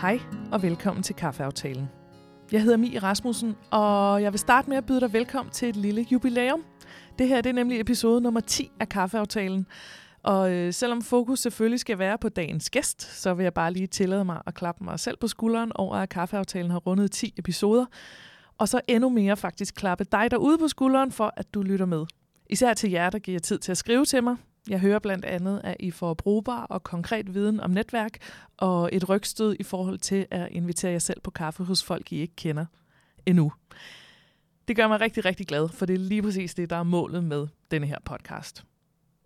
Hej 0.00 0.20
og 0.52 0.62
velkommen 0.62 1.02
til 1.02 1.14
Kaffeaftalen. 1.14 1.88
Jeg 2.52 2.62
hedder 2.62 2.76
Mie 2.76 2.98
Rasmussen, 2.98 3.56
og 3.70 4.22
jeg 4.22 4.32
vil 4.32 4.38
starte 4.38 4.68
med 4.68 4.76
at 4.76 4.86
byde 4.86 5.00
dig 5.00 5.12
velkommen 5.12 5.52
til 5.52 5.68
et 5.68 5.76
lille 5.76 6.06
jubilæum. 6.12 6.64
Det 7.18 7.28
her 7.28 7.40
det 7.40 7.50
er 7.50 7.54
nemlig 7.54 7.80
episode 7.80 8.20
nummer 8.20 8.40
10 8.40 8.70
af 8.80 8.88
Kaffeaftalen. 8.88 9.66
Og 10.22 10.52
øh, 10.52 10.72
selvom 10.72 11.02
fokus 11.02 11.40
selvfølgelig 11.40 11.80
skal 11.80 11.98
være 11.98 12.18
på 12.18 12.28
dagens 12.28 12.70
gæst, 12.70 13.20
så 13.20 13.34
vil 13.34 13.42
jeg 13.42 13.54
bare 13.54 13.72
lige 13.72 13.86
tillade 13.86 14.24
mig 14.24 14.42
at 14.46 14.54
klappe 14.54 14.84
mig 14.84 15.00
selv 15.00 15.16
på 15.16 15.28
skulderen 15.28 15.72
over, 15.74 15.96
at 15.96 16.08
Kaffeaftalen 16.08 16.70
har 16.70 16.78
rundet 16.78 17.12
10 17.12 17.34
episoder. 17.38 17.86
Og 18.58 18.68
så 18.68 18.80
endnu 18.88 19.08
mere 19.08 19.36
faktisk 19.36 19.74
klappe 19.74 20.04
dig 20.04 20.30
derude 20.30 20.58
på 20.58 20.68
skulderen 20.68 21.12
for, 21.12 21.32
at 21.36 21.54
du 21.54 21.62
lytter 21.62 21.86
med. 21.86 22.06
Især 22.50 22.74
til 22.74 22.90
jer, 22.90 23.10
der 23.10 23.18
giver 23.18 23.38
tid 23.38 23.58
til 23.58 23.72
at 23.72 23.78
skrive 23.78 24.04
til 24.04 24.24
mig. 24.24 24.36
Jeg 24.68 24.80
hører 24.80 24.98
blandt 24.98 25.24
andet, 25.24 25.60
at 25.64 25.76
I 25.80 25.90
får 25.90 26.14
brugbar 26.14 26.66
og 26.66 26.82
konkret 26.82 27.34
viden 27.34 27.60
om 27.60 27.70
netværk 27.70 28.18
og 28.56 28.90
et 28.92 29.08
rygstød 29.08 29.56
i 29.60 29.62
forhold 29.62 29.98
til 29.98 30.26
at 30.30 30.48
invitere 30.50 30.92
jer 30.92 30.98
selv 30.98 31.20
på 31.20 31.30
kaffe 31.30 31.64
hos 31.64 31.84
folk, 31.84 32.12
I 32.12 32.16
ikke 32.16 32.36
kender 32.36 32.66
endnu. 33.26 33.52
Det 34.68 34.76
gør 34.76 34.88
mig 34.88 35.00
rigtig, 35.00 35.24
rigtig 35.24 35.46
glad, 35.46 35.68
for 35.68 35.86
det 35.86 35.94
er 35.94 35.98
lige 35.98 36.22
præcis 36.22 36.54
det, 36.54 36.70
der 36.70 36.76
er 36.76 36.82
målet 36.82 37.24
med 37.24 37.46
denne 37.70 37.86
her 37.86 37.98
podcast. 38.04 38.64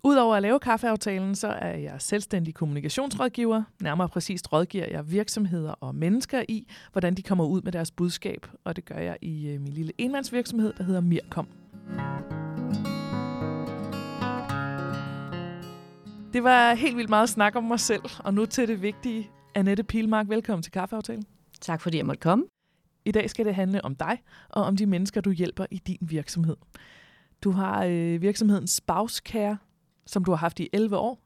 Udover 0.03 0.35
at 0.35 0.41
lave 0.41 0.59
kaffeaftalen, 0.59 1.35
så 1.35 1.47
er 1.47 1.77
jeg 1.77 1.95
selvstændig 2.01 2.53
kommunikationsrådgiver. 2.53 3.63
Nærmere 3.81 4.09
præcist 4.09 4.53
rådgiver 4.53 4.85
jeg 4.85 5.11
virksomheder 5.11 5.71
og 5.71 5.95
mennesker 5.95 6.43
i, 6.49 6.67
hvordan 6.91 7.13
de 7.13 7.21
kommer 7.23 7.45
ud 7.45 7.61
med 7.61 7.71
deres 7.71 7.91
budskab. 7.91 8.47
Og 8.63 8.75
det 8.75 8.85
gør 8.85 8.97
jeg 8.97 9.17
i 9.21 9.47
øh, 9.47 9.61
min 9.61 9.73
lille 9.73 9.91
enmandsvirksomhed, 9.97 10.73
der 10.77 10.83
hedder 10.83 11.01
Mirkom. 11.01 11.47
Det 16.33 16.43
var 16.43 16.73
helt 16.73 16.97
vildt 16.97 17.09
meget 17.09 17.29
snak 17.29 17.55
om 17.55 17.63
mig 17.63 17.79
selv, 17.79 18.01
og 18.19 18.33
nu 18.33 18.45
til 18.45 18.67
det 18.67 18.81
vigtige. 18.81 19.29
Annette 19.55 19.83
Pilmark, 19.83 20.29
velkommen 20.29 20.63
til 20.63 20.71
Kaffeaftalen. 20.71 21.25
Tak 21.61 21.81
fordi 21.81 21.97
jeg 21.97 22.05
måtte 22.05 22.19
komme. 22.19 22.45
I 23.05 23.11
dag 23.11 23.29
skal 23.29 23.45
det 23.45 23.55
handle 23.55 23.85
om 23.85 23.95
dig 23.95 24.17
og 24.49 24.63
om 24.63 24.77
de 24.77 24.85
mennesker, 24.85 25.21
du 25.21 25.31
hjælper 25.31 25.65
i 25.71 25.77
din 25.77 25.97
virksomhed. 26.01 26.55
Du 27.43 27.51
har 27.51 27.85
øh, 27.85 28.21
virksomheden 28.21 28.67
Spauskær, 28.67 29.55
som 30.05 30.25
du 30.25 30.31
har 30.31 30.37
haft 30.37 30.59
i 30.59 30.69
11 30.73 30.97
år. 30.97 31.19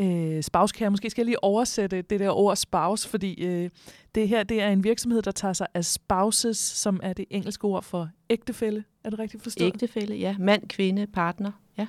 Øh, 0.00 0.42
Spauskær, 0.42 0.88
måske 0.88 1.10
skal 1.10 1.22
jeg 1.22 1.26
lige 1.26 1.44
oversætte 1.44 2.02
det 2.02 2.20
der 2.20 2.30
ord 2.30 2.56
spouse, 2.56 3.08
fordi 3.08 3.44
øh, 3.44 3.70
det 4.14 4.28
her 4.28 4.42
det 4.42 4.62
er 4.62 4.68
en 4.68 4.84
virksomhed, 4.84 5.22
der 5.22 5.30
tager 5.30 5.52
sig 5.52 5.66
af 5.74 5.84
spouses, 5.84 6.58
som 6.58 7.00
er 7.02 7.12
det 7.12 7.24
engelske 7.30 7.64
ord 7.64 7.82
for 7.82 8.08
ægtefælle. 8.30 8.84
Er 9.04 9.10
det 9.10 9.18
rigtigt 9.18 9.42
forstået? 9.42 9.66
Ægtefælle, 9.66 10.16
ja. 10.16 10.36
Mand, 10.38 10.68
kvinde, 10.68 11.06
partner, 11.06 11.52
ja. 11.78 11.86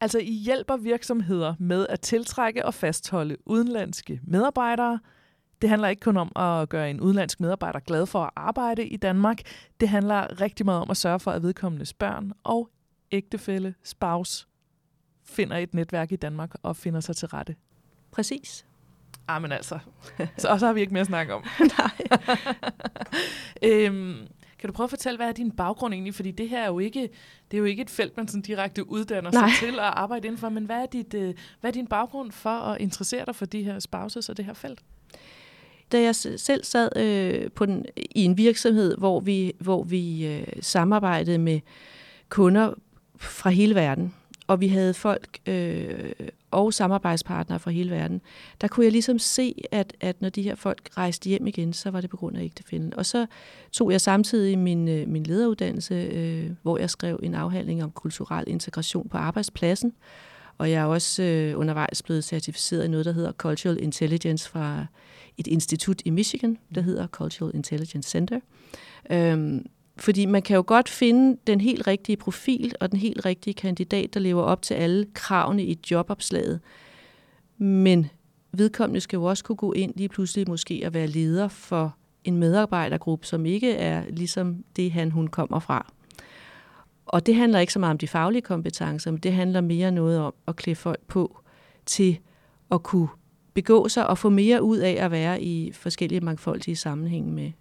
Altså, 0.00 0.18
I 0.18 0.32
hjælper 0.32 0.76
virksomheder 0.76 1.54
med 1.58 1.86
at 1.88 2.00
tiltrække 2.00 2.64
og 2.66 2.74
fastholde 2.74 3.36
udenlandske 3.46 4.20
medarbejdere. 4.24 5.00
Det 5.62 5.70
handler 5.70 5.88
ikke 5.88 6.00
kun 6.00 6.16
om 6.16 6.32
at 6.36 6.68
gøre 6.68 6.90
en 6.90 7.00
udenlandsk 7.00 7.40
medarbejder 7.40 7.80
glad 7.80 8.06
for 8.06 8.24
at 8.24 8.30
arbejde 8.36 8.86
i 8.86 8.96
Danmark. 8.96 9.40
Det 9.80 9.88
handler 9.88 10.40
rigtig 10.40 10.66
meget 10.66 10.82
om 10.82 10.90
at 10.90 10.96
sørge 10.96 11.20
for, 11.20 11.30
at 11.30 11.42
vedkommendes 11.42 11.92
børn 11.94 12.32
og 12.44 12.70
ægtefælle, 13.12 13.74
spouse, 13.84 14.46
finder 15.24 15.56
et 15.56 15.74
netværk 15.74 16.12
i 16.12 16.16
Danmark 16.16 16.54
og 16.62 16.76
finder 16.76 17.00
sig 17.00 17.16
til 17.16 17.28
rette. 17.28 17.56
Præcis. 18.10 18.66
Ah, 19.28 19.42
men 19.42 19.52
altså. 19.52 19.78
Så, 20.38 20.48
og 20.48 20.60
så 20.60 20.66
har 20.66 20.72
vi 20.72 20.80
ikke 20.80 20.92
mere 20.92 21.00
at 21.00 21.06
snakke 21.06 21.34
om. 21.34 21.44
Nej. 21.78 21.90
øhm, 23.86 24.16
kan 24.66 24.72
du 24.72 24.76
prøve 24.76 24.84
at 24.84 24.90
fortælle, 24.90 25.16
hvad 25.16 25.28
er 25.28 25.32
din 25.32 25.50
baggrund 25.50 25.94
egentlig? 25.94 26.14
Fordi 26.14 26.30
det 26.30 26.48
her 26.48 26.62
er 26.62 26.66
jo 26.66 26.78
ikke, 26.78 27.00
det 27.50 27.56
er 27.56 27.58
jo 27.58 27.64
ikke 27.64 27.82
et 27.82 27.90
felt, 27.90 28.16
man 28.16 28.28
sådan 28.28 28.42
direkte 28.42 28.90
uddanner 28.90 29.30
Nej. 29.30 29.50
sig 29.50 29.68
til 29.68 29.74
at 29.74 29.84
arbejde 29.84 30.26
indenfor. 30.26 30.48
Men 30.48 30.64
hvad 30.64 30.76
er, 30.76 30.86
dit, 30.86 31.14
øh, 31.14 31.34
hvad 31.60 31.70
er 31.70 31.72
din 31.72 31.86
baggrund 31.86 32.32
for 32.32 32.50
at 32.50 32.80
interessere 32.80 33.24
dig 33.26 33.34
for 33.34 33.46
de 33.46 33.62
her 33.62 33.78
spouses 33.78 34.28
og 34.28 34.36
det 34.36 34.44
her 34.44 34.54
felt? 34.54 34.80
Da 35.92 36.00
jeg 36.00 36.14
selv 36.14 36.64
sad 36.64 36.96
øh, 36.96 37.50
på 37.50 37.66
den, 37.66 37.84
i 37.96 38.24
en 38.24 38.38
virksomhed, 38.38 38.96
hvor 38.96 39.20
vi, 39.20 39.52
hvor 39.58 39.82
vi 39.82 40.26
øh, 40.26 40.46
samarbejdede 40.60 41.38
med 41.38 41.60
kunder 42.28 42.74
fra 43.16 43.50
hele 43.50 43.74
verden, 43.74 44.14
og 44.46 44.60
vi 44.60 44.68
havde 44.68 44.94
folk 44.94 45.38
øh, 45.46 46.10
og 46.50 46.74
samarbejdspartnere 46.74 47.58
fra 47.58 47.70
hele 47.70 47.90
verden, 47.90 48.20
der 48.60 48.68
kunne 48.68 48.84
jeg 48.84 48.92
ligesom 48.92 49.18
se, 49.18 49.54
at, 49.70 49.94
at 50.00 50.22
når 50.22 50.28
de 50.28 50.42
her 50.42 50.54
folk 50.54 50.88
rejste 50.96 51.28
hjem 51.28 51.46
igen, 51.46 51.72
så 51.72 51.90
var 51.90 52.00
det 52.00 52.10
på 52.10 52.16
grund 52.16 52.36
af 52.36 52.42
ægtefælden. 52.42 52.94
Og 52.94 53.06
så 53.06 53.26
tog 53.72 53.92
jeg 53.92 54.00
samtidig 54.00 54.58
min, 54.58 54.88
øh, 54.88 55.08
min 55.08 55.22
lederuddannelse, 55.22 55.94
øh, 55.94 56.50
hvor 56.62 56.78
jeg 56.78 56.90
skrev 56.90 57.20
en 57.22 57.34
afhandling 57.34 57.84
om 57.84 57.90
kulturel 57.90 58.44
integration 58.46 59.08
på 59.08 59.16
arbejdspladsen. 59.16 59.92
Og 60.58 60.70
jeg 60.70 60.82
er 60.82 60.84
også 60.84 61.22
øh, 61.22 61.58
undervejs 61.58 62.02
blevet 62.02 62.24
certificeret 62.24 62.84
i 62.84 62.88
noget, 62.88 63.06
der 63.06 63.12
hedder 63.12 63.32
Cultural 63.32 63.82
Intelligence 63.82 64.48
fra 64.48 64.86
et 65.36 65.46
institut 65.46 66.02
i 66.04 66.10
Michigan, 66.10 66.58
der 66.74 66.80
hedder 66.80 67.06
Cultural 67.06 67.54
Intelligence 67.54 68.10
Center. 68.10 68.40
Øhm, 69.10 69.66
fordi 69.98 70.26
man 70.26 70.42
kan 70.42 70.56
jo 70.56 70.64
godt 70.66 70.88
finde 70.88 71.38
den 71.46 71.60
helt 71.60 71.86
rigtige 71.86 72.16
profil 72.16 72.74
og 72.80 72.90
den 72.90 72.98
helt 72.98 73.26
rigtige 73.26 73.54
kandidat, 73.54 74.14
der 74.14 74.20
lever 74.20 74.42
op 74.42 74.62
til 74.62 74.74
alle 74.74 75.06
kravene 75.14 75.64
i 75.64 75.78
jobopslaget. 75.90 76.60
Men 77.58 78.10
vedkommende 78.52 79.00
skal 79.00 79.16
jo 79.16 79.24
også 79.24 79.44
kunne 79.44 79.56
gå 79.56 79.72
ind 79.72 79.92
lige 79.96 80.08
pludselig 80.08 80.48
måske 80.48 80.82
at 80.84 80.94
være 80.94 81.06
leder 81.06 81.48
for 81.48 81.96
en 82.24 82.36
medarbejdergruppe, 82.36 83.26
som 83.26 83.46
ikke 83.46 83.72
er 83.72 84.04
ligesom 84.10 84.64
det, 84.76 84.92
han 84.92 85.10
hun 85.10 85.28
kommer 85.28 85.58
fra. 85.58 85.92
Og 87.06 87.26
det 87.26 87.34
handler 87.34 87.58
ikke 87.58 87.72
så 87.72 87.78
meget 87.78 87.90
om 87.90 87.98
de 87.98 88.08
faglige 88.08 88.42
kompetencer, 88.42 89.10
men 89.10 89.20
det 89.20 89.32
handler 89.32 89.60
mere 89.60 89.90
noget 89.90 90.18
om 90.18 90.34
at 90.46 90.56
klæde 90.56 90.76
folk 90.76 91.00
på 91.08 91.40
til 91.86 92.18
at 92.70 92.82
kunne 92.82 93.08
begå 93.54 93.88
sig 93.88 94.06
og 94.06 94.18
få 94.18 94.28
mere 94.28 94.62
ud 94.62 94.78
af 94.78 94.96
at 95.00 95.10
være 95.10 95.42
i 95.42 95.72
forskellige 95.72 96.20
mangfoldige 96.20 96.76
sammenhænge 96.76 97.32
med, 97.32 97.52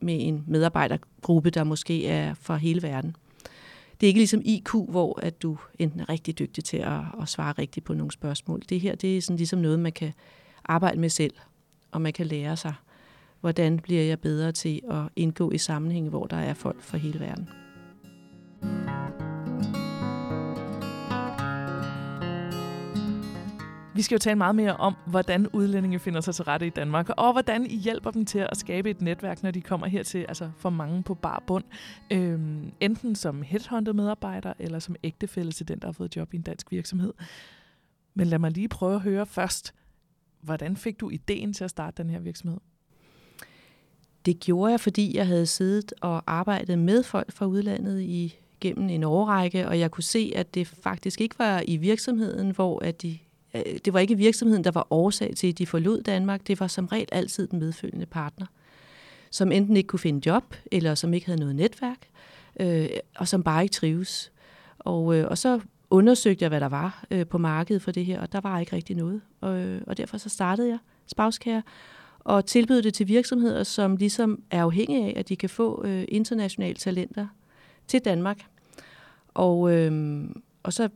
med 0.00 0.16
en 0.20 0.44
medarbejdergruppe, 0.46 1.50
der 1.50 1.64
måske 1.64 2.06
er 2.06 2.34
fra 2.34 2.56
hele 2.56 2.82
verden. 2.82 3.16
Det 4.00 4.06
er 4.06 4.08
ikke 4.08 4.20
ligesom 4.20 4.42
IQ, 4.44 4.70
hvor 4.88 5.20
at 5.22 5.42
du 5.42 5.58
enten 5.78 6.00
er 6.00 6.08
rigtig 6.08 6.38
dygtig 6.38 6.64
til 6.64 6.76
at, 6.76 7.00
at 7.22 7.28
svare 7.28 7.52
rigtigt 7.52 7.86
på 7.86 7.94
nogle 7.94 8.12
spørgsmål. 8.12 8.62
Det 8.68 8.80
her 8.80 8.94
det 8.94 9.16
er 9.16 9.22
sådan 9.22 9.36
ligesom 9.36 9.58
noget, 9.58 9.78
man 9.78 9.92
kan 9.92 10.12
arbejde 10.64 11.00
med 11.00 11.08
selv, 11.08 11.34
og 11.90 12.02
man 12.02 12.12
kan 12.12 12.26
lære 12.26 12.56
sig, 12.56 12.74
hvordan 13.40 13.78
bliver 13.78 14.02
jeg 14.02 14.20
bedre 14.20 14.52
til 14.52 14.80
at 14.90 15.02
indgå 15.16 15.50
i 15.50 15.58
sammenhænge, 15.58 16.10
hvor 16.10 16.26
der 16.26 16.36
er 16.36 16.54
folk 16.54 16.82
fra 16.82 16.98
hele 16.98 17.20
verden. 17.20 17.48
Vi 23.98 24.02
skal 24.02 24.14
jo 24.14 24.18
tale 24.18 24.36
meget 24.36 24.54
mere 24.54 24.76
om, 24.76 24.96
hvordan 25.06 25.48
udlændinge 25.48 25.98
finder 25.98 26.20
sig 26.20 26.34
til 26.34 26.44
rette 26.44 26.66
i 26.66 26.70
Danmark, 26.70 27.08
og 27.16 27.32
hvordan 27.32 27.66
I 27.66 27.76
hjælper 27.76 28.10
dem 28.10 28.24
til 28.26 28.38
at 28.38 28.56
skabe 28.56 28.90
et 28.90 29.00
netværk, 29.00 29.42
når 29.42 29.50
de 29.50 29.60
kommer 29.60 29.86
hertil, 29.86 30.24
altså 30.28 30.50
for 30.56 30.70
mange 30.70 31.02
på 31.02 31.14
bar 31.14 31.42
bund. 31.46 31.64
Øhm, 32.12 32.72
enten 32.80 33.14
som 33.14 33.42
headhunted 33.42 33.92
medarbejder, 33.92 34.52
eller 34.58 34.78
som 34.78 34.96
ægtefælle 35.02 35.52
til 35.52 35.68
den, 35.68 35.78
der 35.78 35.86
har 35.86 35.92
fået 35.92 36.16
job 36.16 36.34
i 36.34 36.36
en 36.36 36.42
dansk 36.42 36.70
virksomhed. 36.70 37.12
Men 38.14 38.26
lad 38.26 38.38
mig 38.38 38.50
lige 38.50 38.68
prøve 38.68 38.94
at 38.94 39.00
høre 39.00 39.26
først, 39.26 39.74
hvordan 40.40 40.76
fik 40.76 41.00
du 41.00 41.10
ideen 41.10 41.52
til 41.52 41.64
at 41.64 41.70
starte 41.70 42.02
den 42.02 42.10
her 42.10 42.18
virksomhed? 42.18 42.58
Det 44.26 44.40
gjorde 44.40 44.70
jeg, 44.70 44.80
fordi 44.80 45.16
jeg 45.16 45.26
havde 45.26 45.46
siddet 45.46 45.92
og 46.00 46.22
arbejdet 46.26 46.78
med 46.78 47.02
folk 47.02 47.32
fra 47.32 47.46
udlandet 47.46 48.00
i 48.00 48.38
gennem 48.60 48.88
en 48.88 49.04
årrække, 49.04 49.68
og 49.68 49.78
jeg 49.78 49.90
kunne 49.90 50.04
se, 50.04 50.32
at 50.36 50.54
det 50.54 50.66
faktisk 50.66 51.20
ikke 51.20 51.38
var 51.38 51.62
i 51.66 51.76
virksomheden, 51.76 52.50
hvor 52.50 52.84
at 52.84 53.02
de, 53.02 53.18
Øh, 53.66 53.78
det 53.84 53.92
var 53.92 54.00
ikke 54.00 54.16
virksomheden, 54.16 54.64
der 54.64 54.70
var 54.70 54.86
årsag 54.90 55.36
til, 55.36 55.46
at 55.48 55.58
de 55.58 55.66
forlod 55.66 56.02
Danmark. 56.02 56.46
Det 56.46 56.60
var 56.60 56.66
som 56.66 56.86
regel 56.86 57.08
altid 57.12 57.46
den 57.46 57.58
medfølgende 57.58 58.06
partner, 58.06 58.46
som 59.30 59.52
enten 59.52 59.76
ikke 59.76 59.86
kunne 59.86 60.00
finde 60.00 60.30
job, 60.30 60.54
eller 60.72 60.94
som 60.94 61.14
ikke 61.14 61.26
havde 61.26 61.40
noget 61.40 61.56
netværk, 61.56 62.08
øh, 62.60 62.88
og 63.16 63.28
som 63.28 63.42
bare 63.42 63.62
ikke 63.62 63.72
trives. 63.72 64.32
Og, 64.78 65.16
øh, 65.16 65.28
og 65.28 65.38
så 65.38 65.60
undersøgte 65.90 66.42
jeg, 66.42 66.48
hvad 66.48 66.60
der 66.60 66.68
var 66.68 67.04
øh, 67.10 67.26
på 67.26 67.38
markedet 67.38 67.82
for 67.82 67.90
det 67.90 68.04
her, 68.04 68.20
og 68.20 68.32
der 68.32 68.40
var 68.40 68.60
ikke 68.60 68.76
rigtig 68.76 68.96
noget. 68.96 69.20
Og, 69.40 69.58
øh, 69.58 69.82
og 69.86 69.96
derfor 69.96 70.18
så 70.18 70.28
startede 70.28 70.68
jeg 70.68 70.78
Spauskær, 71.06 71.60
og 72.18 72.46
tilbød 72.46 72.82
det 72.82 72.94
til 72.94 73.08
virksomheder, 73.08 73.62
som 73.62 73.96
ligesom 73.96 74.42
er 74.50 74.62
afhængige 74.62 75.04
af, 75.04 75.14
at 75.16 75.28
de 75.28 75.36
kan 75.36 75.50
få 75.50 75.84
øh, 75.84 76.04
internationale 76.08 76.74
talenter 76.74 77.26
til 77.86 78.00
Danmark. 78.00 78.38
Og, 79.34 79.72
øh, 79.72 80.24
og 80.62 80.72
så 80.72 80.88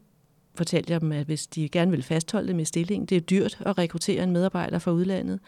fortalte 0.55 0.93
jeg 0.93 1.01
dem, 1.01 1.13
at 1.13 1.27
hvis 1.27 1.47
de 1.47 1.69
gerne 1.69 1.91
vil 1.91 2.03
fastholde 2.03 2.49
dem 2.49 2.59
i 2.59 2.65
stillingen, 2.65 3.07
det 3.07 3.17
er 3.17 3.21
dyrt 3.21 3.59
at 3.61 3.79
rekruttere 3.79 4.23
en 4.23 4.31
medarbejder 4.31 4.79
fra 4.79 4.91
udlandet. 4.91 5.41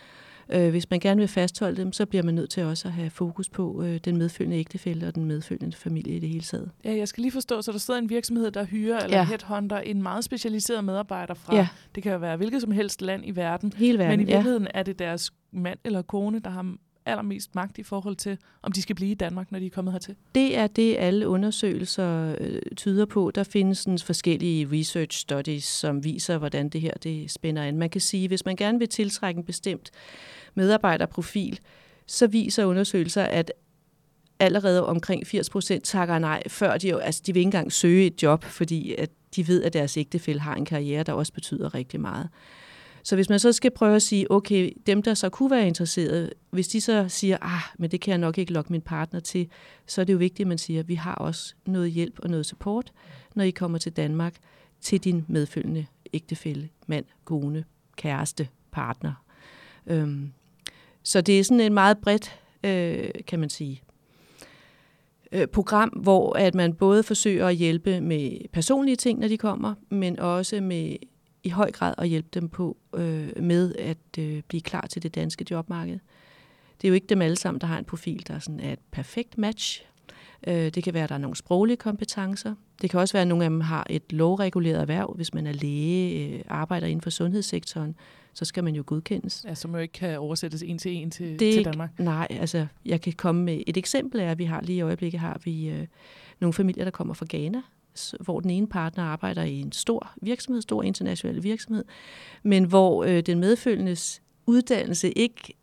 Øh, 0.53 0.71
hvis 0.71 0.91
man 0.91 1.01
gerne 1.01 1.19
vil 1.21 1.29
fastholde 1.29 1.77
dem, 1.77 1.93
så 1.93 2.07
bliver 2.07 2.23
man 2.23 2.35
nødt 2.35 2.51
til 2.51 2.63
også 2.63 2.89
at 2.89 2.95
have 2.95 3.11
fokus 3.11 3.49
på 3.49 3.83
øh, 3.83 4.01
den 4.05 4.17
medfølgende 4.17 4.57
ægtefælle 4.59 5.07
og 5.09 5.15
den 5.15 5.25
medfølgende 5.25 5.77
familie 5.77 6.17
i 6.17 6.19
det 6.19 6.29
hele 6.29 6.41
taget. 6.45 6.71
Ja, 6.85 6.97
jeg 6.97 7.09
skal 7.09 7.21
lige 7.23 7.33
forstå, 7.33 7.63
så 7.63 7.73
der 7.73 7.79
sidder 7.79 8.01
en 8.01 8.11
virksomhed, 8.11 8.51
der 8.51 8.65
hyrer 8.65 8.99
eller 9.05 9.17
Ja. 9.17 9.25
headhunter 9.25 9.79
en 9.79 10.03
meget 10.03 10.25
specialiseret 10.25 10.85
medarbejder 10.85 11.35
fra, 11.35 11.57
Ja. 11.57 11.69
det 11.95 12.03
kan 12.03 12.13
jo 12.13 12.19
være 12.19 12.37
hvilket 12.37 12.61
som 12.63 12.71
helst 12.71 13.03
land 13.03 13.23
i 13.27 13.31
verden, 13.37 13.73
Hele 13.77 13.99
verden, 13.99 14.19
men 14.19 14.29
i 14.29 14.31
ja. 14.31 14.37
virkeligheden 14.37 14.69
er 14.75 14.83
det 14.83 14.99
deres 14.99 15.31
mand 15.53 15.79
eller 15.85 16.03
kone, 16.03 16.39
der 16.39 16.51
har 16.51 16.75
allermest 17.07 17.55
magt 17.55 17.79
i 17.79 17.83
forhold 17.83 18.17
til, 18.17 18.39
om 18.63 18.73
de 18.73 18.83
skal 18.83 18.97
blive 18.97 19.11
i 19.11 19.15
Danmark, 19.15 19.53
når 19.53 19.59
de 19.59 19.67
er 19.67 19.71
kommet 19.71 19.93
hertil? 19.93 20.15
Det 20.35 20.57
er 20.57 20.67
det, 20.67 20.97
alle 20.99 21.29
undersøgelser 21.29 22.37
øh, 22.41 22.61
tyder 22.77 23.07
på. 23.07 23.31
Der 23.35 23.45
findes 23.45 23.79
sådan 23.79 23.99
forskellige 23.99 24.69
research 24.73 25.19
studies, 25.19 25.65
som 25.65 26.05
viser, 26.05 26.39
hvordan 26.39 26.69
det 26.69 26.81
her 26.81 26.93
det 27.03 27.31
spænder 27.31 27.63
an. 27.63 27.79
Man 27.79 27.91
kan 27.91 28.01
sige, 28.01 28.29
hvis 28.29 28.45
man 28.45 28.57
gerne 28.57 28.79
vil 28.79 28.89
tiltrække 28.89 29.39
en 29.39 29.45
bestemt 29.45 29.91
medarbejderprofil, 30.55 31.61
så 32.07 32.27
viser 32.27 32.65
undersøgelser, 32.65 33.23
at 33.23 33.53
allerede 34.41 34.87
omkring 34.87 35.27
80 35.27 35.51
procent 35.51 35.85
takker 35.85 36.19
nej, 36.19 36.43
før 36.49 36.79
de 36.79 36.89
jo, 36.89 36.97
altså 36.97 37.23
de 37.27 37.33
vil 37.33 37.41
ikke 37.41 37.47
engang 37.47 37.73
søge 37.73 38.07
et 38.07 38.23
job, 38.23 38.45
fordi 38.45 38.95
at 38.95 39.11
de 39.37 39.49
ved, 39.49 39.63
at 39.63 39.73
deres 39.73 39.97
ægtefælle 39.97 40.41
har 40.41 40.55
en 40.55 40.65
karriere, 40.65 41.03
der 41.03 41.13
også 41.13 41.33
betyder 41.33 41.75
rigtig 41.75 42.01
meget. 42.01 42.29
Så 43.05 43.15
hvis 43.15 43.29
man 43.29 43.39
så 43.39 43.53
skal 43.53 43.71
prøve 43.71 43.97
at 43.97 44.03
sige, 44.03 44.31
okay, 44.31 44.73
dem 44.87 45.03
der 45.03 45.15
så 45.15 45.29
kunne 45.29 45.51
være 45.51 45.67
interesserede, 45.67 46.31
hvis 46.51 46.69
de 46.69 46.81
så 46.81 47.09
siger, 47.09 47.39
ah, 47.41 47.61
men 47.79 47.91
det 47.91 48.01
kan 48.01 48.11
jeg 48.11 48.19
nok 48.19 48.39
ikke 48.39 48.53
lokke 48.53 48.73
min 48.73 48.81
partner 48.81 49.21
til, 49.21 49.49
så 49.87 50.01
er 50.01 50.05
det 50.05 50.13
jo 50.13 50.19
vigtigt, 50.19 50.47
at 50.47 50.49
man 50.49 50.59
siger, 50.59 50.81
at 50.81 50.89
vi 50.89 50.95
har 50.95 51.15
også 51.15 51.55
noget 51.67 51.91
hjælp 51.91 52.19
og 52.19 52.31
noget 52.31 52.47
support, 52.47 52.93
når 53.35 53.45
I 53.45 53.51
kommer 53.51 53.79
til 53.79 53.93
Danmark, 53.93 54.35
til 54.81 55.05
din 55.05 55.25
medfølgende 55.29 55.87
ægtefælle, 56.13 56.69
mand, 56.87 57.05
kone, 57.25 57.65
kæreste, 57.97 58.49
partner. 58.73 59.25
Øhm, 59.87 60.33
så 61.03 61.21
det 61.21 61.41
er 61.41 61.45
sådan 61.45 61.61
et 61.61 61.73
meget 61.73 61.99
bredt, 61.99 62.41
øh, 62.65 63.09
kan 63.27 63.39
man 63.39 63.51
sige, 63.51 63.83
øh, 65.33 65.47
program, 65.47 65.89
hvor 65.89 66.39
at 66.39 66.55
man 66.55 66.75
både 66.75 67.03
forsøger 67.03 67.47
at 67.47 67.57
hjælpe 67.57 68.01
med 68.01 68.49
personlige 68.53 68.97
ting, 68.97 69.19
når 69.19 69.29
de 69.29 69.39
kommer, 69.39 69.75
men 69.91 70.19
også 70.19 70.61
med 70.61 70.97
i 71.45 71.49
høj 71.49 71.71
grad 71.73 71.95
at 71.99 72.09
hjælpe 72.09 72.29
dem 72.35 72.49
på 72.49 72.77
øh, 72.95 73.43
med 73.43 73.75
at 73.75 74.19
øh, 74.19 74.43
blive 74.49 74.61
klar 74.61 74.87
til 74.91 75.03
det 75.03 75.15
danske 75.15 75.47
jobmarked. 75.51 75.99
Det 76.81 76.89
er 76.89 76.89
jo 76.89 76.95
ikke 76.95 77.07
dem 77.07 77.23
alle 77.23 77.37
sammen, 77.37 77.61
der 77.61 77.67
har 77.67 77.79
en 77.79 77.85
profil, 77.85 78.25
der 78.29 78.39
sådan 78.39 78.61
er 78.61 78.73
et 78.73 78.79
perfekt 78.91 79.39
match. 79.39 79.85
Øh, 80.47 80.55
det 80.55 80.85
kan 80.85 80.95
være, 80.95 81.03
at 81.03 81.09
der 81.09 81.15
er 81.15 81.19
nogle 81.19 81.37
sproglige 81.37 81.77
kompetencer. 81.77 82.55
Det 82.83 82.91
kan 82.91 83.01
også 83.01 83.13
være, 83.13 83.23
at 83.23 83.29
nogle 83.29 83.45
af 83.45 83.51
dem 83.51 83.61
har 83.61 83.87
et 83.91 84.13
lovreguleret 84.13 84.81
erhverv. 84.81 85.13
Hvis 85.17 85.35
man 85.35 85.47
er 85.47 85.53
læge, 85.53 86.29
øh, 86.29 86.43
arbejder 86.49 86.87
inden 86.87 87.01
for 87.01 87.11
sundhedssektoren, 87.11 87.95
så 88.35 88.45
skal 88.45 88.65
man 88.65 88.75
jo 88.75 88.83
godkendes. 88.87 89.45
Ja, 89.49 89.55
som 89.55 89.75
jo 89.75 89.79
ikke 89.79 89.93
kan 89.93 90.19
oversættes 90.19 90.63
en 90.63 90.79
til 90.79 90.93
en 90.93 91.11
til, 91.11 91.39
det 91.39 91.55
til 91.55 91.65
Danmark. 91.65 91.99
Nej, 91.99 92.27
altså 92.31 92.67
jeg 92.85 93.01
kan 93.01 93.13
komme 93.13 93.43
med 93.43 93.63
et 93.67 93.77
eksempel 93.77 94.21
af, 94.21 94.31
at 94.31 94.39
vi 94.39 94.45
har 94.45 94.61
lige 94.61 94.77
i 94.77 94.81
øjeblikket 94.81 95.21
har 95.21 95.41
vi 95.45 95.69
øh, 95.69 95.87
nogle 96.41 96.53
familier, 96.53 96.85
der 96.85 96.91
kommer 96.91 97.15
fra 97.15 97.27
Ghana, 97.29 97.63
hvor 98.21 98.41
den 98.41 98.51
ene 98.51 98.67
partner 98.67 99.05
arbejder 99.05 99.43
i 99.43 99.61
en 99.61 99.73
stor 99.73 100.13
virksomhed, 100.23 100.63
stor 100.63 100.83
international 100.83 101.43
virksomhed, 101.43 101.85
men 102.43 102.65
hvor 102.65 103.05
øh, 103.05 103.21
den 103.21 103.41
medfølgendes 103.41 104.23
uddannelse 104.47 105.11
ikke, 105.13 105.55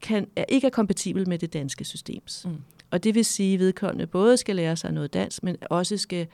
kan, 0.00 0.26
er, 0.36 0.44
ikke 0.48 0.66
er 0.66 0.70
kompatibel 0.70 1.28
med 1.28 1.38
det 1.38 1.52
danske 1.52 1.84
systems. 1.84 2.42
Mm. 2.44 2.56
Og 2.90 3.04
det 3.04 3.14
vil 3.14 3.24
sige, 3.24 3.54
at 3.54 3.60
vedkommende 3.60 4.06
både 4.06 4.36
skal 4.36 4.56
lære 4.56 4.76
sig 4.76 4.92
noget 4.92 5.14
dansk, 5.14 5.42
men 5.42 5.56
også 5.70 5.96
skal 5.96 6.26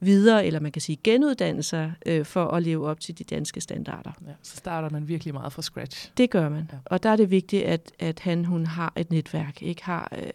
videre, 0.00 0.46
eller 0.46 0.60
man 0.60 0.72
kan 0.72 0.82
sige 0.82 0.98
genuddanne 1.04 1.62
sig, 1.62 1.92
øh, 2.06 2.24
for 2.24 2.46
at 2.46 2.62
leve 2.62 2.88
op 2.88 3.00
til 3.00 3.18
de 3.18 3.24
danske 3.24 3.60
standarder. 3.60 4.12
Ja, 4.26 4.32
så 4.42 4.56
starter 4.56 4.90
man 4.90 5.08
virkelig 5.08 5.34
meget 5.34 5.52
fra 5.52 5.62
scratch. 5.62 6.10
Det 6.16 6.30
gør 6.30 6.48
man. 6.48 6.68
Ja. 6.72 6.78
Og 6.84 7.02
der 7.02 7.10
er 7.10 7.16
det 7.16 7.30
vigtigt, 7.30 7.64
at, 7.64 7.92
at 7.98 8.20
han 8.20 8.44
hun 8.44 8.66
har 8.66 8.92
et 8.96 9.10
netværk, 9.10 9.62
ikke 9.62 9.84
har, 9.84 10.12
øh, 10.18 10.30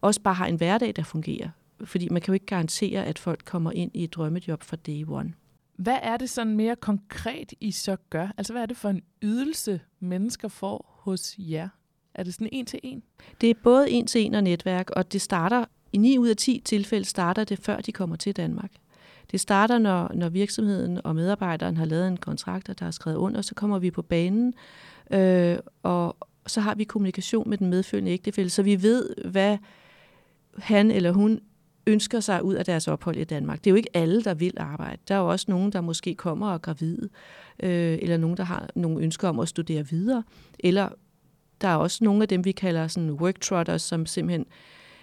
også 0.00 0.20
bare 0.20 0.34
har 0.34 0.46
en 0.46 0.56
hverdag, 0.56 0.92
der 0.96 1.02
fungerer. 1.02 1.48
Fordi 1.84 2.08
man 2.08 2.22
kan 2.22 2.32
jo 2.32 2.34
ikke 2.34 2.46
garantere, 2.46 3.04
at 3.04 3.18
folk 3.18 3.42
kommer 3.44 3.72
ind 3.72 3.90
i 3.94 4.04
et 4.04 4.14
drømmejob 4.14 4.62
fra 4.62 4.76
day 4.76 5.04
one. 5.08 5.32
Hvad 5.76 5.98
er 6.02 6.16
det 6.16 6.30
sådan 6.30 6.56
mere 6.56 6.76
konkret, 6.76 7.52
I 7.60 7.70
så 7.70 7.96
gør? 8.10 8.28
Altså, 8.36 8.52
hvad 8.52 8.62
er 8.62 8.66
det 8.66 8.76
for 8.76 8.88
en 8.88 9.02
ydelse, 9.22 9.80
mennesker 10.00 10.48
får 10.48 11.00
hos 11.02 11.34
jer? 11.38 11.68
Er 12.14 12.22
det 12.22 12.34
sådan 12.34 12.48
en 12.52 12.66
til 12.66 12.80
en? 12.82 13.02
Det 13.40 13.50
er 13.50 13.54
både 13.62 13.90
en 13.90 14.06
til 14.06 14.20
en 14.20 14.34
og 14.34 14.42
netværk, 14.42 14.90
og 14.90 15.12
det 15.12 15.20
starter, 15.20 15.64
i 15.92 15.98
9 15.98 16.18
ud 16.18 16.28
af 16.28 16.36
10 16.36 16.62
tilfælde 16.64 17.04
starter 17.04 17.44
det, 17.44 17.58
før 17.58 17.80
de 17.80 17.92
kommer 17.92 18.16
til 18.16 18.36
Danmark. 18.36 18.70
Det 19.30 19.40
starter, 19.40 19.78
når, 19.78 20.10
når 20.14 20.28
virksomheden 20.28 21.00
og 21.04 21.14
medarbejderen 21.14 21.76
har 21.76 21.84
lavet 21.84 22.08
en 22.08 22.16
kontrakt, 22.16 22.68
og 22.68 22.78
der 22.78 22.86
er 22.86 22.90
skrevet 22.90 23.16
under, 23.16 23.42
så 23.42 23.54
kommer 23.54 23.78
vi 23.78 23.90
på 23.90 24.02
banen, 24.02 24.54
øh, 25.10 25.58
og 25.82 26.16
så 26.46 26.60
har 26.60 26.74
vi 26.74 26.84
kommunikation 26.84 27.50
med 27.50 27.58
den 27.58 27.70
medfølgende 27.70 28.12
ægtefælde, 28.12 28.50
så 28.50 28.62
vi 28.62 28.82
ved, 28.82 29.14
hvad 29.24 29.58
han 30.58 30.90
eller 30.90 31.12
hun 31.12 31.40
ønsker 31.86 32.20
sig 32.20 32.44
ud 32.44 32.54
af 32.54 32.64
deres 32.64 32.88
ophold 32.88 33.16
i 33.16 33.24
Danmark. 33.24 33.58
Det 33.58 33.66
er 33.66 33.72
jo 33.72 33.76
ikke 33.76 33.96
alle, 33.96 34.22
der 34.22 34.34
vil 34.34 34.52
arbejde. 34.56 35.02
Der 35.08 35.14
er 35.14 35.18
jo 35.18 35.28
også 35.28 35.46
nogen, 35.48 35.72
der 35.72 35.80
måske 35.80 36.14
kommer 36.14 36.48
og 36.48 36.54
er 36.54 36.58
gravide, 36.58 37.08
øh, 37.62 37.98
eller 38.02 38.16
nogen, 38.16 38.36
der 38.36 38.44
har 38.44 38.68
nogle 38.74 39.02
ønsker 39.02 39.28
om 39.28 39.38
at 39.38 39.48
studere 39.48 39.88
videre, 39.88 40.22
eller 40.58 40.88
der 41.60 41.68
er 41.68 41.76
også 41.76 42.04
nogle 42.04 42.22
af 42.22 42.28
dem, 42.28 42.44
vi 42.44 42.52
kalder 42.52 42.88
sådan 42.88 43.10
worktrotters, 43.10 43.82
som 43.82 44.06
simpelthen 44.06 44.46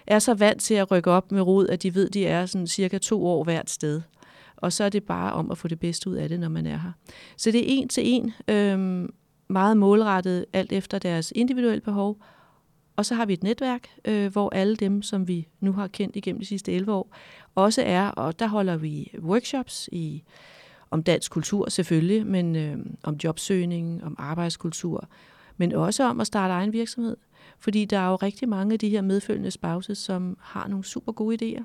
er 0.06 0.18
så 0.18 0.34
vant 0.34 0.60
til 0.60 0.74
at 0.74 0.90
rykke 0.90 1.10
op 1.10 1.32
med 1.32 1.42
rod, 1.42 1.68
at 1.68 1.82
de 1.82 1.94
ved, 1.94 2.06
at 2.06 2.14
de 2.14 2.26
er 2.26 2.46
sådan 2.46 2.66
cirka 2.66 2.98
to 2.98 3.26
år 3.26 3.44
hvert 3.44 3.70
sted. 3.70 4.00
Og 4.56 4.72
så 4.72 4.84
er 4.84 4.88
det 4.88 5.04
bare 5.04 5.32
om 5.32 5.50
at 5.50 5.58
få 5.58 5.68
det 5.68 5.80
bedste 5.80 6.10
ud 6.10 6.14
af 6.14 6.28
det, 6.28 6.40
når 6.40 6.48
man 6.48 6.66
er 6.66 6.78
her. 6.78 6.92
Så 7.36 7.50
det 7.50 7.60
er 7.60 7.64
en 7.66 7.88
til 7.88 8.02
en, 8.06 8.32
øh, 8.48 9.08
meget 9.48 9.76
målrettet 9.76 10.46
alt 10.52 10.72
efter 10.72 10.98
deres 10.98 11.32
individuelle 11.36 11.80
behov, 11.80 12.18
og 12.96 13.06
så 13.06 13.14
har 13.14 13.26
vi 13.26 13.32
et 13.32 13.42
netværk, 13.42 13.88
øh, 14.04 14.32
hvor 14.32 14.50
alle 14.54 14.76
dem, 14.76 15.02
som 15.02 15.28
vi 15.28 15.48
nu 15.60 15.72
har 15.72 15.86
kendt 15.86 16.16
igennem 16.16 16.40
de 16.40 16.46
sidste 16.46 16.72
11 16.72 16.92
år, 16.92 17.16
også 17.54 17.82
er, 17.82 18.08
og 18.08 18.38
der 18.38 18.46
holder 18.46 18.76
vi 18.76 19.12
workshops 19.18 19.88
i 19.92 20.22
om 20.90 21.02
dansk 21.02 21.30
kultur 21.30 21.70
selvfølgelig, 21.70 22.26
men 22.26 22.56
øh, 22.56 22.78
om 23.02 23.14
jobsøgning, 23.24 24.04
om 24.04 24.16
arbejdskultur, 24.18 25.08
men 25.56 25.72
også 25.72 26.04
om 26.04 26.20
at 26.20 26.26
starte 26.26 26.52
egen 26.52 26.72
virksomhed. 26.72 27.16
Fordi 27.58 27.84
der 27.84 27.98
er 27.98 28.08
jo 28.08 28.16
rigtig 28.16 28.48
mange 28.48 28.72
af 28.72 28.78
de 28.78 28.88
her 28.88 29.02
medfølgende 29.02 29.50
spouses, 29.50 29.98
som 29.98 30.36
har 30.40 30.68
nogle 30.68 30.84
super 30.84 31.12
gode 31.12 31.36
idéer, 31.58 31.64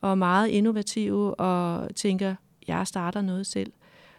og 0.00 0.10
er 0.10 0.14
meget 0.14 0.48
innovative 0.48 1.34
og 1.34 1.94
tænker, 1.94 2.34
jeg 2.68 2.86
starter 2.86 3.20
noget 3.20 3.46
selv. 3.46 3.72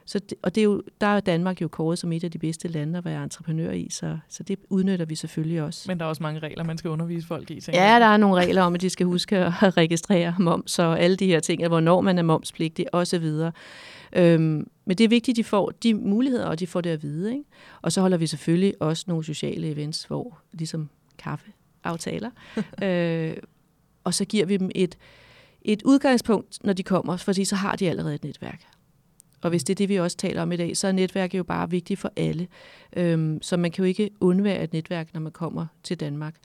Så 0.07 0.19
det, 0.19 0.37
og 0.41 0.55
det 0.55 0.61
er 0.61 0.65
jo, 0.65 0.81
der 1.01 1.07
er 1.07 1.19
Danmark 1.19 1.61
jo 1.61 1.67
kåret 1.67 1.99
som 1.99 2.11
et 2.11 2.23
af 2.23 2.31
de 2.31 2.37
bedste 2.37 2.67
lande 2.67 2.97
at 2.97 3.05
være 3.05 3.23
entreprenør 3.23 3.71
i, 3.71 3.87
så, 3.89 4.17
så 4.29 4.43
det 4.43 4.59
udnytter 4.69 5.05
vi 5.05 5.15
selvfølgelig 5.15 5.61
også. 5.61 5.83
Men 5.87 5.99
der 5.99 6.05
er 6.05 6.09
også 6.09 6.23
mange 6.23 6.39
regler, 6.39 6.63
man 6.63 6.77
skal 6.77 6.89
undervise 6.91 7.27
folk 7.27 7.51
i. 7.51 7.61
Ja, 7.67 7.83
jeg. 7.83 8.01
der 8.01 8.07
er 8.07 8.17
nogle 8.17 8.41
regler 8.41 8.61
om, 8.61 8.75
at 8.75 8.81
de 8.81 8.89
skal 8.89 9.05
huske 9.05 9.37
at 9.37 9.77
registrere 9.77 10.35
moms 10.39 10.79
og 10.79 10.99
alle 10.99 11.15
de 11.15 11.27
her 11.27 11.39
ting, 11.39 11.63
og 11.63 11.67
hvornår 11.67 12.01
man 12.01 12.17
er 12.17 12.23
momspligtig 12.23 12.93
osv. 12.93 13.25
Øhm, 14.13 14.67
men 14.85 14.97
det 14.97 15.01
er 15.01 15.07
vigtigt, 15.07 15.35
at 15.35 15.37
de 15.37 15.43
får 15.43 15.71
de 15.83 15.93
muligheder, 15.93 16.45
og 16.45 16.59
de 16.59 16.67
får 16.67 16.81
det 16.81 16.89
at 16.89 17.03
vide. 17.03 17.31
Ikke? 17.31 17.43
Og 17.81 17.91
så 17.91 18.01
holder 18.01 18.17
vi 18.17 18.27
selvfølgelig 18.27 18.73
også 18.79 19.03
nogle 19.07 19.23
sociale 19.23 19.67
events, 19.67 20.03
hvor 20.03 20.39
ligesom 20.53 20.89
kaffeaftaler, 21.17 22.29
øh, 22.83 23.33
og 24.03 24.13
så 24.13 24.25
giver 24.25 24.45
vi 24.45 24.57
dem 24.57 24.71
et, 24.75 24.97
et 25.61 25.81
udgangspunkt, 25.83 26.63
når 26.63 26.73
de 26.73 26.83
kommer, 26.83 27.17
fordi 27.17 27.45
så 27.45 27.55
har 27.55 27.75
de 27.75 27.89
allerede 27.89 28.15
et 28.15 28.23
netværk. 28.23 28.76
Og 29.41 29.49
hvis 29.49 29.63
det 29.63 29.73
er 29.73 29.75
det, 29.75 29.89
vi 29.89 29.95
også 29.95 30.17
taler 30.17 30.41
om 30.41 30.51
i 30.51 30.55
dag, 30.55 30.77
så 30.77 30.87
er 30.87 30.91
netværk 30.91 31.33
jo 31.33 31.43
bare 31.43 31.69
vigtigt 31.69 31.99
for 31.99 32.11
alle. 32.15 32.47
Øhm, 32.95 33.41
så 33.41 33.57
man 33.57 33.71
kan 33.71 33.83
jo 33.83 33.87
ikke 33.87 34.09
undvære 34.19 34.63
et 34.63 34.73
netværk, 34.73 35.13
når 35.13 35.21
man 35.21 35.31
kommer 35.31 35.65
til 35.83 35.99
Danmark. 35.99 36.35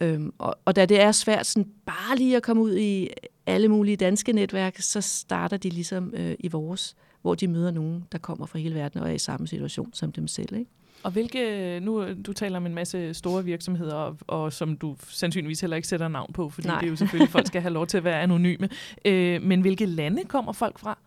Øhm, 0.00 0.32
og, 0.38 0.58
og 0.64 0.76
da 0.76 0.86
det 0.86 1.00
er 1.00 1.12
svært 1.12 1.46
sådan 1.46 1.70
bare 1.86 2.16
lige 2.16 2.36
at 2.36 2.42
komme 2.42 2.62
ud 2.62 2.76
i 2.76 3.08
alle 3.46 3.68
mulige 3.68 3.96
danske 3.96 4.32
netværk, 4.32 4.76
så 4.78 5.00
starter 5.00 5.56
de 5.56 5.68
ligesom 5.70 6.12
øh, 6.16 6.34
i 6.38 6.48
vores, 6.48 6.96
hvor 7.22 7.34
de 7.34 7.48
møder 7.48 7.70
nogen, 7.70 8.04
der 8.12 8.18
kommer 8.18 8.46
fra 8.46 8.58
hele 8.58 8.74
verden 8.74 9.00
og 9.00 9.08
er 9.08 9.14
i 9.14 9.18
samme 9.18 9.46
situation 9.46 9.90
som 9.92 10.12
dem 10.12 10.28
selv. 10.28 10.56
Ikke? 10.56 10.70
Og 11.02 11.10
hvilke, 11.10 11.80
nu 11.80 12.12
du 12.26 12.32
taler 12.32 12.56
om 12.56 12.66
en 12.66 12.74
masse 12.74 13.14
store 13.14 13.44
virksomheder, 13.44 13.94
og, 13.94 14.16
og 14.26 14.52
som 14.52 14.76
du 14.76 14.96
sandsynligvis 15.08 15.60
heller 15.60 15.76
ikke 15.76 15.88
sætter 15.88 16.08
navn 16.08 16.32
på, 16.32 16.48
fordi 16.48 16.66
Nej. 16.66 16.80
det 16.80 16.86
er 16.86 16.90
jo 16.90 16.96
selvfølgelig, 16.96 17.32
folk 17.32 17.46
skal 17.46 17.60
have 17.62 17.72
lov 17.72 17.86
til 17.86 17.96
at 17.96 18.04
være 18.04 18.20
anonyme. 18.20 18.68
Øh, 19.04 19.42
men 19.42 19.60
hvilke 19.60 19.86
lande 19.86 20.24
kommer 20.24 20.52
folk 20.52 20.78
fra? 20.78 20.98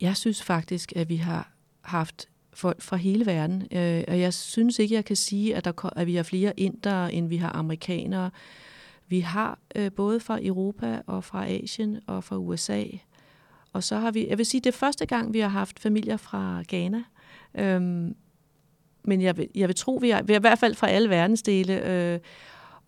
Jeg 0.00 0.16
synes 0.16 0.42
faktisk, 0.42 0.92
at 0.96 1.08
vi 1.08 1.16
har 1.16 1.52
haft 1.80 2.28
folk 2.52 2.82
fra 2.82 2.96
hele 2.96 3.26
verden, 3.26 3.66
øh, 3.72 4.04
og 4.08 4.20
jeg 4.20 4.34
synes 4.34 4.78
ikke, 4.78 4.94
jeg 4.94 5.04
kan 5.04 5.16
sige, 5.16 5.56
at, 5.56 5.64
der, 5.64 5.96
at 5.96 6.06
vi 6.06 6.14
har 6.14 6.22
flere 6.22 6.60
indere, 6.60 7.12
end 7.12 7.28
vi 7.28 7.36
har 7.36 7.52
amerikanere. 7.52 8.30
Vi 9.08 9.20
har 9.20 9.58
øh, 9.76 9.92
både 9.92 10.20
fra 10.20 10.38
Europa 10.42 11.02
og 11.06 11.24
fra 11.24 11.48
Asien 11.48 12.00
og 12.06 12.24
fra 12.24 12.36
USA. 12.36 12.84
Og 13.72 13.84
så 13.84 13.96
har 13.96 14.10
vi, 14.10 14.28
jeg 14.28 14.38
vil 14.38 14.46
sige, 14.46 14.60
det 14.60 14.74
er 14.74 14.78
første 14.78 15.06
gang, 15.06 15.32
vi 15.32 15.40
har 15.40 15.48
haft 15.48 15.78
familier 15.78 16.16
fra 16.16 16.62
Ghana. 16.68 17.02
Øhm, 17.54 18.14
men 19.04 19.22
jeg 19.22 19.36
vil, 19.36 19.48
jeg 19.54 19.68
vil 19.68 19.76
tro, 19.76 19.94
vi 19.94 20.10
er, 20.10 20.22
vi 20.22 20.32
er 20.32 20.38
i 20.38 20.40
hvert 20.40 20.58
fald 20.58 20.74
fra 20.74 20.88
alle 20.88 21.10
verdensdele. 21.10 21.86
Øh, 21.86 22.18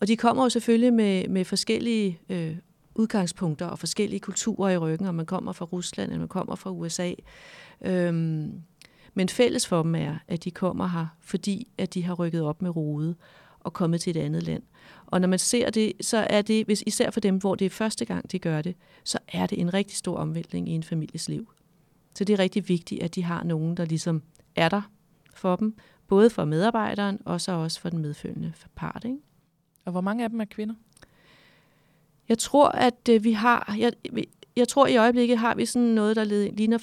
og 0.00 0.08
de 0.08 0.16
kommer 0.16 0.42
jo 0.42 0.48
selvfølgelig 0.48 0.92
med, 0.92 1.28
med 1.28 1.44
forskellige 1.44 2.20
øh, 2.28 2.56
udgangspunkter 2.94 3.66
og 3.66 3.78
forskellige 3.78 4.20
kulturer 4.20 4.70
i 4.70 4.78
ryggen, 4.78 5.06
om 5.06 5.14
man 5.14 5.26
kommer 5.26 5.52
fra 5.52 5.64
Rusland 5.64 6.10
eller 6.10 6.18
man 6.18 6.28
kommer 6.28 6.54
fra 6.54 6.70
USA. 6.70 7.12
Øhm, 7.84 8.62
men 9.14 9.28
fælles 9.28 9.66
for 9.66 9.82
dem 9.82 9.94
er, 9.94 10.16
at 10.28 10.44
de 10.44 10.50
kommer 10.50 10.86
her, 10.86 11.06
fordi 11.20 11.68
at 11.78 11.94
de 11.94 12.02
har 12.02 12.14
rykket 12.14 12.42
op 12.42 12.62
med 12.62 12.76
rode 12.76 13.14
og 13.60 13.72
kommet 13.72 14.00
til 14.00 14.16
et 14.16 14.20
andet 14.20 14.42
land. 14.42 14.62
Og 15.06 15.20
når 15.20 15.28
man 15.28 15.38
ser 15.38 15.70
det, 15.70 15.92
så 16.00 16.26
er 16.30 16.42
det, 16.42 16.64
hvis 16.64 16.82
især 16.86 17.10
for 17.10 17.20
dem, 17.20 17.36
hvor 17.36 17.54
det 17.54 17.64
er 17.64 17.70
første 17.70 18.04
gang, 18.04 18.32
de 18.32 18.38
gør 18.38 18.62
det, 18.62 18.76
så 19.04 19.18
er 19.28 19.46
det 19.46 19.60
en 19.60 19.74
rigtig 19.74 19.96
stor 19.96 20.16
omvæltning 20.16 20.68
i 20.68 20.72
en 20.72 20.82
families 20.82 21.28
liv. 21.28 21.48
Så 22.14 22.24
det 22.24 22.32
er 22.32 22.38
rigtig 22.38 22.68
vigtigt, 22.68 23.02
at 23.02 23.14
de 23.14 23.22
har 23.22 23.44
nogen, 23.44 23.76
der 23.76 23.84
ligesom 23.84 24.22
er 24.56 24.68
der 24.68 24.82
for 25.34 25.56
dem, 25.56 25.76
både 26.08 26.30
for 26.30 26.44
medarbejderen 26.44 27.18
og 27.24 27.40
så 27.40 27.52
også 27.52 27.80
for 27.80 27.90
den 27.90 27.98
medfølgende 27.98 28.52
part. 28.74 29.04
Ikke? 29.04 29.18
Og 29.84 29.92
hvor 29.92 30.00
mange 30.00 30.24
af 30.24 30.30
dem 30.30 30.40
er 30.40 30.44
kvinder? 30.44 30.74
Jeg 32.28 32.38
tror, 32.38 32.68
at 32.68 33.08
øh, 33.10 33.24
vi 33.24 33.32
har... 33.32 33.74
Jeg, 33.78 33.92
jeg 34.56 34.68
tror 34.68 34.86
i 34.86 34.96
øjeblikket 34.96 35.38
har 35.38 35.54
vi 35.54 35.66
sådan 35.66 35.88
noget, 35.88 36.16
der 36.16 36.24
ligner 36.24 36.78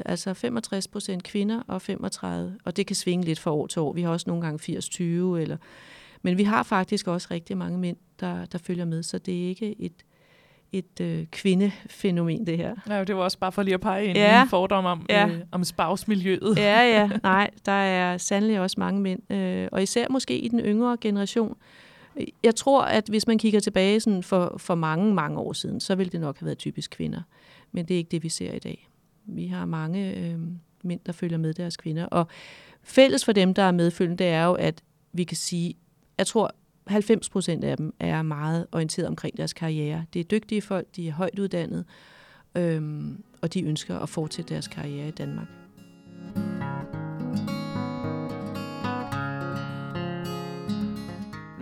65-35, 0.00 0.02
altså 0.06 0.34
65 0.34 0.88
procent 0.88 1.22
kvinder 1.22 1.62
og 1.68 1.82
35, 1.82 2.58
og 2.64 2.76
det 2.76 2.86
kan 2.86 2.96
svinge 2.96 3.24
lidt 3.24 3.40
fra 3.40 3.50
år 3.50 3.66
til 3.66 3.82
år. 3.82 3.92
Vi 3.92 4.02
har 4.02 4.10
også 4.10 4.24
nogle 4.28 4.42
gange 4.42 4.78
80-20, 4.78 5.02
eller, 5.02 5.56
men 6.22 6.38
vi 6.38 6.42
har 6.42 6.62
faktisk 6.62 7.06
også 7.06 7.28
rigtig 7.30 7.56
mange 7.56 7.78
mænd, 7.78 7.96
der, 8.20 8.44
der 8.44 8.58
følger 8.58 8.84
med, 8.84 9.02
så 9.02 9.18
det 9.18 9.44
er 9.44 9.48
ikke 9.48 9.80
et, 9.80 10.04
et 10.72 11.00
øh, 11.00 11.26
kvindefænomen, 11.26 12.46
det 12.46 12.56
her. 12.56 12.74
Ja, 12.88 13.04
det 13.04 13.16
var 13.16 13.22
også 13.22 13.38
bare 13.38 13.52
for 13.52 13.62
lige 13.62 13.74
at 13.74 13.80
pege 13.80 14.06
ind 14.06 14.16
ja. 14.16 14.42
en 14.42 14.48
fordom 14.48 14.84
om, 14.84 15.06
ja. 15.08 15.28
øh, 15.28 15.40
om 15.52 15.64
spavsmiljøet. 15.64 16.56
Ja, 16.56 16.80
ja, 16.80 17.10
nej, 17.22 17.50
der 17.66 17.72
er 17.72 18.18
sandelig 18.18 18.60
også 18.60 18.76
mange 18.78 19.00
mænd, 19.00 19.32
øh, 19.32 19.68
og 19.72 19.82
især 19.82 20.06
måske 20.10 20.38
i 20.38 20.48
den 20.48 20.60
yngre 20.60 20.96
generation, 21.00 21.56
jeg 22.42 22.54
tror, 22.54 22.82
at 22.82 23.08
hvis 23.08 23.26
man 23.26 23.38
kigger 23.38 23.60
tilbage 23.60 24.00
sådan 24.00 24.22
for, 24.22 24.54
for 24.58 24.74
mange, 24.74 25.14
mange 25.14 25.38
år 25.38 25.52
siden, 25.52 25.80
så 25.80 25.94
ville 25.94 26.10
det 26.10 26.20
nok 26.20 26.38
have 26.38 26.46
været 26.46 26.58
typisk 26.58 26.90
kvinder. 26.90 27.22
Men 27.72 27.88
det 27.88 27.94
er 27.94 27.98
ikke 27.98 28.10
det, 28.10 28.22
vi 28.22 28.28
ser 28.28 28.52
i 28.52 28.58
dag. 28.58 28.88
Vi 29.24 29.46
har 29.46 29.64
mange 29.64 30.16
øh, 30.16 30.38
mænd, 30.82 31.00
der 31.06 31.12
følger 31.12 31.38
med 31.38 31.54
deres 31.54 31.76
kvinder. 31.76 32.06
Og 32.06 32.26
fælles 32.82 33.24
for 33.24 33.32
dem, 33.32 33.54
der 33.54 33.62
er 33.62 33.72
medfølgende, 33.72 34.24
det 34.24 34.26
er 34.26 34.44
jo, 34.44 34.52
at 34.52 34.82
vi 35.12 35.24
kan 35.24 35.36
sige, 35.36 35.74
jeg 36.18 36.26
tror, 36.26 36.50
90 36.86 37.28
procent 37.28 37.64
af 37.64 37.76
dem 37.76 37.94
er 38.00 38.22
meget 38.22 38.66
orienteret 38.72 39.08
omkring 39.08 39.36
deres 39.36 39.52
karriere. 39.52 40.04
Det 40.12 40.20
er 40.20 40.24
dygtige 40.24 40.62
folk, 40.62 40.86
de 40.96 41.08
er 41.08 41.12
højt 41.12 41.38
uddannet, 41.38 41.84
øhm, 42.54 43.24
og 43.42 43.54
de 43.54 43.62
ønsker 43.62 43.98
at 43.98 44.08
fortsætte 44.08 44.54
deres 44.54 44.68
karriere 44.68 45.08
i 45.08 45.10
Danmark. 45.10 45.63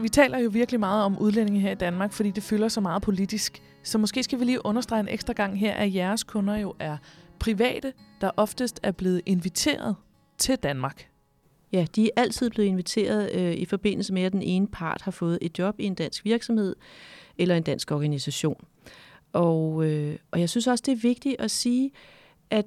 Vi 0.03 0.09
taler 0.09 0.39
jo 0.39 0.51
virkelig 0.53 0.81
meget 0.81 1.05
om 1.05 1.19
udlændinge 1.19 1.61
her 1.61 1.73
i 1.73 1.75
Danmark, 1.75 2.13
fordi 2.13 2.31
det 2.31 2.43
fylder 2.43 2.69
så 2.69 2.81
meget 2.81 3.03
politisk. 3.03 3.63
Så 3.83 3.99
måske 3.99 4.23
skal 4.23 4.41
vi 4.41 4.45
lige 4.45 4.67
understrege 4.67 5.01
en 5.01 5.09
ekstra 5.09 5.33
gang 5.33 5.59
her, 5.59 5.73
at 5.73 5.95
jeres 5.95 6.25
kunder 6.25 6.57
jo 6.57 6.75
er 6.79 6.97
private, 7.39 7.93
der 8.21 8.31
oftest 8.37 8.81
er 8.83 8.93
blevet 8.93 9.23
inviteret 9.27 9.97
til 10.39 10.57
Danmark. 10.57 11.09
Ja, 11.73 11.87
de 11.97 12.07
er 12.07 12.11
altid 12.23 12.51
blevet 12.51 12.69
inviteret 12.69 13.31
øh, 13.35 13.53
i 13.53 13.65
forbindelse 13.65 14.13
med, 14.13 14.23
at 14.23 14.33
den 14.33 14.43
ene 14.43 14.67
part 14.67 15.03
har 15.03 15.11
fået 15.11 15.39
et 15.43 15.59
job 15.59 15.81
i 15.81 15.85
en 15.85 15.95
dansk 15.95 16.25
virksomhed 16.25 16.77
eller 17.39 17.57
en 17.57 17.63
dansk 17.63 17.91
organisation. 17.91 18.65
Og, 19.33 19.85
øh, 19.85 20.19
og 20.31 20.41
jeg 20.41 20.49
synes 20.49 20.67
også, 20.67 20.83
det 20.87 20.93
er 20.93 21.01
vigtigt 21.03 21.37
at 21.39 21.51
sige, 21.51 21.91
at 22.51 22.67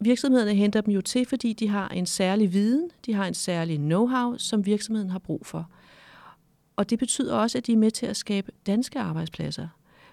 virksomhederne 0.00 0.54
henter 0.54 0.80
dem 0.80 0.94
jo 0.94 1.00
til, 1.00 1.26
fordi 1.26 1.52
de 1.52 1.68
har 1.68 1.88
en 1.88 2.06
særlig 2.06 2.52
viden, 2.52 2.90
de 3.06 3.14
har 3.14 3.26
en 3.26 3.34
særlig 3.34 3.78
know-how, 3.78 4.38
som 4.38 4.66
virksomheden 4.66 5.10
har 5.10 5.18
brug 5.18 5.46
for. 5.46 5.70
Og 6.80 6.90
det 6.90 6.98
betyder 6.98 7.34
også, 7.34 7.58
at 7.58 7.66
de 7.66 7.72
er 7.72 7.76
med 7.76 7.90
til 7.90 8.06
at 8.06 8.16
skabe 8.16 8.52
danske 8.66 8.98
arbejdspladser, 8.98 9.68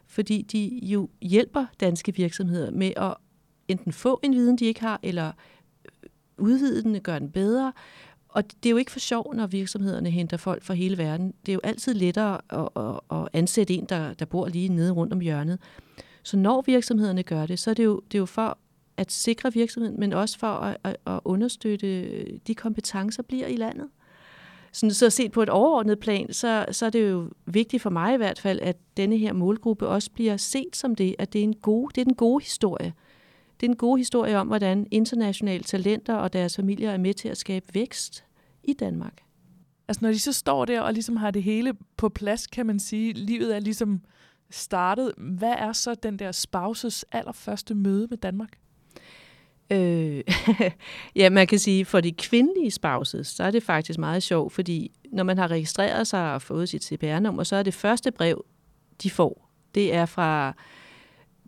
fordi 0.08 0.42
de 0.42 0.80
jo 0.84 1.10
hjælper 1.22 1.66
danske 1.80 2.16
virksomheder 2.16 2.72
med 2.72 2.92
at 2.98 3.16
enten 3.68 3.94
få 3.94 4.20
en 4.24 4.34
viden, 4.34 4.58
de 4.58 4.66
ikke 4.66 4.82
har, 4.82 5.00
eller 5.04 5.32
øh, 5.86 6.10
udvide 6.38 6.84
den 6.84 6.96
og 6.96 7.02
gøre 7.02 7.20
den 7.20 7.32
bedre. 7.32 7.74
Og 8.30 8.44
det 8.64 8.70
er 8.70 8.72
jo 8.72 8.78
ikke 8.78 8.92
for 8.92 9.00
sjov, 9.00 9.34
når 9.36 9.48
virksomhederne 9.48 10.10
henter 10.10 10.38
folk 10.38 10.64
fra 10.64 10.74
hele 10.74 10.98
verden. 10.98 11.34
Det 11.46 11.52
er 11.52 11.54
jo 11.54 11.60
altid 11.64 11.94
lettere 11.94 12.42
at, 12.50 12.70
at, 12.76 13.18
at 13.18 13.28
ansætte 13.34 13.74
en, 13.74 13.86
der, 13.86 14.14
der 14.14 14.26
bor 14.26 14.48
lige 14.48 14.70
nede 14.70 14.92
rundt 14.92 15.14
om 15.14 15.20
hjørnet. 15.20 15.60
Så 16.24 16.38
når 16.38 16.62
virksomhederne 16.62 17.24
gør 17.24 17.46
det, 17.46 17.60
så 17.60 17.70
er 17.70 17.74
det 17.74 17.86
jo, 17.86 18.02
det 18.12 18.18
er 18.18 18.20
jo 18.20 18.26
for 18.26 18.58
at 18.98 19.12
sikre 19.12 19.54
virksomheden, 19.54 20.00
men 20.00 20.14
også 20.14 20.40
for 20.40 20.48
at, 20.48 20.78
at, 20.84 20.98
at 21.06 21.20
understøtte 21.26 22.24
de 22.48 22.56
kompetencer 22.56 23.24
bliver 23.24 23.48
i 23.48 23.56
landet 23.56 23.88
sådan, 24.72 24.94
så 24.94 25.10
set 25.10 25.32
på 25.32 25.42
et 25.42 25.50
overordnet 25.50 26.00
plan, 26.00 26.34
så, 26.34 26.66
så 26.72 26.86
er 26.86 26.90
det 26.90 27.10
jo 27.10 27.30
vigtigt 27.46 27.84
for 27.84 27.90
mig 27.90 28.14
i 28.14 28.18
hvert 28.18 28.40
fald, 28.40 28.60
at 28.62 28.78
denne 28.98 29.18
her 29.18 29.34
målgruppe 29.34 29.88
også 29.88 30.12
bliver 30.12 30.38
set 30.38 30.76
som 30.76 30.96
det, 30.96 31.16
at 31.20 31.34
det 31.34 31.40
er, 31.40 31.44
en 31.44 31.56
god, 31.56 31.90
det 31.90 32.02
er 32.02 32.06
den 32.06 32.16
gode 32.16 32.44
historie. 32.44 32.94
Det 33.60 33.66
er 33.68 33.72
en 33.72 33.78
god 33.78 33.98
historie 33.98 34.38
om, 34.38 34.48
hvordan 34.48 34.88
internationale 34.92 35.64
talenter 35.64 36.16
og 36.16 36.34
deres 36.34 36.56
familier 36.56 36.92
er 36.92 36.98
med 36.98 37.14
til 37.14 37.30
at 37.30 37.38
skabe 37.38 37.66
vækst 37.74 38.24
i 38.64 38.74
Danmark. 38.74 39.14
Altså 39.88 40.06
når 40.06 40.10
de 40.10 40.20
så 40.20 40.34
står 40.34 40.66
der 40.66 40.82
og 40.82 40.94
ligesom 40.94 41.18
har 41.18 41.32
det 41.32 41.44
hele 41.44 41.74
på 41.98 42.10
plads, 42.10 42.48
kan 42.48 42.66
man 42.66 42.80
sige, 42.80 43.14
livet 43.14 43.56
er 43.56 43.60
ligesom 43.60 44.02
startet. 44.50 45.14
Hvad 45.18 45.54
er 45.58 45.74
så 45.74 45.96
den 45.96 46.20
der 46.20 46.32
spouses 46.32 47.06
allerførste 47.12 47.76
møde 47.76 48.08
med 48.10 48.18
Danmark? 48.18 48.58
Øh, 49.72 50.24
ja, 51.16 51.30
man 51.30 51.48
kan 51.48 51.60
sige, 51.60 51.86
for 51.86 52.02
de 52.02 52.12
kvindelige 52.12 52.72
spouses, 52.72 53.28
så 53.28 53.44
er 53.44 53.52
det 53.52 53.64
faktisk 53.64 54.00
meget 54.00 54.24
sjovt, 54.24 54.54
fordi 54.54 54.92
når 55.12 55.24
man 55.24 55.38
har 55.38 55.52
registreret 55.52 56.08
sig 56.08 56.34
og 56.34 56.42
fået 56.42 56.70
sit 56.70 56.84
CPR-nummer, 56.84 57.44
så 57.44 57.56
er 57.56 57.64
det 57.64 57.74
første 57.74 58.12
brev, 58.12 58.46
de 59.04 59.10
får, 59.10 59.50
det 59.76 59.94
er 59.94 60.06
fra 60.06 60.54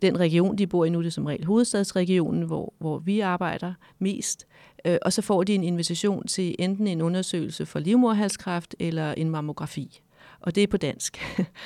den 0.02 0.20
region, 0.20 0.58
de 0.58 0.66
bor 0.66 0.84
i 0.84 0.90
nu, 0.90 1.00
det 1.00 1.06
er 1.06 1.10
som 1.10 1.26
regel 1.26 1.44
hovedstadsregionen, 1.44 2.42
hvor, 2.42 2.74
hvor 2.78 2.98
vi 2.98 3.20
arbejder 3.20 3.74
mest. 3.98 4.46
Øh, 4.84 4.98
og 5.02 5.12
så 5.12 5.22
får 5.22 5.42
de 5.42 5.54
en 5.54 5.64
invitation 5.64 6.26
til 6.26 6.56
enten 6.58 6.86
en 6.86 7.02
undersøgelse 7.02 7.66
for 7.66 7.78
livmorhalskræft 7.78 8.74
eller 8.78 9.12
en 9.12 9.30
mammografi 9.30 10.00
og 10.40 10.54
det 10.54 10.62
er 10.62 10.66
på 10.66 10.76
dansk. 10.76 11.18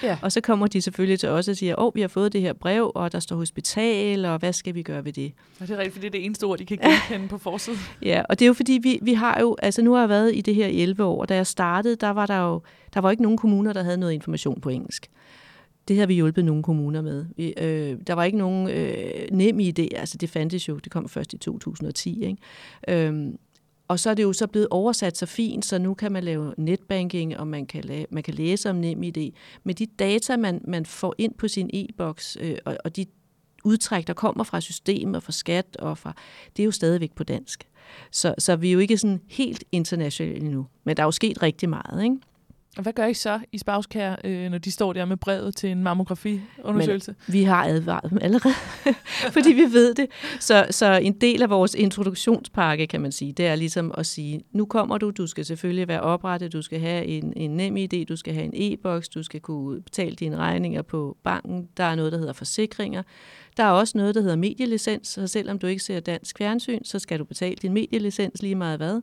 Ja. 0.02 0.19
og 0.23 0.33
så 0.33 0.40
kommer 0.40 0.66
de 0.66 0.83
selvfølgelig 0.83 1.21
til 1.21 1.28
os 1.28 1.49
og 1.49 1.57
siger, 1.57 1.75
åh, 1.78 1.87
oh, 1.87 1.95
vi 1.95 2.00
har 2.00 2.09
fået 2.09 2.33
det 2.33 2.40
her 2.40 2.52
brev, 2.52 2.93
og 2.95 3.12
der 3.12 3.21
står 3.21 3.37
hospital, 3.37 4.25
og 4.25 4.38
hvad 4.38 4.52
skal 4.52 4.75
vi 4.75 4.83
gøre 4.83 5.04
ved 5.04 5.12
det? 5.12 5.33
Og 5.61 5.69
det 5.69 5.75
er 5.75 5.78
rigtigt, 5.78 5.93
fordi 5.93 6.07
det 6.07 6.14
er 6.14 6.19
det 6.19 6.25
eneste 6.25 6.45
ord, 6.45 6.59
de 6.59 6.66
kan 6.66 6.78
genkende 6.78 7.28
på 7.28 7.38
forsiden. 7.38 7.78
Ja, 8.02 8.23
og 8.28 8.38
det 8.38 8.45
er 8.45 8.47
jo 8.47 8.52
fordi, 8.52 8.78
vi, 8.83 8.99
vi 9.02 9.14
har 9.14 9.40
jo, 9.40 9.57
altså 9.62 9.83
nu 9.83 9.93
har 9.93 10.00
jeg 10.00 10.09
været 10.09 10.35
i 10.35 10.40
det 10.40 10.54
her 10.54 10.66
i 10.66 10.81
11 10.81 11.04
år, 11.04 11.21
og 11.21 11.28
da 11.28 11.35
jeg 11.35 11.47
startede, 11.47 11.97
der 11.97 12.11
var 12.11 12.26
der 12.26 12.38
jo, 12.38 12.62
der 12.95 13.00
var 13.00 13.11
ikke 13.11 13.23
nogen 13.23 13.38
kommuner, 13.38 13.73
der 13.73 13.83
havde 13.83 13.97
noget 13.97 14.12
information 14.12 14.61
på 14.61 14.69
engelsk. 14.69 15.11
Det 15.88 15.99
har 15.99 16.07
vi 16.07 16.14
hjulpet 16.14 16.45
nogle 16.45 16.62
kommuner 16.62 17.02
med. 17.02 17.26
Vi, 17.37 17.54
øh, 17.57 17.99
der 18.07 18.14
var 18.14 18.25
ikke 18.25 18.38
nogen 18.38 18.71
øh, 18.71 18.97
nem 19.33 19.61
idé, 19.61 19.88
altså 19.97 20.19
det 20.19 20.31
fandtes 20.31 20.69
jo, 20.69 20.76
det 20.76 20.93
kom 20.93 21.09
først 21.09 21.33
i 21.33 21.38
2010, 21.38 22.25
ikke? 22.25 23.07
Øhm, 23.07 23.38
og 23.88 24.00
så 24.00 24.11
er 24.11 24.14
det 24.14 24.23
jo 24.23 24.33
så 24.33 24.47
blevet 24.47 24.69
oversat 24.71 25.17
så 25.17 25.26
fint, 25.26 25.64
så 25.64 25.79
nu 25.79 25.95
kan 25.95 26.12
man 26.12 26.25
lave 26.25 26.55
netbanking, 26.59 27.37
og 27.38 27.47
man 27.47 27.67
kan, 27.67 27.85
lave, 27.85 28.07
man 28.11 28.23
kan 28.23 28.35
læse 28.35 28.71
om 28.71 28.76
NemID. 28.76 29.33
Men 29.64 29.75
de 29.75 29.87
data, 29.87 30.37
man, 30.37 30.61
man 30.64 30.87
får 30.87 31.14
ind 31.19 31.35
på 31.35 31.49
sin 31.49 31.71
e-boks, 31.73 32.37
øh, 32.41 32.59
og, 32.64 32.76
og 32.85 32.97
de 32.97 33.07
udtræk, 33.64 34.07
der 34.07 34.12
kommer 34.12 34.45
fra 34.45 34.61
systemet 34.61 35.23
fra 35.23 35.33
skat, 35.33 35.76
og 35.76 35.99
fra, 35.99 36.14
det 36.57 36.62
er 36.62 36.64
jo 36.64 36.71
stadigvæk 36.71 37.12
på 37.12 37.25
dansk. 37.25 37.69
Så, 38.11 38.35
så 38.38 38.57
vi 38.57 38.69
er 38.69 38.73
jo 38.73 38.79
ikke 38.79 38.99
sådan 38.99 39.21
helt 39.29 39.64
internationale 39.73 40.49
nu. 40.50 40.67
Men 40.85 40.97
der 40.97 41.03
er 41.03 41.07
jo 41.07 41.11
sket 41.11 41.43
rigtig 41.43 41.69
meget, 41.69 42.05
ikke? 42.05 42.17
Hvad 42.83 42.93
gør 42.93 43.07
I 43.07 43.14
så 43.14 43.40
i 43.52 43.59
Spavskær, 43.59 44.16
øh, 44.25 44.50
når 44.50 44.59
de 44.59 44.71
står 44.71 44.93
der 44.93 45.04
med 45.04 45.16
brevet 45.16 45.57
til 45.57 45.71
en 45.71 45.83
mammografiundersøgelse? 45.83 47.14
Men 47.26 47.33
vi 47.33 47.43
har 47.43 47.64
advaret 47.64 48.11
dem 48.11 48.19
allerede, 48.23 48.54
fordi 49.37 49.52
vi 49.52 49.62
ved 49.62 49.95
det. 49.95 50.07
Så, 50.40 50.66
så 50.71 50.93
en 50.93 51.12
del 51.12 51.43
af 51.43 51.50
vores 51.50 51.75
introduktionspakke, 51.75 52.87
kan 52.87 53.00
man 53.00 53.12
sige, 53.12 53.33
det 53.33 53.47
er 53.47 53.54
ligesom 53.54 53.95
at 53.99 54.07
sige, 54.07 54.43
nu 54.52 54.64
kommer 54.64 54.99
du, 54.99 55.11
du 55.11 55.26
skal 55.26 55.45
selvfølgelig 55.45 55.88
være 55.88 56.00
oprettet, 56.00 56.52
du 56.52 56.62
skal 56.62 56.81
have 56.81 57.04
en, 57.04 57.33
en 57.37 57.57
nem 57.57 57.76
idé, 57.76 58.04
du 58.04 58.16
skal 58.16 58.35
have 58.35 58.45
en 58.45 58.52
e-boks, 58.54 59.09
du 59.09 59.23
skal 59.23 59.40
kunne 59.40 59.83
betale 59.83 60.14
dine 60.16 60.37
regninger 60.37 60.83
på 60.83 61.16
banken, 61.25 61.69
der 61.76 61.85
er 61.85 61.95
noget, 61.95 62.12
der 62.12 62.19
hedder 62.19 62.33
forsikringer. 62.33 63.02
Der 63.57 63.65
er 63.65 63.71
også 63.71 63.99
noget, 63.99 64.15
der 64.15 64.21
hedder 64.21 64.37
medielicens, 64.37 65.09
så 65.09 65.27
selvom 65.27 65.59
du 65.59 65.67
ikke 65.67 65.83
ser 65.83 66.01
dansk 66.01 66.39
fjernsyn, 66.39 66.85
så 66.85 66.99
skal 66.99 67.19
du 67.19 67.25
betale 67.25 67.55
din 67.55 67.73
medielicens 67.73 68.43
lige 68.43 68.55
meget 68.55 68.79
hvad. 68.79 69.01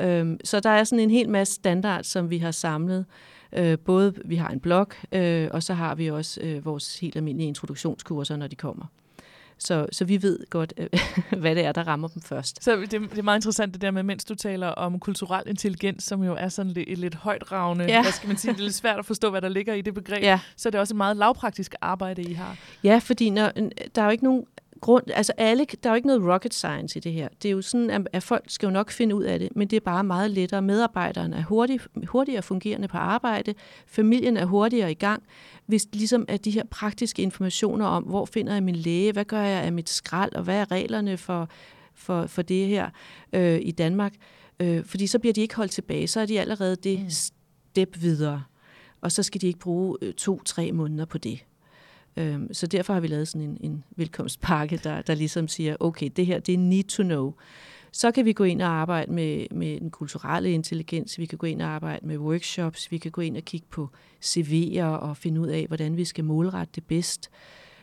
Øhm, 0.00 0.38
så 0.44 0.60
der 0.60 0.70
er 0.70 0.84
sådan 0.84 1.02
en 1.02 1.10
hel 1.10 1.28
masse 1.28 1.54
standard, 1.54 2.04
som 2.04 2.30
vi 2.30 2.38
har 2.38 2.50
samlet. 2.50 3.04
Øh, 3.52 3.78
både 3.78 4.14
vi 4.24 4.36
har 4.36 4.48
en 4.48 4.60
blog, 4.60 4.86
øh, 5.12 5.48
og 5.52 5.62
så 5.62 5.74
har 5.74 5.94
vi 5.94 6.10
også 6.10 6.40
øh, 6.40 6.64
vores 6.64 6.98
helt 6.98 7.16
almindelige 7.16 7.48
introduktionskurser, 7.48 8.36
når 8.36 8.46
de 8.46 8.56
kommer. 8.56 8.86
Så, 9.58 9.86
så 9.92 10.04
vi 10.04 10.22
ved 10.22 10.38
godt, 10.50 10.74
øh, 10.76 10.88
hvad 11.40 11.54
det 11.54 11.64
er, 11.64 11.72
der 11.72 11.86
rammer 11.86 12.08
dem 12.08 12.22
først. 12.22 12.64
Så 12.64 12.76
det, 12.76 12.90
det 12.90 13.18
er 13.18 13.22
meget 13.22 13.38
interessant 13.38 13.74
det 13.74 13.82
der 13.82 13.90
med, 13.90 14.02
mens 14.02 14.24
du 14.24 14.34
taler 14.34 14.68
om 14.68 14.98
kulturel 14.98 15.42
intelligens, 15.46 16.04
som 16.04 16.22
jo 16.22 16.34
er 16.34 16.48
sådan 16.48 16.72
lidt, 16.72 16.98
lidt 16.98 17.14
højt 17.14 17.52
ravne, 17.52 17.84
ja. 17.84 18.02
hvad 18.02 18.12
skal 18.12 18.28
man 18.28 18.36
sige, 18.36 18.52
det 18.52 18.58
er 18.60 18.64
lidt 18.64 18.74
svært 18.74 18.98
at 18.98 19.06
forstå, 19.06 19.30
hvad 19.30 19.42
der 19.42 19.48
ligger 19.48 19.74
i 19.74 19.80
det 19.80 19.94
begreb, 19.94 20.22
ja. 20.22 20.40
så 20.56 20.68
er 20.68 20.70
det 20.70 20.80
også 20.80 20.94
et 20.94 20.96
meget 20.96 21.16
lavpraktisk 21.16 21.74
arbejde, 21.80 22.22
I 22.22 22.32
har. 22.32 22.56
Ja, 22.84 22.98
fordi 22.98 23.30
når, 23.30 23.52
der 23.94 24.02
er 24.02 24.04
jo 24.04 24.10
ikke 24.10 24.24
nogen 24.24 24.44
grund, 24.86 25.04
altså 25.14 25.32
alle, 25.36 25.64
der 25.82 25.90
er 25.90 25.94
jo 25.94 25.96
ikke 25.96 26.06
noget 26.06 26.22
rocket 26.34 26.54
science 26.54 26.98
i 26.98 27.00
det 27.00 27.12
her. 27.12 27.28
Det 27.42 27.48
er 27.48 27.52
jo 27.52 27.62
sådan, 27.62 27.90
at, 27.90 28.08
at 28.12 28.22
folk 28.22 28.44
skal 28.48 28.66
jo 28.66 28.70
nok 28.70 28.90
finde 28.90 29.14
ud 29.14 29.24
af 29.24 29.38
det, 29.38 29.48
men 29.56 29.68
det 29.68 29.76
er 29.76 29.80
bare 29.80 30.04
meget 30.04 30.30
lettere. 30.30 30.62
Medarbejderne 30.62 31.36
er 31.36 31.42
hurtig, 31.42 31.80
hurtigere 32.06 32.42
fungerende 32.42 32.88
på 32.88 32.96
arbejde, 32.96 33.54
familien 33.86 34.36
er 34.36 34.44
hurtigere 34.44 34.90
i 34.90 34.94
gang, 34.94 35.22
hvis 35.66 35.88
ligesom 35.92 36.24
at 36.28 36.44
de 36.44 36.50
her 36.50 36.64
praktiske 36.70 37.22
informationer 37.22 37.86
om, 37.86 38.02
hvor 38.02 38.24
finder 38.24 38.52
jeg 38.52 38.62
min 38.62 38.76
læge, 38.76 39.12
hvad 39.12 39.24
gør 39.24 39.40
jeg 39.40 39.62
af 39.62 39.72
mit 39.72 39.88
skrald, 39.88 40.34
og 40.34 40.42
hvad 40.42 40.56
er 40.56 40.70
reglerne 40.70 41.16
for, 41.16 41.48
for, 41.94 42.26
for 42.26 42.42
det 42.42 42.66
her 42.66 42.90
øh, 43.32 43.58
i 43.62 43.70
Danmark, 43.70 44.14
øh, 44.60 44.84
fordi 44.84 45.06
så 45.06 45.18
bliver 45.18 45.32
de 45.32 45.40
ikke 45.40 45.56
holdt 45.56 45.72
tilbage, 45.72 46.06
så 46.06 46.20
er 46.20 46.26
de 46.26 46.40
allerede 46.40 46.76
det 46.76 47.00
mm. 47.00 47.10
step 47.10 47.96
videre, 48.00 48.42
og 49.00 49.12
så 49.12 49.22
skal 49.22 49.40
de 49.40 49.46
ikke 49.46 49.58
bruge 49.58 49.96
øh, 50.02 50.14
to-tre 50.14 50.72
måneder 50.72 51.04
på 51.04 51.18
det. 51.18 51.44
Øhm, 52.16 52.54
så 52.54 52.66
derfor 52.66 52.92
har 52.92 53.00
vi 53.00 53.06
lavet 53.06 53.28
sådan 53.28 53.48
en, 53.48 53.56
en 53.60 53.84
velkomstpakke, 53.96 54.80
der, 54.84 55.02
der 55.02 55.14
ligesom 55.14 55.48
siger, 55.48 55.76
okay, 55.80 56.10
det 56.16 56.26
her, 56.26 56.38
det 56.38 56.54
er 56.54 56.58
need 56.58 56.84
to 56.84 57.02
know. 57.02 57.34
Så 57.92 58.10
kan 58.10 58.24
vi 58.24 58.32
gå 58.32 58.44
ind 58.44 58.62
og 58.62 58.68
arbejde 58.68 59.12
med, 59.12 59.46
med 59.50 59.80
den 59.80 59.90
kulturelle 59.90 60.52
intelligens, 60.52 61.18
vi 61.18 61.26
kan 61.26 61.38
gå 61.38 61.46
ind 61.46 61.62
og 61.62 61.68
arbejde 61.68 62.06
med 62.06 62.18
workshops, 62.18 62.90
vi 62.90 62.98
kan 62.98 63.10
gå 63.10 63.20
ind 63.20 63.36
og 63.36 63.42
kigge 63.42 63.66
på 63.70 63.90
CV'er 64.24 64.82
og 64.82 65.16
finde 65.16 65.40
ud 65.40 65.48
af, 65.48 65.66
hvordan 65.66 65.96
vi 65.96 66.04
skal 66.04 66.24
målrette 66.24 66.72
det 66.74 66.84
bedst, 66.84 67.30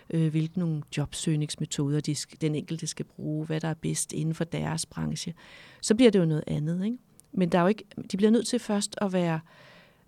øh, 0.10 0.32
hvilke 0.32 0.60
nogle 0.60 0.82
jobsøgningsmetoder 0.98 2.00
de 2.00 2.16
skal, 2.16 2.42
den 2.42 2.56
enkelte 2.56 2.88
skal 2.88 3.06
bruge, 3.06 3.46
hvad 3.46 3.62
der 3.62 3.68
er 3.68 3.74
bedst 3.74 4.14
inden 4.14 4.36
for 4.36 4.44
deres 4.44 4.86
branche. 4.86 5.34
Så 5.82 5.96
bliver 5.96 6.12
det 6.12 6.20
jo 6.20 6.26
noget 6.26 6.44
andet. 6.48 6.86
Ikke? 6.86 6.98
Men 7.32 7.50
der 7.50 7.58
er 7.58 7.62
jo 7.62 7.68
ikke, 7.68 7.84
de 8.12 8.18
bliver 8.18 8.32
nødt 8.32 8.48
til 8.48 8.60
først 8.60 8.96
at 9.02 9.14
være 9.14 9.40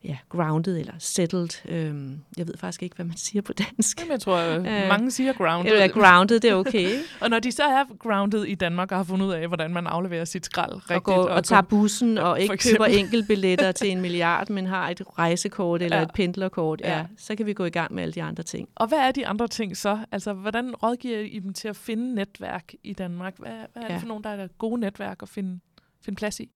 ja, 0.06 0.18
grounded 0.30 0.80
eller 0.80 0.94
settled. 1.00 1.50
Øhm, 1.70 2.20
jeg 2.38 2.48
ved 2.48 2.58
faktisk 2.58 2.84
ikke, 2.84 2.96
hvad 2.96 3.06
man 3.06 3.18
siger 3.18 3.42
på 3.42 3.54
dansk. 3.54 4.00
Jamen, 4.00 4.12
jeg 4.12 4.20
tror, 4.20 4.38
øh, 4.38 4.64
mange 4.64 5.12
siger 5.12 5.34
grounded. 5.34 5.72
Eller 5.72 5.88
grounded, 5.88 6.40
det 6.40 6.50
er 6.50 6.56
okay. 6.56 6.90
og 7.22 7.30
når 7.30 7.40
de 7.40 7.52
så 7.52 7.64
er 7.64 7.98
grounded 8.00 8.44
i 8.44 8.56
Danmark 8.56 8.92
og 8.92 8.98
har 8.98 9.04
fundet 9.04 9.26
ud 9.26 9.34
af, 9.34 9.48
hvordan 9.48 9.74
man 9.74 9.88
afleverer 9.88 10.26
sit 10.26 10.46
skrald 10.46 10.74
rigtigt. 10.76 10.92
Og, 10.92 11.04
går, 11.04 11.14
og, 11.14 11.30
og 11.30 11.44
tager 11.44 11.62
bussen 11.62 12.18
og 12.18 12.42
ikke 12.42 12.58
køber 12.58 12.86
enkeltbilletter 12.86 13.72
til 13.72 13.90
en 13.90 14.02
milliard, 14.06 14.50
men 14.50 14.66
har 14.66 14.90
et 14.90 15.02
rejsekort 15.18 15.82
eller 15.82 15.98
ja. 15.98 16.04
et 16.04 16.12
pendlerkort, 16.14 16.82
ja. 16.82 16.98
ja, 16.98 17.06
så 17.18 17.36
kan 17.36 17.46
vi 17.46 17.54
gå 17.54 17.66
i 17.66 17.70
gang 17.70 17.94
med 17.94 18.04
alle 18.04 18.14
de 18.14 18.24
andre 18.24 18.44
ting. 18.44 18.70
Og 18.76 18.88
hvad 18.88 19.00
er 19.00 19.12
de 19.12 19.28
andre 19.28 19.48
ting 19.48 19.78
så? 19.78 20.00
Altså, 20.12 20.34
hvordan 20.34 20.76
rådgiver 20.76 21.20
I 21.20 21.40
dem 21.40 21.54
til 21.54 21.68
at 21.68 21.76
finde 21.76 22.16
netværk 22.16 22.74
i 22.84 22.94
Danmark? 22.94 23.38
Hvad, 23.38 23.52
hvad 23.74 23.84
er 23.84 23.88
ja. 23.88 23.94
det 23.94 24.02
for 24.02 24.08
nogle, 24.08 24.24
der 24.24 24.30
er 24.30 24.48
gode 24.48 24.80
netværk 24.80 25.22
at 25.22 25.30
finde, 25.30 25.60
finde 26.02 26.18
plads 26.18 26.40
i? 26.40 26.50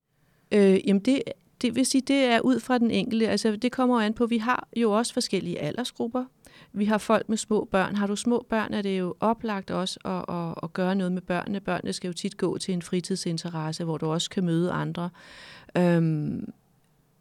Øh, 0.51 0.88
jamen 0.88 1.01
det, 1.01 1.22
det 1.61 1.75
vil 1.75 1.85
sige, 1.85 2.01
det 2.01 2.25
er 2.25 2.39
ud 2.39 2.59
fra 2.59 2.77
den 2.77 2.91
enkelte. 2.91 3.27
Altså, 3.27 3.55
det 3.55 3.71
kommer 3.71 4.01
an 4.01 4.13
på, 4.13 4.25
vi 4.25 4.37
har 4.37 4.67
jo 4.77 4.91
også 4.91 5.13
forskellige 5.13 5.59
aldersgrupper. 5.59 6.25
Vi 6.73 6.85
har 6.85 6.97
folk 6.97 7.29
med 7.29 7.37
små 7.37 7.67
børn. 7.71 7.95
Har 7.95 8.07
du 8.07 8.15
små 8.15 8.45
børn, 8.49 8.73
er 8.73 8.81
det 8.81 8.99
jo 8.99 9.15
oplagt 9.19 9.71
også 9.71 9.99
at, 10.05 10.35
at, 10.35 10.55
at 10.63 10.73
gøre 10.73 10.95
noget 10.95 11.11
med 11.11 11.21
børnene. 11.21 11.59
Børnene 11.59 11.93
skal 11.93 12.07
jo 12.07 12.13
tit 12.13 12.37
gå 12.37 12.57
til 12.57 12.73
en 12.73 12.81
fritidsinteresse, 12.81 13.83
hvor 13.83 13.97
du 13.97 14.05
også 14.05 14.29
kan 14.29 14.45
møde 14.45 14.71
andre. 14.71 15.09
Øhm, 15.77 16.53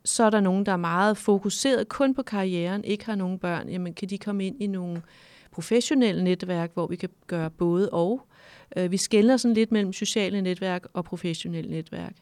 så 0.04 0.24
er 0.24 0.30
der 0.30 0.40
nogen, 0.40 0.66
der 0.66 0.72
er 0.72 0.76
meget 0.76 1.16
fokuseret 1.16 1.88
kun 1.88 2.14
på 2.14 2.22
karrieren, 2.22 2.84
ikke 2.84 3.06
har 3.06 3.14
nogen 3.14 3.38
børn. 3.38 3.68
Jamen, 3.68 3.94
kan 3.94 4.08
de 4.08 4.18
komme 4.18 4.46
ind 4.46 4.62
i 4.62 4.66
nogle 4.66 5.02
professionelle 5.50 6.24
netværk, 6.24 6.70
hvor 6.74 6.86
vi 6.86 6.96
kan 6.96 7.08
gøre 7.26 7.50
både 7.50 7.90
og. 7.90 8.27
Øh, 8.76 8.90
vi 8.90 8.96
skældner 8.96 9.36
sådan 9.36 9.54
lidt 9.54 9.72
mellem 9.72 9.92
sociale 9.92 10.42
netværk 10.42 10.86
og 10.92 11.04
professionelle 11.04 11.70
netværk. 11.70 12.12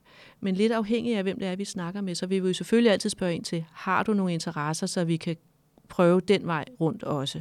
Men 0.41 0.55
lidt 0.55 0.73
afhængig 0.73 1.17
af, 1.17 1.23
hvem 1.23 1.39
det 1.39 1.49
er, 1.49 1.57
vi 1.57 1.65
snakker 1.65 2.01
med, 2.01 2.15
så 2.15 2.27
vil 2.27 2.43
vi 2.43 2.49
jo 2.49 2.55
selvfølgelig 2.55 2.93
altid 2.93 3.11
spørge 3.11 3.35
ind 3.35 3.45
til, 3.45 3.65
har 3.73 4.03
du 4.03 4.13
nogle 4.13 4.33
interesser, 4.33 4.87
så 4.87 5.05
vi 5.05 5.17
kan 5.17 5.37
prøve 5.89 6.21
den 6.21 6.47
vej 6.47 6.65
rundt 6.81 7.03
også. 7.03 7.41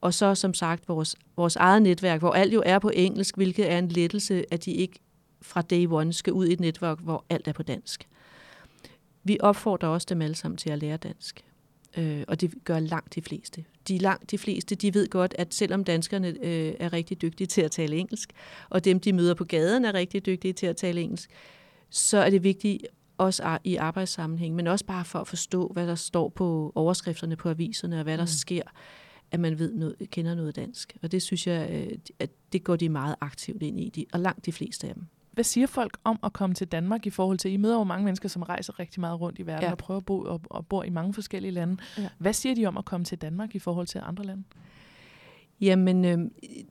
Og 0.00 0.14
så 0.14 0.34
som 0.34 0.54
sagt 0.54 0.88
vores, 0.88 1.16
vores 1.36 1.56
eget 1.56 1.82
netværk, 1.82 2.20
hvor 2.20 2.32
alt 2.32 2.54
jo 2.54 2.62
er 2.66 2.78
på 2.78 2.90
engelsk, 2.94 3.36
hvilket 3.36 3.70
er 3.70 3.78
en 3.78 3.88
lettelse, 3.88 4.44
at 4.50 4.64
de 4.64 4.72
ikke 4.72 4.98
fra 5.42 5.62
day 5.62 5.86
one 5.90 6.12
skal 6.12 6.32
ud 6.32 6.46
i 6.46 6.52
et 6.52 6.60
netværk, 6.60 6.98
hvor 7.00 7.24
alt 7.30 7.48
er 7.48 7.52
på 7.52 7.62
dansk. 7.62 8.08
Vi 9.24 9.38
opfordrer 9.40 9.88
også 9.88 10.06
dem 10.10 10.22
alle 10.22 10.34
sammen 10.34 10.56
til 10.56 10.70
at 10.70 10.78
lære 10.78 10.96
dansk. 10.96 11.44
Øh, 11.96 12.24
og 12.28 12.40
det 12.40 12.54
gør 12.64 12.78
langt 12.78 13.14
de 13.14 13.22
fleste. 13.22 13.64
De 13.88 13.98
langt 13.98 14.30
de 14.30 14.38
fleste, 14.38 14.74
de 14.74 14.94
ved 14.94 15.08
godt, 15.08 15.34
at 15.38 15.54
selvom 15.54 15.84
danskerne 15.84 16.28
øh, 16.28 16.74
er 16.80 16.92
rigtig 16.92 17.22
dygtige 17.22 17.46
til 17.46 17.60
at 17.60 17.70
tale 17.70 17.96
engelsk, 17.96 18.32
og 18.68 18.84
dem, 18.84 19.00
de 19.00 19.12
møder 19.12 19.34
på 19.34 19.44
gaden, 19.44 19.84
er 19.84 19.94
rigtig 19.94 20.26
dygtige 20.26 20.52
til 20.52 20.66
at 20.66 20.76
tale 20.76 21.00
engelsk, 21.00 21.30
så 21.90 22.18
er 22.18 22.30
det 22.30 22.42
vigtigt 22.42 22.86
også 23.18 23.58
i 23.64 23.76
arbejdssammenhæng, 23.76 24.54
men 24.54 24.66
også 24.66 24.84
bare 24.84 25.04
for 25.04 25.18
at 25.18 25.28
forstå, 25.28 25.70
hvad 25.72 25.86
der 25.86 25.94
står 25.94 26.28
på 26.28 26.72
overskrifterne 26.74 27.36
på 27.36 27.48
aviserne, 27.48 27.96
og 27.96 28.02
hvad 28.02 28.18
der 28.18 28.24
mm. 28.24 28.28
sker, 28.28 28.62
at 29.30 29.40
man 29.40 29.58
ved 29.58 29.74
noget, 29.74 29.96
kender 30.10 30.34
noget 30.34 30.56
dansk. 30.56 30.96
Og 31.02 31.12
det 31.12 31.22
synes 31.22 31.46
jeg, 31.46 31.70
øh, 31.70 31.98
at 32.18 32.30
det 32.52 32.64
går 32.64 32.76
de 32.76 32.88
meget 32.88 33.14
aktivt 33.20 33.62
ind 33.62 33.80
i, 33.80 34.06
og 34.12 34.20
langt 34.20 34.46
de 34.46 34.52
fleste 34.52 34.88
af 34.88 34.94
dem. 34.94 35.06
Hvad 35.38 35.44
siger 35.44 35.66
folk 35.66 35.98
om 36.04 36.18
at 36.22 36.32
komme 36.32 36.54
til 36.54 36.66
Danmark 36.66 37.06
i 37.06 37.10
forhold 37.10 37.38
til, 37.38 37.52
I 37.52 37.56
møder 37.56 37.78
jo 37.78 37.84
mange 37.84 38.04
mennesker, 38.04 38.28
som 38.28 38.42
rejser 38.42 38.78
rigtig 38.78 39.00
meget 39.00 39.20
rundt 39.20 39.38
i 39.38 39.46
verden 39.46 39.64
ja. 39.64 39.70
og 39.70 39.78
prøver 39.78 39.98
at 39.98 40.06
bo 40.06 40.20
og, 40.20 40.40
og 40.44 40.66
bor 40.66 40.84
i 40.84 40.90
mange 40.90 41.14
forskellige 41.14 41.52
lande. 41.52 41.76
Ja. 41.98 42.08
Hvad 42.18 42.32
siger 42.32 42.54
de 42.54 42.66
om 42.66 42.76
at 42.76 42.84
komme 42.84 43.04
til 43.04 43.18
Danmark 43.18 43.54
i 43.54 43.58
forhold 43.58 43.86
til 43.86 44.00
andre 44.04 44.24
lande? 44.24 44.42
Jamen, 45.60 46.04
øh, 46.04 46.18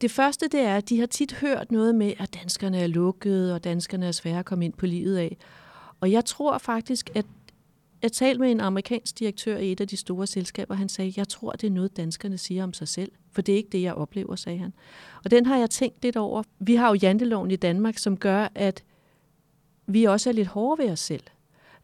det 0.01 0.11
første 0.11 0.47
det 0.47 0.59
er, 0.59 0.75
at 0.75 0.89
de 0.89 0.99
har 0.99 1.05
tit 1.05 1.33
hørt 1.33 1.71
noget 1.71 1.95
med, 1.95 2.13
at 2.19 2.33
danskerne 2.33 2.79
er 2.79 2.87
lukkede, 2.87 3.55
og 3.55 3.63
danskerne 3.63 4.05
er 4.05 4.11
svære 4.11 4.39
at 4.39 4.45
komme 4.45 4.65
ind 4.65 4.73
på 4.73 4.85
livet 4.85 5.17
af. 5.17 5.37
Og 5.99 6.11
jeg 6.11 6.25
tror 6.25 6.57
faktisk, 6.57 7.09
at 7.15 7.25
jeg 8.01 8.11
talte 8.11 8.39
med 8.39 8.51
en 8.51 8.61
amerikansk 8.61 9.19
direktør 9.19 9.57
i 9.57 9.71
et 9.71 9.81
af 9.81 9.87
de 9.87 9.97
store 9.97 10.27
selskaber, 10.27 10.75
han 10.75 10.89
sagde, 10.89 11.13
jeg 11.17 11.27
tror, 11.27 11.51
det 11.51 11.67
er 11.67 11.71
noget, 11.71 11.97
danskerne 11.97 12.37
siger 12.37 12.63
om 12.63 12.73
sig 12.73 12.87
selv, 12.87 13.11
for 13.37 13.41
det 13.41 13.53
er 13.53 13.57
ikke 13.57 13.69
det, 13.69 13.81
jeg 13.81 13.93
oplever, 13.93 14.35
sagde 14.35 14.59
han. 14.59 14.73
Og 15.23 15.31
den 15.31 15.45
har 15.45 15.57
jeg 15.57 15.69
tænkt 15.69 16.03
lidt 16.03 16.17
over. 16.17 16.43
Vi 16.59 16.75
har 16.75 16.87
jo 16.87 16.93
janteloven 16.93 17.51
i 17.51 17.55
Danmark, 17.55 17.97
som 17.97 18.17
gør, 18.17 18.47
at 18.55 18.83
vi 19.87 20.03
også 20.03 20.29
er 20.29 20.33
lidt 20.33 20.47
hårde 20.47 20.83
ved 20.83 20.91
os 20.91 20.99
selv. 20.99 21.23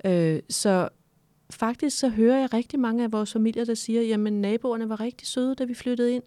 Øh, 0.06 0.40
så 0.50 0.90
faktisk 1.50 2.00
så 2.00 2.10
hører 2.10 2.40
jeg 2.40 2.54
rigtig 2.54 2.80
mange 2.80 3.04
af 3.04 3.12
vores 3.12 3.34
familier, 3.34 3.66
der 3.66 3.74
siger, 3.74 4.02
jamen 4.02 4.42
naboerne 4.42 4.90
var 4.90 5.00
rigtig 5.00 5.28
søde, 5.28 5.56
da 5.56 5.64
vi 5.64 5.74
flyttede 5.74 6.16
ind, 6.16 6.24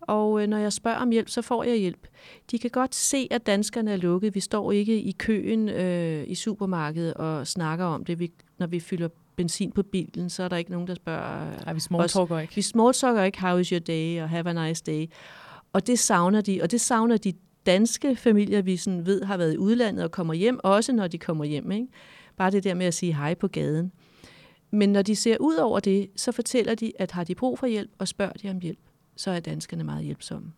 og 0.00 0.42
øh, 0.42 0.48
når 0.48 0.56
jeg 0.56 0.72
spørger 0.72 0.98
om 0.98 1.10
hjælp, 1.10 1.28
så 1.28 1.42
får 1.42 1.64
jeg 1.64 1.76
hjælp. 1.76 2.06
De 2.50 2.58
kan 2.58 2.70
godt 2.70 2.94
se, 2.94 3.28
at 3.30 3.46
danskerne 3.46 3.92
er 3.92 3.96
lukket. 3.96 4.34
Vi 4.34 4.40
står 4.40 4.72
ikke 4.72 5.00
i 5.00 5.12
køen 5.12 5.68
øh, 5.68 6.24
i 6.26 6.34
supermarkedet 6.34 7.14
og 7.14 7.46
snakker 7.46 7.84
om 7.84 8.04
det. 8.04 8.18
Vi, 8.18 8.32
når 8.58 8.66
vi 8.66 8.80
fylder 8.80 9.08
benzin 9.36 9.72
på 9.72 9.82
bilen, 9.82 10.30
så 10.30 10.42
er 10.42 10.48
der 10.48 10.56
ikke 10.56 10.70
nogen, 10.70 10.86
der 10.86 10.94
spørger 10.94 11.64
Nej, 11.64 11.72
vi 11.72 11.80
smalltalker 11.80 12.38
ikke. 12.38 12.54
Vi 12.54 12.62
smalltalker 12.62 13.22
ikke, 13.22 13.40
how 13.40 13.58
is 13.58 13.68
your 13.68 13.80
day, 13.80 14.22
og 14.22 14.28
have 14.28 14.50
a 14.50 14.68
nice 14.68 14.82
day. 14.86 15.06
Og 15.72 15.86
det 15.86 15.98
savner 15.98 16.40
de, 16.40 16.60
og 16.62 16.70
det 16.70 16.80
savner 16.80 17.16
de 17.16 17.32
danske 17.66 18.16
familier, 18.16 18.62
vi 18.62 18.76
sådan 18.76 19.06
ved 19.06 19.22
har 19.22 19.36
været 19.36 19.54
i 19.54 19.58
udlandet 19.58 20.04
og 20.04 20.10
kommer 20.10 20.34
hjem, 20.34 20.60
også 20.64 20.92
når 20.92 21.08
de 21.08 21.18
kommer 21.18 21.44
hjem. 21.44 21.70
Ikke? 21.72 21.86
Bare 22.36 22.50
det 22.50 22.64
der 22.64 22.74
med 22.74 22.86
at 22.86 22.94
sige 22.94 23.14
hej 23.14 23.34
på 23.34 23.48
gaden. 23.48 23.92
Men 24.70 24.92
når 24.92 25.02
de 25.02 25.16
ser 25.16 25.36
ud 25.40 25.56
over 25.56 25.80
det, 25.80 26.10
så 26.16 26.32
fortæller 26.32 26.74
de, 26.74 26.92
at 26.98 27.10
har 27.10 27.24
de 27.24 27.34
brug 27.34 27.58
for 27.58 27.66
hjælp, 27.66 27.90
og 27.98 28.08
spørger 28.08 28.32
de 28.32 28.50
om 28.50 28.58
hjælp 28.60 28.78
så 29.20 29.30
er 29.30 29.40
danskerne 29.40 29.84
meget 29.84 30.04
hjælpsomme. 30.04 30.52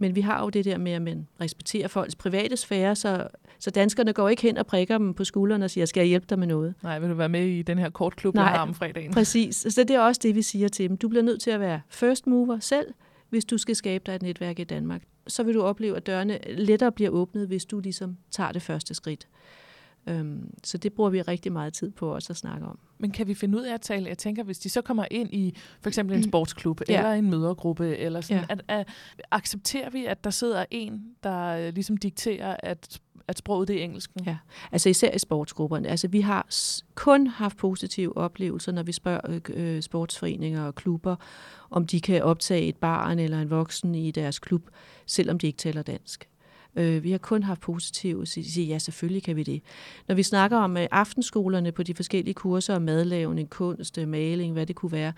Men 0.00 0.14
vi 0.14 0.20
har 0.20 0.42
jo 0.42 0.48
det 0.48 0.64
der 0.64 0.78
med, 0.78 0.92
at 0.92 1.02
man 1.02 1.28
respekterer 1.40 1.88
folks 1.88 2.14
private 2.14 2.56
sfære, 2.56 2.96
så, 2.96 3.28
så 3.58 3.70
danskerne 3.70 4.12
går 4.12 4.28
ikke 4.28 4.42
hen 4.42 4.56
og 4.56 4.66
prikker 4.66 4.98
dem 4.98 5.14
på 5.14 5.24
skulderen 5.24 5.62
og 5.62 5.70
siger, 5.70 5.86
skal 5.86 6.00
jeg 6.00 6.08
hjælpe 6.08 6.26
dig 6.30 6.38
med 6.38 6.46
noget? 6.46 6.74
Nej, 6.82 6.98
vil 6.98 7.10
du 7.10 7.14
være 7.14 7.28
med 7.28 7.46
i 7.46 7.62
den 7.62 7.78
her 7.78 7.90
kortklub, 7.90 8.34
Nej, 8.34 8.44
jeg 8.44 8.52
har 8.52 8.62
om 8.62 8.74
fredagen? 8.74 9.12
præcis. 9.12 9.66
Så 9.68 9.84
det 9.84 9.96
er 9.96 10.00
også 10.00 10.20
det, 10.24 10.34
vi 10.34 10.42
siger 10.42 10.68
til 10.68 10.88
dem. 10.88 10.96
Du 10.96 11.08
bliver 11.08 11.22
nødt 11.22 11.40
til 11.40 11.50
at 11.50 11.60
være 11.60 11.80
first 11.88 12.26
mover 12.26 12.58
selv, 12.58 12.86
hvis 13.28 13.44
du 13.44 13.58
skal 13.58 13.76
skabe 13.76 14.02
dig 14.06 14.14
et 14.14 14.22
netværk 14.22 14.58
i 14.58 14.64
Danmark. 14.64 15.02
Så 15.26 15.42
vil 15.42 15.54
du 15.54 15.62
opleve, 15.62 15.96
at 15.96 16.06
dørene 16.06 16.38
lettere 16.48 16.92
bliver 16.92 17.10
åbnet, 17.10 17.46
hvis 17.46 17.64
du 17.64 17.80
ligesom 17.80 18.16
tager 18.30 18.52
det 18.52 18.62
første 18.62 18.94
skridt. 18.94 19.28
Øhm, 20.06 20.54
så 20.64 20.78
det 20.78 20.92
bruger 20.92 21.10
vi 21.10 21.22
rigtig 21.22 21.52
meget 21.52 21.72
tid 21.72 21.90
på 21.90 22.14
også 22.14 22.32
at 22.32 22.36
snakke 22.36 22.66
om. 22.66 22.78
Men 22.98 23.10
kan 23.10 23.26
vi 23.26 23.34
finde 23.34 23.58
ud 23.58 23.62
af 23.62 23.74
at 23.74 23.80
tale? 23.80 24.08
Jeg 24.08 24.18
tænker, 24.18 24.42
hvis 24.42 24.58
de 24.58 24.68
så 24.68 24.82
kommer 24.82 25.04
ind 25.10 25.34
i 25.34 25.56
for 25.80 25.90
eksempel 25.90 26.16
en 26.16 26.20
mm. 26.20 26.28
sportsklub 26.28 26.80
ja. 26.88 26.98
eller 26.98 27.12
en 27.12 27.30
mødergruppe, 27.30 27.96
eller 27.96 28.20
sådan, 28.20 28.38
ja. 28.38 28.44
at, 28.48 28.62
at, 28.68 28.88
accepterer 29.30 29.90
vi, 29.90 30.06
at 30.06 30.24
der 30.24 30.30
sidder 30.30 30.64
en, 30.70 31.02
der 31.22 31.46
øh, 31.46 31.74
ligesom 31.74 31.96
dikterer, 31.96 32.56
at 32.62 33.00
at 33.30 33.38
sproget 33.38 33.68
det 33.68 33.80
er 33.80 33.84
engelsk. 33.84 34.10
Ja, 34.26 34.36
altså 34.72 34.88
især 34.88 35.14
i 35.14 35.18
sportsgrupperne. 35.18 35.88
Altså 35.88 36.08
vi 36.08 36.20
har 36.20 36.46
kun 36.94 37.26
haft 37.26 37.56
positive 37.56 38.16
oplevelser, 38.16 38.72
når 38.72 38.82
vi 38.82 38.92
spørger 38.92 39.20
øh, 39.28 39.40
øh, 39.48 39.82
sportsforeninger 39.82 40.62
og 40.62 40.74
klubber, 40.74 41.16
om 41.70 41.86
de 41.86 42.00
kan 42.00 42.22
optage 42.22 42.62
et 42.62 42.76
barn 42.76 43.18
eller 43.18 43.40
en 43.40 43.50
voksen 43.50 43.94
i 43.94 44.10
deres 44.10 44.38
klub, 44.38 44.62
selvom 45.06 45.38
de 45.38 45.46
ikke 45.46 45.56
taler 45.56 45.82
dansk. 45.82 46.29
Øh, 46.76 47.04
vi 47.04 47.10
har 47.10 47.18
kun 47.18 47.42
haft 47.42 47.60
positive, 47.60 48.26
så 48.26 48.42
siger, 48.44 48.66
ja, 48.66 48.78
selvfølgelig 48.78 49.22
kan 49.22 49.36
vi 49.36 49.42
det. 49.42 49.62
Når 50.08 50.14
vi 50.14 50.22
snakker 50.22 50.58
om 50.58 50.76
øh, 50.76 50.86
aftenskolerne 50.90 51.72
på 51.72 51.82
de 51.82 51.94
forskellige 51.94 52.34
kurser 52.34 52.76
om 52.76 52.82
madlavning, 52.82 53.50
kunst, 53.50 53.98
øh, 53.98 54.08
maling, 54.08 54.52
hvad 54.52 54.66
det 54.66 54.76
kunne 54.76 54.92
være, 54.92 55.12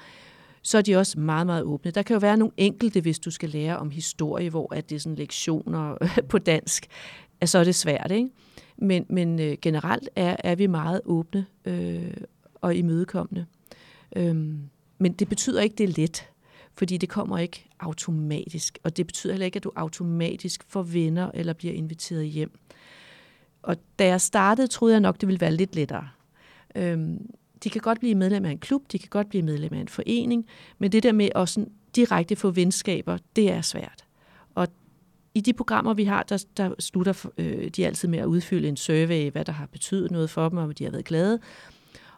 så 0.62 0.78
er 0.78 0.82
de 0.82 0.96
også 0.96 1.20
meget, 1.20 1.46
meget 1.46 1.62
åbne. 1.62 1.90
Der 1.90 2.02
kan 2.02 2.14
jo 2.14 2.18
være 2.18 2.36
nogle 2.36 2.52
enkelte, 2.56 3.00
hvis 3.00 3.18
du 3.18 3.30
skal 3.30 3.48
lære 3.48 3.78
om 3.78 3.90
historie, 3.90 4.50
hvor 4.50 4.74
at 4.74 4.90
det 4.90 4.96
er 4.96 5.00
sådan 5.00 5.16
lektioner 5.16 5.96
på 6.30 6.38
dansk, 6.38 6.86
så 7.44 7.58
er 7.58 7.64
det 7.64 7.74
svært, 7.74 8.10
ikke? 8.10 8.28
Men, 8.76 9.06
men 9.08 9.40
øh, 9.40 9.56
generelt 9.62 10.08
er, 10.16 10.36
er 10.44 10.54
vi 10.54 10.66
meget 10.66 11.00
åbne 11.04 11.46
øh, 11.64 12.14
og 12.54 12.74
imødekommende. 12.74 13.46
Øhm, 14.16 14.58
men 14.98 15.12
det 15.12 15.28
betyder 15.28 15.60
ikke, 15.62 15.74
det 15.78 15.84
er 15.84 15.94
let 15.96 16.28
fordi 16.74 16.96
det 16.96 17.08
kommer 17.08 17.38
ikke 17.38 17.68
automatisk, 17.80 18.78
og 18.82 18.96
det 18.96 19.06
betyder 19.06 19.32
heller 19.32 19.46
ikke, 19.46 19.56
at 19.56 19.64
du 19.64 19.72
automatisk 19.76 20.64
får 20.68 20.82
venner 20.82 21.30
eller 21.34 21.52
bliver 21.52 21.74
inviteret 21.74 22.26
hjem. 22.26 22.58
Og 23.62 23.76
da 23.98 24.06
jeg 24.06 24.20
startede, 24.20 24.66
troede 24.66 24.94
jeg 24.94 25.00
nok, 25.00 25.20
det 25.20 25.26
ville 25.26 25.40
være 25.40 25.52
lidt 25.52 25.74
lettere. 25.74 26.08
Øhm, 26.74 27.30
de 27.64 27.70
kan 27.70 27.80
godt 27.80 28.00
blive 28.00 28.14
medlem 28.14 28.44
af 28.44 28.50
en 28.50 28.58
klub, 28.58 28.92
de 28.92 28.98
kan 28.98 29.08
godt 29.08 29.28
blive 29.28 29.42
medlem 29.42 29.72
af 29.74 29.80
en 29.80 29.88
forening, 29.88 30.46
men 30.78 30.92
det 30.92 31.02
der 31.02 31.12
med 31.12 31.28
at 31.34 31.48
sådan 31.48 31.72
direkte 31.96 32.36
få 32.36 32.50
venskaber, 32.50 33.18
det 33.36 33.50
er 33.50 33.60
svært. 33.60 34.04
Og 34.54 34.68
i 35.34 35.40
de 35.40 35.52
programmer, 35.52 35.94
vi 35.94 36.04
har, 36.04 36.22
der, 36.22 36.44
der 36.56 36.74
slutter 36.78 37.30
øh, 37.38 37.68
de 37.68 37.86
altid 37.86 38.08
med 38.08 38.18
at 38.18 38.24
udfylde 38.24 38.68
en 38.68 38.76
survey, 38.76 39.30
hvad 39.30 39.44
der 39.44 39.52
har 39.52 39.66
betydet 39.66 40.10
noget 40.10 40.30
for 40.30 40.48
dem, 40.48 40.58
og 40.58 40.64
om 40.64 40.72
de 40.72 40.84
har 40.84 40.90
været 40.90 41.04
glade. 41.04 41.38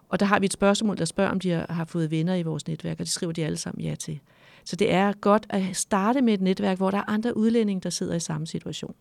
Og 0.09 0.21
der 0.21 0.27
har 0.27 0.39
vi 0.39 0.47
et 0.47 0.53
spørgsmål, 0.53 0.99
der 0.99 1.05
spørger, 1.05 1.31
om 1.31 1.41
de 1.41 1.51
har, 1.51 1.67
har 1.71 1.85
fået 1.85 2.11
venner 2.11 2.35
i 2.35 2.43
vores 2.43 2.67
netværk, 2.69 3.01
og 3.01 3.07
det 3.07 3.09
skriver 3.09 3.33
de 3.33 3.45
alle 3.45 3.57
sammen 3.57 3.85
ja 3.85 3.95
til. 3.95 4.21
Så 4.65 4.77
det 4.77 4.93
er 4.93 5.13
godt 5.13 5.47
at 5.51 5.77
starte 5.77 6.23
med 6.23 6.35
et 6.35 6.41
netværk, 6.41 6.77
hvor 6.77 6.91
der 6.91 6.99
er 6.99 7.11
andre 7.11 7.37
udlændinge, 7.37 7.81
der 7.81 7.91
sidder 7.91 8.15
i 8.15 8.21
samme 8.21 8.47
situation. 8.47 8.95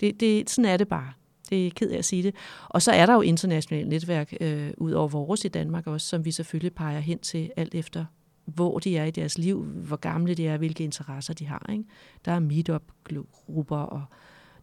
Det, 0.00 0.20
det, 0.20 0.50
sådan 0.50 0.70
er 0.72 0.76
det 0.76 0.88
bare. 0.88 1.12
Det 1.50 1.66
er 1.66 1.70
ked 1.70 1.90
af 1.90 1.98
at 1.98 2.04
sige 2.04 2.22
det. 2.22 2.34
Og 2.68 2.82
så 2.82 2.92
er 2.92 3.06
der 3.06 3.14
jo 3.14 3.20
internationale 3.20 3.88
netværk 3.88 4.34
øh, 4.40 4.70
ud 4.78 4.92
over 4.92 5.08
vores 5.08 5.44
i 5.44 5.48
Danmark 5.48 5.86
også, 5.86 6.06
som 6.06 6.24
vi 6.24 6.30
selvfølgelig 6.30 6.74
peger 6.74 7.00
hen 7.00 7.18
til 7.18 7.50
alt 7.56 7.74
efter, 7.74 8.04
hvor 8.44 8.78
de 8.78 8.96
er 8.96 9.04
i 9.04 9.10
deres 9.10 9.38
liv, 9.38 9.64
hvor 9.64 9.96
gamle 9.96 10.34
de 10.34 10.46
er, 10.46 10.56
hvilke 10.56 10.84
interesser 10.84 11.34
de 11.34 11.46
har. 11.46 11.66
Ikke? 11.72 11.84
Der 12.24 12.32
er 12.32 12.38
meetup-grupper, 12.38 13.76
og 13.76 14.04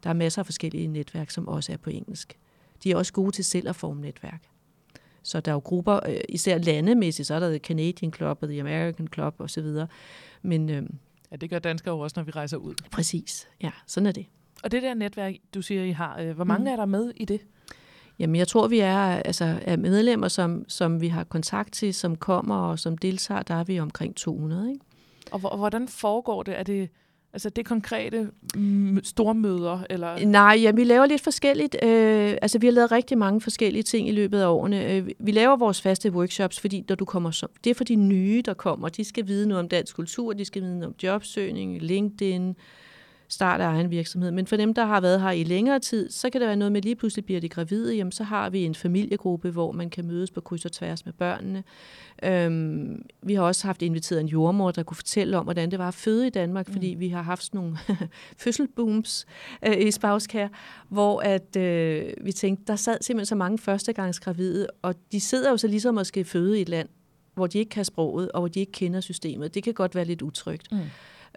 der 0.03 0.10
er 0.10 0.13
masser 0.13 0.41
af 0.41 0.45
forskellige 0.45 0.88
netværk, 0.88 1.29
som 1.29 1.47
også 1.47 1.71
er 1.71 1.77
på 1.77 1.89
engelsk. 1.89 2.38
De 2.84 2.91
er 2.91 2.95
også 2.95 3.13
gode 3.13 3.32
til 3.32 3.45
selv 3.45 3.69
at 3.69 3.75
forme 3.75 4.01
netværk. 4.01 4.41
Så 5.23 5.39
der 5.39 5.51
er 5.51 5.56
jo 5.56 5.60
grupper, 5.60 5.99
øh, 6.10 6.17
især 6.29 6.58
landemæssigt, 6.58 7.27
så 7.27 7.34
er 7.34 7.39
der 7.39 7.49
The 7.49 7.60
Canadian 7.60 8.13
Club 8.13 8.38
og 8.41 8.47
The 8.47 8.60
American 8.60 9.08
Club 9.13 9.36
osv. 9.39 9.67
Men, 10.43 10.69
øh, 10.69 10.84
ja, 11.32 11.36
det 11.36 11.49
gør 11.49 11.60
danskere 11.60 11.95
jo 11.95 11.99
også, 11.99 12.13
når 12.17 12.23
vi 12.23 12.32
rejser 12.32 12.58
ud. 12.58 12.73
Præcis, 12.91 13.47
ja, 13.62 13.71
sådan 13.88 14.08
er 14.08 14.12
det. 14.12 14.25
Og 14.63 14.71
det 14.71 14.84
der 14.84 14.93
netværk, 14.93 15.34
du 15.53 15.62
siger, 15.62 15.84
I 15.84 15.91
har, 15.91 16.19
øh, 16.19 16.36
hvor 16.36 16.43
mange 16.43 16.63
mm. 16.63 16.71
er 16.71 16.75
der 16.75 16.86
med 16.86 17.12
i 17.15 17.25
det? 17.25 17.41
Jamen, 18.19 18.36
jeg 18.36 18.47
tror, 18.47 18.67
vi 18.67 18.79
er, 18.79 18.97
altså, 18.97 19.60
er 19.62 19.77
medlemmer, 19.77 20.27
som, 20.27 20.65
som 20.67 21.01
vi 21.01 21.08
har 21.08 21.23
kontakt 21.23 21.73
til, 21.73 21.93
som 21.93 22.15
kommer 22.15 22.56
og 22.56 22.79
som 22.79 22.97
deltager, 22.97 23.41
der 23.41 23.56
er 23.56 23.63
vi 23.63 23.79
omkring 23.79 24.15
200. 24.15 24.71
Ikke? 24.71 24.86
Og 25.32 25.58
hvordan 25.58 25.88
foregår 25.88 26.43
det? 26.43 26.60
Er 26.60 26.63
det 26.63 26.89
Altså 27.34 27.50
det 27.50 27.65
konkrete 27.65 28.30
mm, 28.56 29.00
stormøder? 29.04 29.84
Eller? 29.89 30.26
Nej, 30.26 30.60
ja, 30.62 30.72
vi 30.72 30.84
laver 30.84 31.06
lidt 31.06 31.22
forskelligt. 31.22 31.76
Øh, 31.84 32.38
altså 32.41 32.60
vi 32.60 32.67
har 32.67 32.72
lavet 32.72 32.91
rigtig 32.91 33.17
mange 33.17 33.41
forskellige 33.41 33.84
ting 33.84 34.10
i 34.10 34.12
løbet 34.12 34.39
af 34.39 34.48
årene. 34.48 34.93
Øh, 34.93 35.10
vi 35.19 35.32
laver 35.32 35.56
vores 35.56 35.82
faste 35.82 36.12
workshops, 36.12 36.60
fordi 36.60 36.86
når 36.89 36.96
du 36.96 37.06
kommer 37.06 37.32
så, 37.32 37.48
det 37.63 37.69
er 37.69 37.74
for 37.74 37.84
de 37.84 37.96
nye, 37.96 38.41
der 38.46 38.54
kommer. 38.54 38.89
De 38.89 39.04
skal 39.04 39.28
vide 39.28 39.48
noget 39.48 39.63
om 39.63 39.69
dansk 39.69 39.96
kultur, 39.96 40.34
de 40.34 40.46
skal 40.46 40.62
vide 40.62 40.80
noget 40.80 40.88
om 40.88 40.96
jobsøgning, 41.04 41.82
LinkedIn, 41.82 42.56
start 43.34 43.62
af 43.62 43.65
egen 43.65 43.91
virksomhed. 43.91 44.32
Men 44.32 44.48
for 44.48 44.56
dem, 44.56 44.74
der 44.74 44.86
har 44.86 45.02
været 45.02 45.22
her 45.22 45.32
i 45.32 45.43
længere 45.43 45.80
tid, 45.80 46.12
så 46.12 46.30
kan 46.30 46.41
det 46.41 46.48
være 46.48 46.56
noget 46.56 46.72
med, 46.72 46.82
lige 46.82 46.96
pludselig 46.96 47.26
bliver 47.26 47.41
de 47.41 47.50
gravide, 47.50 47.96
jamen 47.96 48.12
så 48.12 48.24
har 48.24 48.50
vi 48.50 48.65
en 48.65 48.76
familiegruppe, 48.76 49.52
hvor 49.52 49.72
man 49.72 49.89
kan 49.89 50.08
mødes 50.08 50.32
på 50.32 50.41
kryds 50.41 50.65
og 50.65 50.72
tværs 50.72 51.06
med 51.06 51.13
børnene. 51.13 51.63
Øhm, 52.24 53.06
vi 53.22 53.34
har 53.34 53.43
også 53.43 53.67
haft 53.67 53.82
inviteret 53.82 54.22
en 54.22 54.28
jordmor, 54.28 54.72
der 54.72 54.84
kunne 54.84 54.96
fortælle 54.96 55.38
om, 55.38 55.43
hvordan 55.43 55.72
det 55.72 55.80
var 55.80 55.88
at 55.88 55.93
føde 55.93 56.28
i 56.28 56.30
Danmark, 56.30 56.67
mm. 56.67 56.74
fordi 56.74 56.88
vi 56.88 57.10
har 57.10 57.22
haft 57.22 57.43
sådan 57.43 57.58
nogle 57.62 57.78
fødselbooms 58.41 59.26
øh, 59.65 59.78
i 59.78 59.91
Spauskær, 59.91 60.48
hvor 60.89 61.22
at, 61.22 61.56
øh, 61.56 62.13
vi 62.22 62.32
tænkte, 62.32 62.63
der 62.67 62.76
sad 62.76 62.98
simpelthen 63.02 63.26
så 63.26 63.36
mange 63.36 63.58
førstegangsgravide, 63.58 64.67
og 64.82 64.96
de 65.12 65.19
sidder 65.19 65.50
jo 65.50 65.58
så 65.58 65.67
ligesom 65.67 65.98
at 65.98 66.08
skal 66.08 66.26
føde 66.26 66.60
i 66.60 66.62
et 66.62 66.69
land, 66.69 66.89
hvor 67.34 67.48
de 67.48 67.60
ikke 67.60 67.69
kan 67.69 67.86
sproget, 67.86 68.32
og 68.32 68.41
hvor 68.41 68.48
de 68.48 68.60
ikke 68.60 68.72
kender 68.72 69.02
systemet. 69.02 69.54
Det 69.54 69.63
kan 69.63 69.74
godt 69.74 69.96
være 69.96 70.06
lidt 70.06 70.22
utrygt. 70.22 70.72
Mm. 70.72 70.80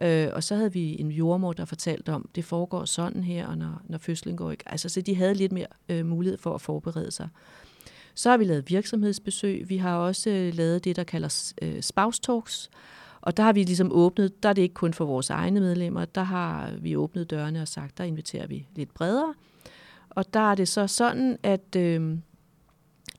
Øh, 0.02 0.28
og 0.32 0.44
så 0.44 0.54
havde 0.54 0.72
vi 0.72 1.00
en 1.00 1.10
jordmor, 1.10 1.52
der 1.52 1.64
fortalte 1.64 2.12
om, 2.12 2.28
det 2.34 2.44
foregår 2.44 2.84
sådan 2.84 3.24
her, 3.24 3.46
og 3.46 3.58
når, 3.58 3.82
når 3.84 3.98
fødslen 3.98 4.36
går 4.36 4.50
i 4.50 4.56
Altså, 4.66 4.88
så 4.88 5.00
de 5.00 5.14
havde 5.14 5.34
lidt 5.34 5.52
mere 5.52 5.66
øh, 5.88 6.06
mulighed 6.06 6.38
for 6.38 6.54
at 6.54 6.60
forberede 6.60 7.10
sig. 7.10 7.28
Så 8.14 8.30
har 8.30 8.36
vi 8.36 8.44
lavet 8.44 8.70
virksomhedsbesøg. 8.70 9.68
Vi 9.68 9.76
har 9.76 9.96
også 9.96 10.30
øh, 10.30 10.54
lavet 10.54 10.84
det, 10.84 10.96
der 10.96 11.04
kalder 11.04 11.52
øh, 11.62 11.82
spouse 11.82 12.20
talks. 12.20 12.70
Og 13.20 13.36
der 13.36 13.42
har 13.42 13.52
vi 13.52 13.62
ligesom 13.62 13.92
åbnet, 13.92 14.42
der 14.42 14.48
er 14.48 14.52
det 14.52 14.62
ikke 14.62 14.74
kun 14.74 14.94
for 14.94 15.04
vores 15.04 15.30
egne 15.30 15.60
medlemmer, 15.60 16.04
der 16.04 16.22
har 16.22 16.72
vi 16.80 16.96
åbnet 16.96 17.30
dørene 17.30 17.62
og 17.62 17.68
sagt, 17.68 17.98
der 17.98 18.04
inviterer 18.04 18.46
vi 18.46 18.66
lidt 18.74 18.94
bredere. 18.94 19.34
Og 20.10 20.34
der 20.34 20.50
er 20.50 20.54
det 20.54 20.68
så 20.68 20.86
sådan, 20.86 21.38
at 21.42 21.76
øh, 21.76 22.18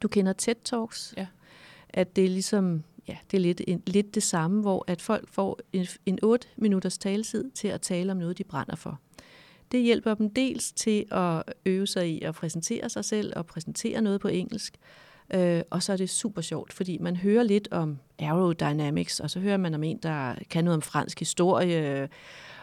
du 0.02 0.08
kender 0.08 0.34
TED 0.34 0.56
Talks. 0.64 1.14
Ja. 1.18 1.28
At 1.90 2.16
det 2.16 2.26
er 2.26 2.30
ligesom 2.30 2.84
ja, 3.08 3.18
det 3.32 3.38
er 3.38 3.42
lidt, 3.42 3.62
en, 3.68 3.84
lidt 3.88 4.16
det 4.16 4.24
samme, 4.24 4.62
hvor 4.62 4.86
at 4.88 5.02
folk 5.02 5.30
får 5.30 5.60
en, 5.74 5.88
en 6.06 6.20
8 6.24 6.48
minutters 6.58 6.98
taletid 6.98 7.52
til 7.52 7.68
at 7.68 7.82
tale 7.82 8.12
om 8.12 8.18
noget, 8.18 8.38
de 8.38 8.44
brænder 8.44 8.76
for. 8.76 9.00
Det 9.72 9.82
hjælper 9.82 10.14
dem 10.14 10.30
dels 10.30 10.72
til 10.72 11.06
at 11.12 11.44
øve 11.66 11.88
sig 11.88 12.10
i 12.10 12.22
at 12.22 12.36
præsentere 12.36 12.90
sig 12.90 13.06
selv 13.06 13.34
og 13.36 13.46
præsentere 13.46 14.02
noget 14.02 14.22
på 14.22 14.28
engelsk, 14.28 14.78
øh, 15.34 15.62
og 15.70 15.84
så 15.84 15.94
er 15.94 15.98
det 15.98 16.10
super 16.10 16.42
sjovt, 16.42 16.74
fordi 16.74 16.98
man 16.98 17.16
hører 17.16 17.44
lidt 17.44 17.68
om 17.72 17.98
aerodynamics, 18.20 19.20
og 19.20 19.30
så 19.30 19.40
hører 19.40 19.58
man 19.58 19.74
om 19.74 19.84
en, 19.84 19.98
der 20.04 20.36
kan 20.50 20.64
noget 20.64 20.76
om 20.76 20.82
fransk 20.82 21.20
historie, 21.20 22.10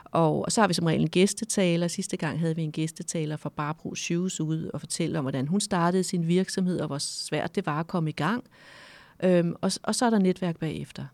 og 0.04 0.52
så 0.52 0.60
har 0.60 0.68
vi 0.68 0.74
som 0.74 0.86
regel 0.86 1.00
en 1.00 1.10
gæstetaler. 1.10 1.88
Sidste 1.88 2.16
gang 2.16 2.40
havde 2.40 2.56
vi 2.56 2.62
en 2.62 2.72
gæstetaler 2.72 3.36
fra 3.36 3.48
Barbro 3.48 3.94
Shoes 3.94 4.40
ude 4.40 4.70
og 4.74 4.80
fortælle 4.80 5.18
om, 5.18 5.24
hvordan 5.24 5.46
hun 5.46 5.60
startede 5.60 6.04
sin 6.04 6.28
virksomhed, 6.28 6.80
og 6.80 6.86
hvor 6.86 6.98
svært 6.98 7.54
det 7.54 7.66
var 7.66 7.80
at 7.80 7.86
komme 7.86 8.10
i 8.10 8.12
gang. 8.12 8.44
Øhm, 9.22 9.54
og, 9.60 9.70
og 9.82 9.94
så 9.94 10.06
er 10.06 10.10
der 10.10 10.18
netværk 10.18 10.58
bagefter. 10.58 11.04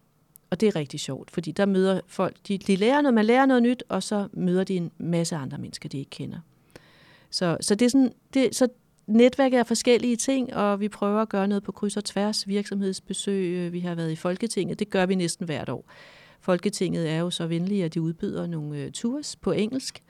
Og 0.51 0.61
det 0.61 0.67
er 0.67 0.77
rigtig 0.77 1.01
sjovt, 1.01 1.31
fordi 1.31 1.53
der 1.53 1.67
møder 1.67 2.01
folk, 2.07 2.37
de, 2.49 2.59
de 2.59 2.77
lærer 2.77 3.01
noget, 3.01 3.15
man 3.15 3.25
lærer 3.25 3.47
noget 3.47 3.63
nyt, 3.63 3.83
og 3.89 4.03
så 4.03 4.29
møder 4.33 4.65
de 4.65 4.77
en 4.77 4.91
masse 4.99 5.37
andre 5.37 5.59
mennesker, 5.59 5.89
de 5.89 5.99
ikke 5.99 6.11
kender. 6.11 6.39
Så, 7.31 7.57
så 7.61 7.75
det 7.75 7.87
er 7.87 7.91
sådan, 7.91 8.13
det, 8.35 8.57
så 8.57 8.69
netværk 9.07 9.53
er 9.53 9.65
forskellige 9.65 10.17
ting, 10.17 10.55
og 10.55 10.81
vi 10.81 10.89
prøver 10.89 11.23
at 11.23 11.29
gøre 11.29 11.49
noget 11.49 11.63
på 11.63 11.73
kryds 11.73 11.97
og 11.97 12.05
tværs. 12.05 12.49
Virksomhedsbesøg, 12.49 13.45
øh, 13.45 13.73
vi 13.73 13.81
har 13.81 13.95
været 13.95 14.13
i 14.13 14.17
Folketinget, 14.17 14.79
det 14.79 14.91
gør 14.91 15.07
vi 15.07 15.15
næsten 15.15 15.47
hvert 15.47 15.69
år. 15.69 15.91
Folketinget 16.41 17.11
er 17.11 17.19
jo 17.19 17.31
så 17.31 17.47
venlige, 17.47 17.85
at 17.85 17.95
de 17.95 18.03
udbyder 18.03 18.47
nogle 18.47 18.79
øh, 18.79 18.93
tours 18.93 19.37
på 19.37 19.53
engelsk, 19.53 20.03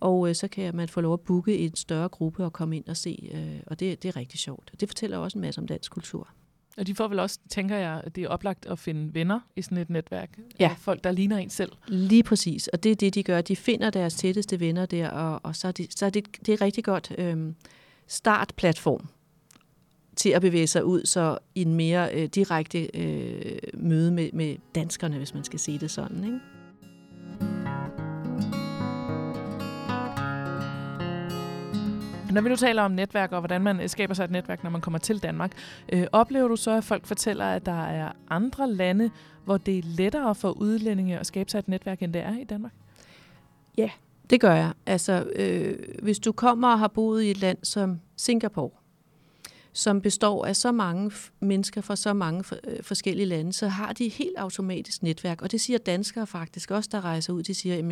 og 0.00 0.28
øh, 0.28 0.34
så 0.34 0.48
kan 0.48 0.76
man 0.76 0.88
få 0.88 1.00
lov 1.00 1.12
at 1.12 1.20
booke 1.20 1.58
en 1.58 1.76
større 1.76 2.08
gruppe 2.08 2.44
og 2.44 2.52
komme 2.52 2.76
ind 2.76 2.88
og 2.88 2.96
se, 2.96 3.30
øh, 3.34 3.60
og 3.66 3.80
det, 3.80 4.02
det 4.02 4.08
er 4.08 4.16
rigtig 4.16 4.38
sjovt. 4.38 4.72
Det 4.80 4.88
fortæller 4.88 5.18
også 5.18 5.38
en 5.38 5.42
masse 5.42 5.60
om 5.60 5.66
dansk 5.66 5.92
kultur. 5.92 6.28
Og 6.76 6.86
de 6.86 6.94
får 6.94 7.08
vel 7.08 7.18
også, 7.18 7.38
tænker 7.48 7.76
jeg, 7.76 8.00
at 8.04 8.16
det 8.16 8.24
er 8.24 8.28
oplagt 8.28 8.66
at 8.66 8.78
finde 8.78 9.14
venner 9.14 9.40
i 9.56 9.62
sådan 9.62 9.78
et 9.78 9.90
netværk. 9.90 10.38
Ja. 10.60 10.74
Folk, 10.78 11.04
der 11.04 11.12
ligner 11.12 11.36
en 11.36 11.50
selv. 11.50 11.72
Lige 11.88 12.22
præcis. 12.22 12.68
Og 12.68 12.82
det 12.82 12.92
er 12.92 12.96
det, 12.96 13.14
de 13.14 13.22
gør. 13.22 13.40
De 13.40 13.56
finder 13.56 13.90
deres 13.90 14.14
tætteste 14.14 14.60
venner 14.60 14.86
der, 14.86 15.08
og, 15.08 15.40
og 15.42 15.56
så 15.56 15.68
er, 15.68 15.72
det, 15.72 15.98
så 15.98 16.06
er 16.06 16.10
det, 16.10 16.46
det 16.46 16.52
er 16.52 16.60
rigtig 16.60 16.84
godt 16.84 17.12
øhm, 17.18 17.54
startplatform 18.06 19.08
til 20.16 20.30
at 20.30 20.40
bevæge 20.40 20.66
sig 20.66 20.84
ud 20.84 21.04
så 21.04 21.38
i 21.54 21.62
en 21.62 21.74
mere 21.74 22.14
øh, 22.14 22.28
direkte 22.28 22.96
øh, 22.96 23.58
møde 23.74 24.10
med, 24.10 24.30
med 24.32 24.56
danskerne, 24.74 25.16
hvis 25.16 25.34
man 25.34 25.44
skal 25.44 25.58
sige 25.58 25.78
det 25.78 25.90
sådan. 25.90 26.24
Ikke? 26.24 26.40
Når 32.36 32.42
vi 32.42 32.48
nu 32.48 32.56
taler 32.56 32.82
om 32.82 32.90
netværk 32.90 33.32
og 33.32 33.40
hvordan 33.40 33.62
man 33.62 33.80
øh, 33.80 33.88
skaber 33.88 34.14
sig 34.14 34.24
et 34.24 34.30
netværk, 34.30 34.62
når 34.62 34.70
man 34.70 34.80
kommer 34.80 34.98
til 34.98 35.22
Danmark, 35.22 35.52
øh, 35.92 36.06
oplever 36.12 36.48
du 36.48 36.56
så, 36.56 36.70
at 36.70 36.84
folk 36.84 37.06
fortæller, 37.06 37.44
at 37.44 37.66
der 37.66 37.84
er 37.84 38.12
andre 38.30 38.72
lande, 38.72 39.10
hvor 39.44 39.56
det 39.56 39.78
er 39.78 39.82
lettere 39.84 40.34
for 40.34 40.50
udlændinge 40.50 41.18
at 41.18 41.26
skabe 41.26 41.50
sig 41.50 41.58
et 41.58 41.68
netværk, 41.68 42.02
end 42.02 42.12
det 42.12 42.22
er 42.22 42.38
i 42.38 42.44
Danmark? 42.44 42.72
Ja, 43.78 43.90
det 44.30 44.40
gør 44.40 44.54
jeg. 44.54 44.72
Altså, 44.86 45.26
øh, 45.36 45.78
hvis 46.02 46.18
du 46.18 46.32
kommer 46.32 46.68
og 46.68 46.78
har 46.78 46.88
boet 46.88 47.22
i 47.22 47.30
et 47.30 47.40
land 47.40 47.58
som 47.62 48.00
Singapore, 48.16 48.70
som 49.72 50.00
består 50.00 50.44
af 50.44 50.56
så 50.56 50.72
mange 50.72 51.10
mennesker 51.40 51.80
fra 51.80 51.96
så 51.96 52.12
mange 52.12 52.44
øh, 52.64 52.82
forskellige 52.82 53.26
lande, 53.26 53.52
så 53.52 53.68
har 53.68 53.92
de 53.92 54.08
helt 54.08 54.36
automatisk 54.36 55.02
netværk. 55.02 55.42
Og 55.42 55.52
det 55.52 55.60
siger 55.60 55.78
danskere 55.78 56.26
faktisk 56.26 56.70
også, 56.70 56.88
der 56.92 57.04
rejser 57.04 57.32
ud. 57.32 57.42
De 57.42 57.54
siger, 57.54 57.78
at 57.78 57.84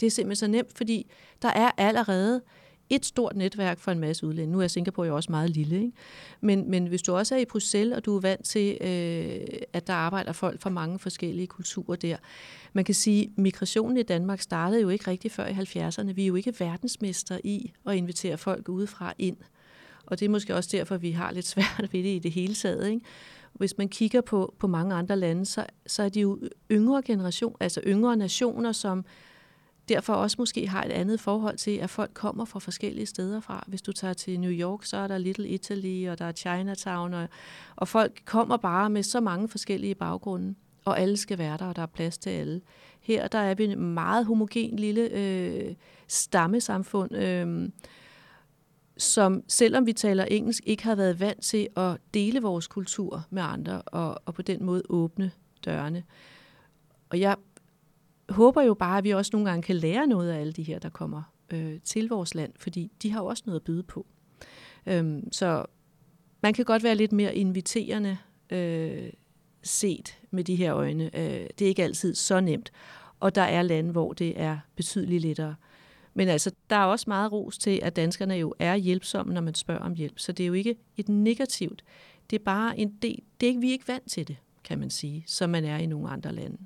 det 0.00 0.06
er 0.06 0.10
simpelthen 0.10 0.36
så 0.36 0.46
nemt, 0.46 0.76
fordi 0.76 1.10
der 1.42 1.48
er 1.48 1.70
allerede 1.76 2.42
et 2.90 3.06
stort 3.06 3.36
netværk 3.36 3.78
for 3.78 3.92
en 3.92 3.98
masse 3.98 4.26
udlændinge. 4.26 4.52
Nu 4.52 4.60
er 4.60 4.68
Singapore 4.68 5.06
jo 5.06 5.16
også 5.16 5.32
meget 5.32 5.50
lille, 5.50 5.76
ikke? 5.76 5.92
Men, 6.40 6.70
men 6.70 6.86
hvis 6.86 7.02
du 7.02 7.16
også 7.16 7.34
er 7.34 7.38
i 7.38 7.44
Bruxelles, 7.44 7.96
og 7.96 8.04
du 8.04 8.16
er 8.16 8.20
vant 8.20 8.44
til, 8.44 8.78
øh, 8.80 9.46
at 9.72 9.86
der 9.86 9.92
arbejder 9.92 10.32
folk 10.32 10.60
fra 10.60 10.70
mange 10.70 10.98
forskellige 10.98 11.46
kulturer 11.46 11.96
der. 11.96 12.16
Man 12.72 12.84
kan 12.84 12.94
sige, 12.94 13.24
at 13.24 13.30
migrationen 13.38 13.96
i 13.96 14.02
Danmark 14.02 14.40
startede 14.40 14.80
jo 14.80 14.88
ikke 14.88 15.10
rigtig 15.10 15.32
før 15.32 15.46
i 15.46 15.52
70'erne. 15.52 16.12
Vi 16.12 16.22
er 16.22 16.26
jo 16.26 16.34
ikke 16.34 16.54
verdensmester 16.58 17.38
i 17.44 17.72
at 17.86 17.96
invitere 17.96 18.38
folk 18.38 18.68
udefra 18.68 19.12
ind. 19.18 19.36
Og 20.06 20.20
det 20.20 20.26
er 20.26 20.30
måske 20.30 20.54
også 20.54 20.68
derfor, 20.72 20.96
vi 20.96 21.10
har 21.10 21.32
lidt 21.32 21.46
svært 21.54 21.88
ved 21.92 22.02
det 22.02 22.16
i 22.16 22.18
det 22.18 22.32
hele 22.32 22.54
taget. 22.54 22.88
Ikke? 22.88 23.00
Hvis 23.52 23.78
man 23.78 23.88
kigger 23.88 24.20
på, 24.20 24.54
på 24.58 24.66
mange 24.66 24.94
andre 24.94 25.16
lande, 25.16 25.46
så, 25.46 25.66
så 25.86 26.02
er 26.02 26.08
de 26.08 26.20
jo 26.20 26.38
yngre 26.70 27.02
generation, 27.02 27.56
altså 27.60 27.80
yngre 27.86 28.16
nationer, 28.16 28.72
som 28.72 29.04
derfor 29.88 30.12
også 30.12 30.36
måske 30.38 30.68
har 30.68 30.82
et 30.82 30.90
andet 30.90 31.20
forhold 31.20 31.56
til, 31.56 31.70
at 31.70 31.90
folk 31.90 32.10
kommer 32.14 32.44
fra 32.44 32.58
forskellige 32.60 33.06
steder 33.06 33.40
fra. 33.40 33.64
Hvis 33.66 33.82
du 33.82 33.92
tager 33.92 34.14
til 34.14 34.40
New 34.40 34.50
York, 34.50 34.84
så 34.84 34.96
er 34.96 35.08
der 35.08 35.18
Little 35.18 35.48
Italy, 35.48 36.08
og 36.08 36.18
der 36.18 36.24
er 36.24 36.32
Chinatown, 36.32 37.14
og, 37.14 37.28
og 37.76 37.88
folk 37.88 38.22
kommer 38.24 38.56
bare 38.56 38.90
med 38.90 39.02
så 39.02 39.20
mange 39.20 39.48
forskellige 39.48 39.94
baggrunde, 39.94 40.54
og 40.84 41.00
alle 41.00 41.16
skal 41.16 41.38
være 41.38 41.56
der, 41.56 41.66
og 41.66 41.76
der 41.76 41.82
er 41.82 41.86
plads 41.86 42.18
til 42.18 42.30
alle. 42.30 42.60
Her 43.00 43.28
der 43.28 43.38
er 43.38 43.54
vi 43.54 43.64
en 43.64 43.94
meget 43.94 44.26
homogen 44.26 44.76
lille 44.76 45.08
øh, 45.12 45.74
stammesamfund, 46.08 47.16
øh, 47.16 47.68
som 48.96 49.42
selvom 49.48 49.86
vi 49.86 49.92
taler 49.92 50.24
engelsk, 50.24 50.62
ikke 50.66 50.84
har 50.84 50.94
været 50.94 51.20
vant 51.20 51.42
til 51.42 51.68
at 51.76 51.96
dele 52.14 52.42
vores 52.42 52.66
kultur 52.66 53.24
med 53.30 53.42
andre, 53.42 53.82
og, 53.82 54.20
og 54.24 54.34
på 54.34 54.42
den 54.42 54.64
måde 54.64 54.82
åbne 54.88 55.30
dørene. 55.64 56.02
Og 57.10 57.20
jeg 57.20 57.36
håber 58.28 58.62
jo 58.62 58.74
bare, 58.74 58.98
at 58.98 59.04
vi 59.04 59.10
også 59.10 59.30
nogle 59.32 59.50
gange 59.50 59.62
kan 59.62 59.76
lære 59.76 60.06
noget 60.06 60.30
af 60.30 60.40
alle 60.40 60.52
de 60.52 60.62
her, 60.62 60.78
der 60.78 60.88
kommer 60.88 61.22
øh, 61.50 61.80
til 61.84 62.08
vores 62.08 62.34
land, 62.34 62.52
fordi 62.56 62.92
de 63.02 63.10
har 63.10 63.20
jo 63.20 63.26
også 63.26 63.42
noget 63.46 63.60
at 63.60 63.64
byde 63.64 63.82
på. 63.82 64.06
Øhm, 64.86 65.32
så 65.32 65.64
man 66.42 66.54
kan 66.54 66.64
godt 66.64 66.82
være 66.82 66.94
lidt 66.94 67.12
mere 67.12 67.36
inviterende 67.36 68.18
øh, 68.50 69.10
set 69.62 70.18
med 70.30 70.44
de 70.44 70.56
her 70.56 70.74
øjne. 70.74 71.04
Øh, 71.04 71.46
det 71.58 71.64
er 71.64 71.68
ikke 71.68 71.84
altid 71.84 72.14
så 72.14 72.40
nemt, 72.40 72.72
og 73.20 73.34
der 73.34 73.42
er 73.42 73.62
lande, 73.62 73.90
hvor 73.90 74.12
det 74.12 74.40
er 74.40 74.58
betydeligt 74.76 75.22
lettere. 75.22 75.54
Men 76.14 76.28
altså, 76.28 76.50
der 76.70 76.76
er 76.76 76.84
også 76.84 77.04
meget 77.08 77.32
ros 77.32 77.58
til, 77.58 77.80
at 77.82 77.96
danskerne 77.96 78.34
jo 78.34 78.54
er 78.58 78.74
hjælpsomme, 78.74 79.34
når 79.34 79.40
man 79.40 79.54
spørger 79.54 79.80
om 79.80 79.94
hjælp. 79.94 80.18
Så 80.18 80.32
det 80.32 80.44
er 80.44 80.48
jo 80.48 80.52
ikke 80.52 80.76
et 80.96 81.08
negativt. 81.08 81.84
Det 82.30 82.38
er 82.38 82.44
bare 82.44 82.78
en 82.78 82.98
del. 83.02 83.22
Det 83.40 83.46
er 83.46 83.48
ikke, 83.48 83.60
vi 83.60 83.68
er 83.68 83.72
ikke 83.72 83.88
vant 83.88 84.10
til 84.10 84.28
det, 84.28 84.36
kan 84.64 84.78
man 84.78 84.90
sige, 84.90 85.24
som 85.26 85.50
man 85.50 85.64
er 85.64 85.78
i 85.78 85.86
nogle 85.86 86.08
andre 86.08 86.32
lande. 86.32 86.56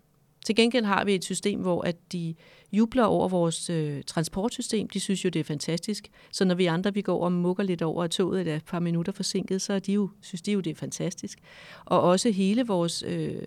Til 0.46 0.56
gengæld 0.56 0.84
har 0.84 1.04
vi 1.04 1.14
et 1.14 1.24
system, 1.24 1.60
hvor 1.60 1.82
at 1.82 2.12
de 2.12 2.34
jubler 2.72 3.04
over 3.04 3.28
vores 3.28 3.70
øh, 3.70 4.02
transportsystem. 4.06 4.88
De 4.88 5.00
synes 5.00 5.24
jo, 5.24 5.28
det 5.28 5.40
er 5.40 5.44
fantastisk. 5.44 6.10
Så 6.32 6.44
når 6.44 6.54
vi 6.54 6.66
andre 6.66 6.94
vi 6.94 7.02
går 7.02 7.24
og 7.24 7.32
mukker 7.32 7.62
lidt 7.64 7.82
over, 7.82 8.04
at 8.04 8.10
toget 8.10 8.48
er 8.48 8.56
et 8.56 8.64
par 8.64 8.80
minutter 8.80 9.12
forsinket, 9.12 9.62
så 9.62 9.72
er 9.72 9.78
de 9.78 9.92
jo, 9.92 10.10
synes 10.20 10.42
de 10.42 10.52
jo, 10.52 10.60
det 10.60 10.70
er 10.70 10.74
fantastisk. 10.74 11.38
Og 11.84 12.00
også 12.00 12.30
hele 12.30 12.66
vores 12.66 13.04
øh, 13.06 13.42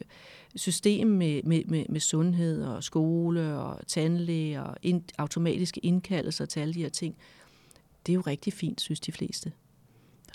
system 0.55 1.07
med, 1.07 1.43
med, 1.43 1.63
med, 1.65 1.85
med 1.89 1.99
sundhed 1.99 2.63
og 2.63 2.83
skole 2.83 3.55
og 3.55 3.87
tandlæge 3.87 4.63
og 4.63 4.75
ind, 4.81 5.03
automatiske 5.17 5.79
indkaldelser 5.79 6.45
til 6.45 6.59
alle 6.59 6.73
de 6.73 6.81
her 6.81 6.89
ting, 6.89 7.15
det 8.05 8.11
er 8.11 8.15
jo 8.15 8.21
rigtig 8.21 8.53
fint, 8.53 8.81
synes 8.81 8.99
de 8.99 9.11
fleste. 9.11 9.51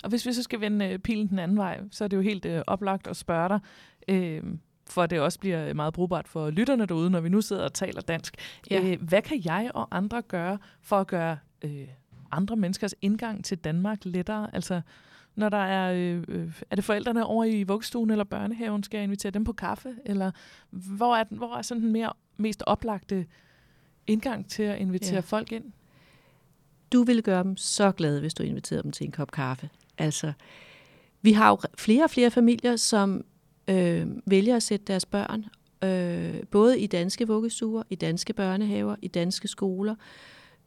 Og 0.03 0.09
hvis 0.09 0.25
vi 0.25 0.33
så 0.33 0.43
skal 0.43 0.61
vende 0.61 0.85
øh, 0.85 0.99
pilen 0.99 1.27
den 1.27 1.39
anden 1.39 1.57
vej, 1.57 1.79
så 1.91 2.03
er 2.03 2.07
det 2.07 2.17
jo 2.17 2.21
helt 2.21 2.45
øh, 2.45 2.61
oplagt 2.67 3.07
at 3.07 3.17
spørge 3.17 3.49
dig, 3.49 3.59
øh, 4.07 4.43
for 4.91 5.03
at 5.03 5.09
det 5.09 5.19
også 5.19 5.39
bliver 5.39 5.73
meget 5.73 5.93
brugbart 5.93 6.27
for 6.27 6.49
lytterne 6.49 6.85
derude, 6.85 7.09
når 7.09 7.19
vi 7.19 7.29
nu 7.29 7.41
sidder 7.41 7.63
og 7.63 7.73
taler 7.73 8.01
dansk. 8.01 8.35
Ja. 8.71 8.81
Øh, 8.81 9.01
hvad 9.01 9.21
kan 9.21 9.41
jeg 9.45 9.71
og 9.73 9.87
andre 9.91 10.21
gøre 10.21 10.57
for 10.81 10.99
at 10.99 11.07
gøre 11.07 11.37
øh, 11.61 11.87
andre 12.31 12.55
menneskers 12.55 12.95
indgang 13.01 13.45
til 13.45 13.57
Danmark 13.57 13.99
lettere? 14.03 14.55
Altså, 14.55 14.81
når 15.35 15.49
der 15.49 15.57
er, 15.57 15.93
øh, 15.93 16.23
øh, 16.27 16.61
er 16.69 16.75
det 16.75 16.85
forældrene 16.85 17.25
over 17.25 17.45
i 17.45 17.63
vuggestuen 17.63 18.09
eller 18.09 18.23
børnehaven, 18.23 18.83
skal 18.83 18.97
jeg 18.97 19.03
invitere 19.03 19.31
dem 19.31 19.43
på 19.43 19.53
kaffe? 19.53 19.95
Eller 20.05 20.31
hvor 20.69 21.15
er, 21.15 21.23
den, 21.23 21.37
hvor 21.37 21.55
er 21.55 21.61
sådan 21.61 21.83
den 21.83 21.91
mere, 21.91 22.13
mest 22.37 22.63
oplagte 22.65 23.25
indgang 24.07 24.49
til 24.49 24.63
at 24.63 24.79
invitere 24.79 25.13
ja. 25.13 25.19
folk 25.19 25.51
ind? 25.51 25.63
Du 26.93 27.03
ville 27.03 27.21
gøre 27.21 27.43
dem 27.43 27.57
så 27.57 27.91
glade, 27.91 28.19
hvis 28.19 28.33
du 28.33 28.43
inviterede 28.43 28.83
dem 28.83 28.91
til 28.91 29.05
en 29.05 29.11
kop 29.11 29.31
kaffe. 29.31 29.69
Altså, 29.97 30.33
vi 31.21 31.31
har 31.31 31.49
jo 31.49 31.57
flere 31.77 32.03
og 32.03 32.09
flere 32.09 32.31
familier, 32.31 32.75
som 32.75 33.23
øh, 33.69 34.07
vælger 34.25 34.55
at 34.55 34.63
sætte 34.63 34.85
deres 34.85 35.05
børn 35.05 35.45
øh, 35.83 36.43
både 36.51 36.79
i 36.79 36.87
danske 36.87 37.27
vuggestuer, 37.27 37.83
i 37.89 37.95
danske 37.95 38.33
børnehaver, 38.33 38.95
i 39.01 39.07
danske 39.07 39.47
skoler. 39.47 39.95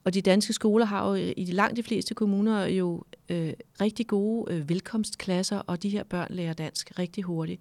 Og 0.04 0.14
de 0.14 0.20
danske 0.20 0.52
skoler 0.52 0.84
har 0.84 1.08
jo 1.08 1.14
øh, 1.14 1.32
i 1.36 1.44
de 1.44 1.52
langt 1.52 1.76
de 1.76 1.82
fleste 1.82 2.14
kommuner 2.14 2.64
jo 2.66 3.02
øh, 3.28 3.52
rigtig 3.80 4.06
gode 4.06 4.54
øh, 4.54 4.68
velkomstklasser, 4.68 5.58
og 5.58 5.82
de 5.82 5.88
her 5.88 6.02
børn 6.02 6.26
lærer 6.30 6.52
dansk 6.52 6.98
rigtig 6.98 7.24
hurtigt. 7.24 7.60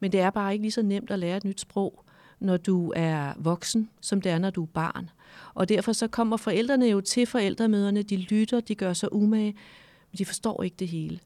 Men 0.00 0.12
det 0.12 0.20
er 0.20 0.30
bare 0.30 0.52
ikke 0.52 0.62
lige 0.62 0.72
så 0.72 0.82
nemt 0.82 1.10
at 1.10 1.18
lære 1.18 1.36
et 1.36 1.44
nyt 1.44 1.60
sprog, 1.60 2.04
når 2.40 2.56
du 2.56 2.92
er 2.96 3.32
voksen, 3.36 3.90
som 4.00 4.20
det 4.20 4.32
er, 4.32 4.38
når 4.38 4.50
du 4.50 4.62
er 4.62 4.66
barn. 4.66 5.10
Og 5.54 5.68
derfor 5.68 5.92
så 5.92 6.08
kommer 6.08 6.36
forældrene 6.36 6.86
jo 6.86 7.00
til 7.00 7.26
forældremøderne, 7.26 8.02
de 8.02 8.16
lytter, 8.16 8.60
de 8.60 8.74
gør 8.74 8.92
sig 8.92 9.12
umage, 9.12 9.54
men 10.12 10.18
de 10.18 10.24
forstår 10.24 10.62
ikke 10.62 10.76
det 10.78 10.88
hele. 10.88 11.20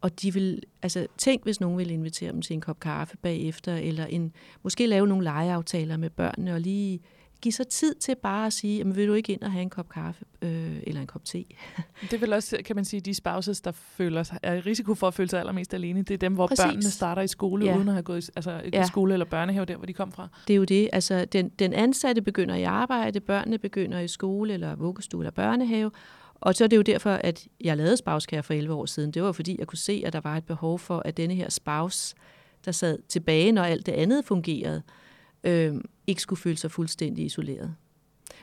Og 0.00 0.22
de 0.22 0.34
vil, 0.34 0.62
altså 0.82 1.06
tænk, 1.18 1.42
hvis 1.42 1.60
nogen 1.60 1.78
vil 1.78 1.90
invitere 1.90 2.32
dem 2.32 2.42
til 2.42 2.54
en 2.54 2.60
kop 2.60 2.80
kaffe 2.80 3.16
bagefter, 3.16 3.74
eller 3.74 4.06
en, 4.06 4.32
måske 4.62 4.86
lave 4.86 5.06
nogle 5.06 5.24
legeaftaler 5.24 5.96
med 5.96 6.10
børnene, 6.10 6.54
og 6.54 6.60
lige 6.60 7.00
give 7.40 7.52
sig 7.52 7.68
tid 7.68 7.94
til 7.94 8.14
bare 8.22 8.46
at 8.46 8.52
sige, 8.52 8.78
jamen, 8.78 8.96
vil 8.96 9.08
du 9.08 9.14
ikke 9.14 9.32
ind 9.32 9.42
og 9.42 9.52
have 9.52 9.62
en 9.62 9.70
kop 9.70 9.88
kaffe 9.88 10.24
øh, 10.42 10.76
eller 10.82 11.00
en 11.00 11.06
kop 11.06 11.24
te? 11.24 11.38
det 12.00 12.12
er 12.12 12.18
vel 12.18 12.32
også, 12.32 12.56
kan 12.64 12.76
man 12.76 12.84
sige, 12.84 13.00
de 13.00 13.14
spouses, 13.14 13.60
der 13.60 13.72
føler 13.72 14.22
sig, 14.22 14.38
er 14.42 14.54
i 14.54 14.60
risiko 14.60 14.94
for 14.94 15.06
at 15.08 15.14
føle 15.14 15.28
sig 15.28 15.40
allermest 15.40 15.74
alene. 15.74 16.02
Det 16.02 16.14
er 16.14 16.18
dem, 16.18 16.34
hvor 16.34 16.46
Præcis. 16.46 16.64
børnene 16.64 16.90
starter 16.90 17.22
i 17.22 17.26
skole, 17.26 17.64
ja. 17.64 17.76
uden 17.76 17.88
at 17.88 17.94
have 17.94 18.02
gået 18.02 18.30
altså, 18.36 18.60
ja. 18.72 18.84
i 18.84 18.86
skole 18.86 19.12
eller 19.12 19.26
børnehave, 19.26 19.64
der 19.64 19.76
hvor 19.76 19.86
de 19.86 19.92
kom 19.92 20.12
fra. 20.12 20.28
Det 20.48 20.54
er 20.54 20.56
jo 20.56 20.64
det. 20.64 20.88
Altså, 20.92 21.24
den, 21.24 21.48
den 21.48 21.72
ansatte 21.72 22.22
begynder 22.22 22.54
i 22.54 22.62
arbejde, 22.62 23.20
børnene 23.20 23.58
begynder 23.58 23.98
i 23.98 24.08
skole 24.08 24.54
eller 24.54 24.76
vuggestue 24.76 25.20
eller 25.20 25.30
børnehave, 25.30 25.90
og 26.40 26.54
så 26.54 26.64
er 26.64 26.68
det 26.68 26.76
jo 26.76 26.82
derfor, 26.82 27.10
at 27.10 27.48
jeg 27.60 27.76
lavede 27.76 27.96
Spauskær 27.96 28.42
for 28.42 28.54
11 28.54 28.74
år 28.74 28.86
siden. 28.86 29.10
Det 29.10 29.22
var 29.22 29.32
fordi, 29.32 29.56
jeg 29.58 29.66
kunne 29.66 29.78
se, 29.78 30.02
at 30.06 30.12
der 30.12 30.20
var 30.20 30.36
et 30.36 30.44
behov 30.44 30.78
for, 30.78 31.02
at 31.04 31.16
denne 31.16 31.34
her 31.34 31.48
spouse, 31.48 32.14
der 32.64 32.72
sad 32.72 32.98
tilbage, 33.08 33.52
når 33.52 33.62
alt 33.62 33.86
det 33.86 33.92
andet 33.92 34.24
fungerede, 34.24 34.82
øh, 35.44 35.74
ikke 36.06 36.22
skulle 36.22 36.40
føle 36.40 36.56
sig 36.56 36.70
fuldstændig 36.70 37.24
isoleret. 37.24 37.74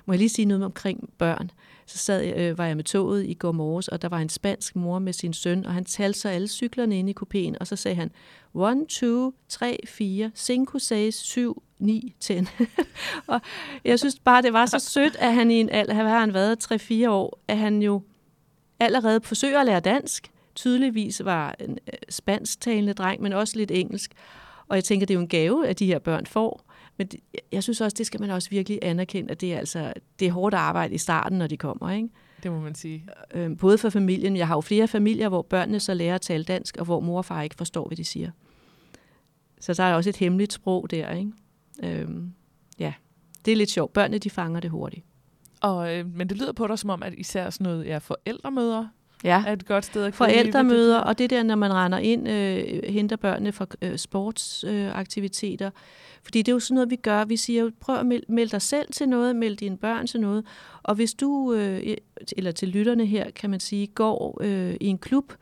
Må 0.06 0.14
jeg 0.14 0.20
lige 0.20 0.30
sige 0.30 0.46
noget 0.46 0.64
omkring 0.64 1.10
børn? 1.18 1.52
Så 1.86 1.98
sad, 1.98 2.38
øh, 2.38 2.58
var 2.58 2.66
jeg 2.66 2.76
med 2.76 2.84
toget 2.84 3.26
i 3.26 3.34
går 3.34 3.52
morges, 3.52 3.88
og 3.88 4.02
der 4.02 4.10
var 4.10 4.20
en 4.20 4.30
spansk 4.30 4.76
mor 4.76 5.00
med 5.00 5.14
sin 5.14 5.34
søn, 5.34 5.66
og 5.66 5.74
han 5.74 5.86
talte 5.86 6.20
så 6.20 6.30
alle 6.30 6.48
cyklerne 6.48 7.00
ind 7.00 7.10
i 7.10 7.16
kupéen, 7.22 7.54
og 7.60 7.68
så 7.68 7.76
sagde 7.76 7.96
han, 7.96 8.12
1, 8.82 8.88
2, 8.90 9.34
3, 9.50 9.80
4, 9.88 10.32
5, 10.36 10.80
6, 10.80 11.16
7, 11.16 11.64
9, 11.80 12.16
10. 12.20 12.34
og 13.28 13.42
jeg 13.86 14.00
synes 14.00 14.20
bare, 14.20 14.42
det 14.42 14.54
var 14.54 14.66
så 14.66 14.80
sødt, 14.80 15.16
at 15.16 15.34
han 15.34 15.52
i 15.52 15.60
en 15.60 15.70
alder, 15.70 15.94
har 15.94 16.20
han 16.20 16.34
været 16.34 16.72
3-4 16.72 17.10
år, 17.10 17.40
at 17.48 17.58
han 17.58 17.82
jo 17.82 18.02
allerede 18.80 19.22
forsøger 19.24 19.60
at 19.60 19.66
lære 19.66 19.80
dansk. 19.80 20.32
Tydeligvis 20.56 21.26
var 21.26 21.56
en 21.60 21.72
øh, 21.72 22.00
spansktalende 22.10 22.94
dreng, 22.94 23.22
men 23.22 23.34
også 23.34 23.58
lidt 23.58 23.72
engelsk. 23.72 24.12
Og 24.68 24.76
jeg 24.76 24.84
tænker, 24.84 25.06
det 25.06 25.14
er 25.14 25.16
jo 25.16 25.22
en 25.22 25.28
gave, 25.28 25.68
at 25.68 25.80
de 25.80 25.86
her 25.86 26.00
børn 26.00 26.26
får. 26.26 26.65
Men 26.98 27.08
det, 27.08 27.20
jeg 27.52 27.64
synes 27.64 27.82
også, 27.82 27.96
det 27.98 28.06
skal 28.06 28.22
man 28.22 28.30
også 28.30 28.50
virkelig 28.50 28.80
anerkende, 28.82 29.32
at 29.32 29.42
det 29.42 29.54
er, 29.54 29.58
altså, 29.58 29.94
det 30.20 30.28
er 30.28 30.32
hårdt 30.32 30.56
arbejde 30.56 30.94
i 30.96 30.98
starten, 30.98 31.38
når 31.38 31.48
de 31.48 31.58
kommer. 31.58 31.92
Ikke? 31.92 32.10
Det 32.44 32.52
må 32.52 32.60
man 32.60 32.76
sige. 32.76 33.08
Øh, 33.34 33.58
både 33.58 33.78
for 33.78 33.90
familien. 33.90 34.38
Jeg 34.38 34.48
har 34.48 34.56
jo 34.56 34.62
flere 34.62 34.88
familier, 34.88 35.30
hvor 35.30 35.42
børnene 35.42 35.80
så 35.80 35.94
lærer 35.94 36.16
at 36.16 36.22
tale 36.22 36.44
dansk, 36.44 36.78
og 36.78 36.86
hvor 36.86 37.00
mor 37.00 37.18
og 37.18 37.26
far 37.26 37.42
ikke 37.42 37.56
forstår, 37.56 37.88
hvad 37.88 37.98
de 37.98 38.04
siger. 38.04 38.32
Så 39.60 39.74
der 39.74 39.84
er 39.84 39.96
også 39.96 40.10
et 40.10 40.18
hemmeligt 40.18 40.54
sprog 40.54 40.92
der. 40.92 41.12
Ikke? 41.12 41.32
Øh, 41.84 42.10
ja, 42.80 42.94
det 43.46 43.52
er 43.52 43.56
lidt 43.56 43.72
sjovt. 43.72 43.94
Børnene, 43.94 44.18
de 44.18 44.30
fanger 44.30 44.60
det 44.60 44.72
hurtigt. 44.72 45.06
Og, 45.62 45.98
øh, 45.98 46.16
men 46.16 46.30
det 46.30 46.38
lyder 46.38 46.54
på 46.54 46.68
dig 46.68 46.80
som 46.80 46.90
om, 46.90 47.04
at 47.04 47.14
især 47.18 47.50
sådan 47.50 47.64
noget 47.64 47.86
ja, 47.86 47.98
forældremøder 47.98 48.88
ja. 49.24 49.44
er 49.48 49.54
et 49.54 49.66
godt 49.66 49.86
sted 49.86 50.04
at 50.04 50.16
Forældremøder, 50.16 51.00
og 51.00 51.18
det 51.18 51.30
der, 51.30 51.44
når 51.44 51.56
man 51.56 51.74
render 51.74 51.98
ind, 51.98 52.30
øh, 52.30 52.84
henter 52.94 53.16
børnene 53.16 53.52
fra 53.52 53.66
øh, 53.82 53.98
sportsaktiviteter. 53.98 55.68
Øh, 55.68 55.72
fordi 56.26 56.42
det 56.42 56.52
er 56.52 56.56
jo 56.56 56.60
sådan 56.60 56.76
noget, 56.76 56.90
vi 56.90 56.96
gør. 56.96 57.26
Vi 57.26 57.38
siger 57.38 57.64
jo, 57.64 57.72
prøv 57.80 57.96
at 57.96 58.06
melde, 58.06 58.26
meld 58.30 58.50
dig 58.50 58.62
selv 58.62 58.92
til 58.92 59.10
noget, 59.10 59.36
meld 59.36 59.58
dine 59.58 59.78
børn 59.78 60.08
til 60.08 60.20
noget. 60.22 60.46
Og 60.84 60.96
hvis 60.96 61.14
du, 61.14 61.54
øh, 61.54 61.96
eller 62.38 62.52
til 62.52 62.68
lytterne 62.68 63.06
her, 63.06 63.32
kan 63.32 63.50
man 63.50 63.60
sige, 63.60 63.88
går 63.88 64.38
øh, 64.42 64.76
i 64.82 64.88
en 64.88 64.98
klub, 64.98 65.34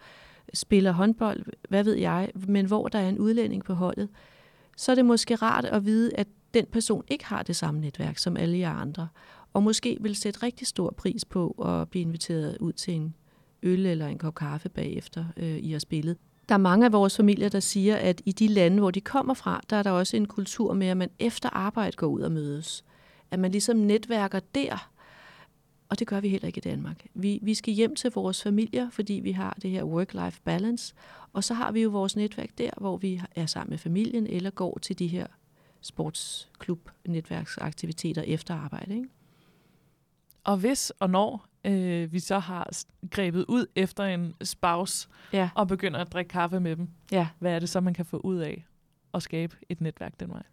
spiller 0.54 0.92
håndbold, 0.92 1.44
hvad 1.70 1.84
ved 1.84 1.94
jeg, 1.94 2.30
men 2.48 2.66
hvor 2.66 2.88
der 2.88 3.00
er 3.00 3.10
en 3.10 3.20
udlænding 3.20 3.64
på 3.64 3.74
holdet, 3.74 4.10
så 4.78 4.92
er 4.92 4.96
det 4.96 5.06
måske 5.06 5.36
rart 5.36 5.66
at 5.66 5.86
vide, 5.86 6.12
at 6.16 6.28
den 6.54 6.66
person 6.66 7.04
ikke 7.08 7.26
har 7.26 7.44
det 7.44 7.56
samme 7.56 7.82
netværk 7.82 8.18
som 8.18 8.38
alle 8.38 8.58
jer 8.58 8.74
andre, 8.74 9.08
og 9.54 9.64
måske 9.64 9.98
vil 10.02 10.16
sætte 10.16 10.44
rigtig 10.44 10.68
stor 10.68 10.94
pris 10.98 11.26
på 11.26 11.50
at 11.50 11.90
blive 11.90 12.02
inviteret 12.02 12.58
ud 12.60 12.74
til 12.74 12.94
en 12.94 13.16
øl 13.64 13.86
eller 13.86 14.08
en 14.08 14.18
kop 14.18 14.36
kaffe 14.36 14.70
bagefter, 14.70 15.26
øh, 15.38 15.58
I 15.58 15.72
har 15.72 15.80
spillet. 15.80 16.18
Der 16.50 16.56
er 16.56 16.60
mange 16.60 16.86
af 16.86 16.92
vores 16.92 17.18
familier, 17.18 17.50
der 17.50 17.60
siger, 17.60 17.96
at 17.96 18.22
i 18.26 18.32
de 18.32 18.48
lande, 18.48 18.80
hvor 18.80 18.92
de 18.92 19.02
kommer 19.02 19.34
fra, 19.34 19.62
der 19.70 19.78
er 19.78 19.84
der 19.84 19.92
også 19.92 20.18
en 20.18 20.26
kultur 20.26 20.74
med, 20.74 20.88
at 20.88 20.98
man 20.98 21.10
efter 21.20 21.50
arbejde 21.50 21.98
går 21.98 22.08
ud 22.08 22.22
og 22.22 22.32
mødes. 22.32 22.86
At 23.32 23.40
man 23.40 23.52
ligesom 23.52 23.78
netværker 23.78 24.40
der. 24.56 24.90
Og 25.90 26.00
det 26.00 26.08
gør 26.08 26.20
vi 26.20 26.30
heller 26.30 26.48
ikke 26.48 26.58
i 26.58 26.62
Danmark. 26.62 27.06
Vi, 27.14 27.40
vi 27.42 27.54
skal 27.54 27.74
hjem 27.74 27.96
til 27.96 28.12
vores 28.12 28.44
familier, 28.44 28.90
fordi 28.90 29.14
vi 29.14 29.32
har 29.32 29.58
det 29.62 29.72
her 29.72 29.84
work-life 29.84 30.42
balance. 30.44 30.94
Og 31.34 31.44
så 31.44 31.54
har 31.54 31.72
vi 31.72 31.82
jo 31.82 31.90
vores 31.90 32.16
netværk 32.16 32.50
der, 32.58 32.70
hvor 32.78 32.98
vi 32.98 33.22
er 33.36 33.46
sammen 33.46 33.70
med 33.70 33.78
familien, 33.78 34.28
eller 34.28 34.50
går 34.50 34.78
til 34.82 35.00
de 35.00 35.08
her 35.08 35.28
sportsklub-netværksaktiviteter 35.82 38.22
efter 38.22 38.56
arbejde. 38.56 38.96
Ikke? 38.96 39.10
Og 40.44 40.58
hvis 40.58 40.90
og 40.90 41.10
når 41.10 41.46
øh, 41.66 42.14
vi 42.14 42.20
så 42.20 42.40
har 42.40 42.70
grebet 43.10 43.46
ud 43.48 43.66
efter 43.76 44.04
en 44.04 44.34
spouse 44.44 45.08
ja. 45.34 45.50
og 45.56 45.68
begynder 45.68 46.00
at 46.00 46.14
drikke 46.14 46.30
kaffe 46.30 46.60
med 46.60 46.76
dem, 46.76 46.90
ja. 47.12 47.28
hvad 47.40 47.52
er 47.56 47.60
det 47.60 47.70
så, 47.70 47.80
man 47.82 47.94
kan 47.94 48.06
få 48.06 48.18
ud 48.18 48.38
af 48.38 48.66
at 49.14 49.24
skabe 49.24 49.56
et 49.70 49.82
netværk 49.82 50.20
den 50.20 50.30
vej? 50.30 50.44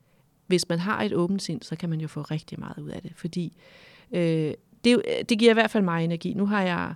Hvis 0.47 0.69
man 0.69 0.79
har 0.79 1.03
et 1.03 1.13
åbent 1.13 1.43
sind, 1.43 1.63
så 1.63 1.77
kan 1.77 1.91
man 1.91 2.01
jo 2.01 2.09
få 2.09 2.23
rigtig 2.23 2.61
meget 2.61 2.79
ud 2.79 2.89
af 2.89 3.03
det, 3.03 3.13
fordi 3.17 3.57
øh, 4.13 4.55
det, 4.85 5.03
det 5.29 5.39
giver 5.39 5.51
i 5.51 5.55
hvert 5.55 5.71
fald 5.71 5.85
mig 5.85 6.05
energi. 6.05 6.35
Nu 6.35 6.47
har 6.47 6.63
jeg 6.63 6.95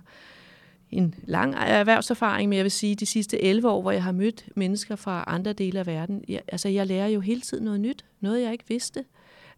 en 0.91 1.15
lang 1.23 1.55
erhvervserfaring, 1.55 2.49
men 2.49 2.57
jeg 2.57 2.63
vil 2.63 2.71
sige, 2.71 2.95
de 2.95 3.05
sidste 3.05 3.41
11 3.41 3.69
år, 3.69 3.81
hvor 3.81 3.91
jeg 3.91 4.03
har 4.03 4.11
mødt 4.11 4.49
mennesker 4.55 4.95
fra 4.95 5.23
andre 5.27 5.53
dele 5.53 5.79
af 5.79 5.85
verden, 5.85 6.23
jeg, 6.27 6.41
altså 6.47 6.69
jeg 6.69 6.87
lærer 6.87 7.07
jo 7.07 7.19
hele 7.19 7.41
tiden 7.41 7.63
noget 7.63 7.79
nyt, 7.79 8.05
noget 8.19 8.41
jeg 8.41 8.51
ikke 8.51 8.63
vidste. 8.67 9.05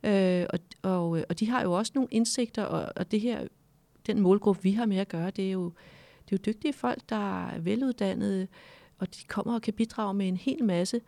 Øh, 0.04 0.46
og, 0.50 0.60
og, 0.82 1.10
og 1.30 1.40
de 1.40 1.50
har 1.50 1.62
jo 1.62 1.74
også 1.74 1.92
nogle 1.96 2.08
indsigter, 2.12 2.64
og, 2.64 2.94
og 2.96 3.12
det 3.12 3.22
her 3.22 3.40
den 4.08 4.20
målgruppe, 4.20 4.64
vi 4.64 4.72
har 4.72 4.86
med 4.86 4.98
at 4.98 5.08
gøre, 5.08 5.32
det 5.32 5.48
er 5.48 5.52
jo, 5.52 5.64
det 6.26 6.36
er 6.36 6.38
jo 6.42 6.52
dygtige 6.52 6.74
folk, 6.74 7.02
der 7.10 7.48
er 7.48 7.60
veluddannede, 7.60 8.48
og 9.00 9.16
de 9.16 9.20
kommer 9.28 9.54
og 9.54 9.62
kan 9.62 9.74
bidrage 9.74 10.14
med 10.14 10.28
en 10.28 10.38
hel 10.38 10.64
masse. 10.64 11.02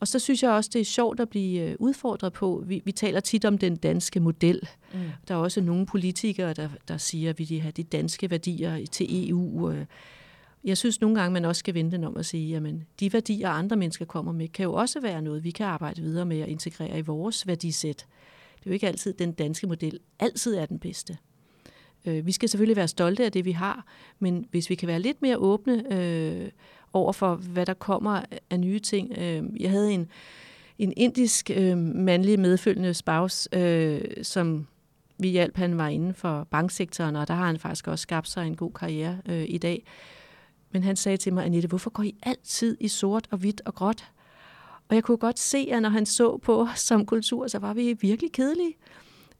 Og 0.00 0.08
så 0.08 0.18
synes 0.18 0.42
jeg 0.42 0.50
også, 0.50 0.70
det 0.72 0.80
er 0.80 0.84
sjovt 0.84 1.20
at 1.20 1.28
blive 1.28 1.60
øh, 1.60 1.76
udfordret 1.78 2.32
på. 2.32 2.64
Vi, 2.66 2.82
vi 2.84 2.92
taler 2.92 3.20
tit 3.20 3.44
om 3.44 3.58
den 3.58 3.76
danske 3.76 4.20
model. 4.20 4.68
Mm. 4.94 5.00
Der 5.28 5.34
er 5.34 5.38
også 5.38 5.60
nogle 5.60 5.86
politikere, 5.86 6.52
der, 6.52 6.68
der 6.88 6.96
siger, 6.96 7.30
at 7.30 7.38
vi 7.38 7.44
vil 7.44 7.60
have 7.60 7.72
de 7.72 7.82
danske 7.82 8.30
værdier 8.30 8.86
til 8.86 9.30
EU. 9.30 9.72
Jeg 10.64 10.78
synes 10.78 11.00
nogle 11.00 11.20
gange, 11.20 11.32
man 11.32 11.44
også 11.44 11.58
skal 11.58 11.74
vente 11.74 11.96
den 11.96 12.04
om 12.04 12.16
at 12.16 12.26
sige, 12.26 12.56
at 12.56 12.62
de 13.00 13.12
værdier, 13.12 13.48
andre 13.48 13.76
mennesker 13.76 14.04
kommer 14.04 14.32
med, 14.32 14.48
kan 14.48 14.64
jo 14.64 14.72
også 14.72 15.00
være 15.00 15.22
noget, 15.22 15.44
vi 15.44 15.50
kan 15.50 15.66
arbejde 15.66 16.02
videre 16.02 16.26
med 16.26 16.40
at 16.40 16.48
integrere 16.48 16.98
i 16.98 17.02
vores 17.02 17.46
værdisæt. 17.46 18.06
Det 18.54 18.66
er 18.66 18.70
jo 18.70 18.72
ikke 18.72 18.88
altid 18.88 19.12
den 19.12 19.32
danske 19.32 19.66
model 19.66 19.98
altid 20.18 20.54
er 20.54 20.66
den 20.66 20.78
bedste. 20.78 21.18
Øh, 22.04 22.26
vi 22.26 22.32
skal 22.32 22.48
selvfølgelig 22.48 22.76
være 22.76 22.88
stolte 22.88 23.24
af 23.24 23.32
det, 23.32 23.44
vi 23.44 23.52
har, 23.52 23.86
men 24.18 24.46
hvis 24.50 24.70
vi 24.70 24.74
kan 24.74 24.88
være 24.88 25.00
lidt 25.00 25.22
mere 25.22 25.36
åbne 25.36 25.94
øh, 25.94 26.48
over 26.92 27.12
for, 27.12 27.34
hvad 27.34 27.66
der 27.66 27.74
kommer 27.74 28.20
af 28.50 28.60
nye 28.60 28.78
ting. 28.78 29.18
Øh, 29.18 29.42
jeg 29.60 29.70
havde 29.70 29.92
en, 29.92 30.08
en 30.78 30.92
indisk 30.96 31.50
øh, 31.54 31.78
mandlig 31.78 32.40
medfølgende 32.40 32.94
spouse, 32.94 33.48
øh, 33.52 34.00
som 34.22 34.66
vi 35.18 35.28
hjalp, 35.28 35.56
han 35.56 35.78
var 35.78 35.88
inden 35.88 36.14
for 36.14 36.44
banksektoren, 36.50 37.16
og 37.16 37.28
der 37.28 37.34
har 37.34 37.46
han 37.46 37.58
faktisk 37.58 37.88
også 37.88 38.02
skabt 38.02 38.28
sig 38.28 38.46
en 38.46 38.56
god 38.56 38.72
karriere 38.72 39.18
øh, 39.28 39.44
i 39.48 39.58
dag. 39.58 39.84
Men 40.70 40.82
han 40.82 40.96
sagde 40.96 41.16
til 41.16 41.32
mig, 41.34 41.44
Anette, 41.44 41.68
hvorfor 41.68 41.90
går 41.90 42.02
I 42.02 42.14
altid 42.22 42.76
i 42.80 42.88
sort 42.88 43.28
og 43.30 43.38
hvidt 43.38 43.62
og 43.64 43.74
gråt? 43.74 44.04
Og 44.88 44.94
jeg 44.94 45.04
kunne 45.04 45.16
godt 45.16 45.38
se, 45.38 45.68
at 45.72 45.82
når 45.82 45.88
han 45.88 46.06
så 46.06 46.36
på 46.36 46.62
os 46.62 46.80
som 46.80 47.06
kultur, 47.06 47.46
så 47.46 47.58
var 47.58 47.74
vi 47.74 47.96
virkelig 48.00 48.32
kedelige. 48.32 48.74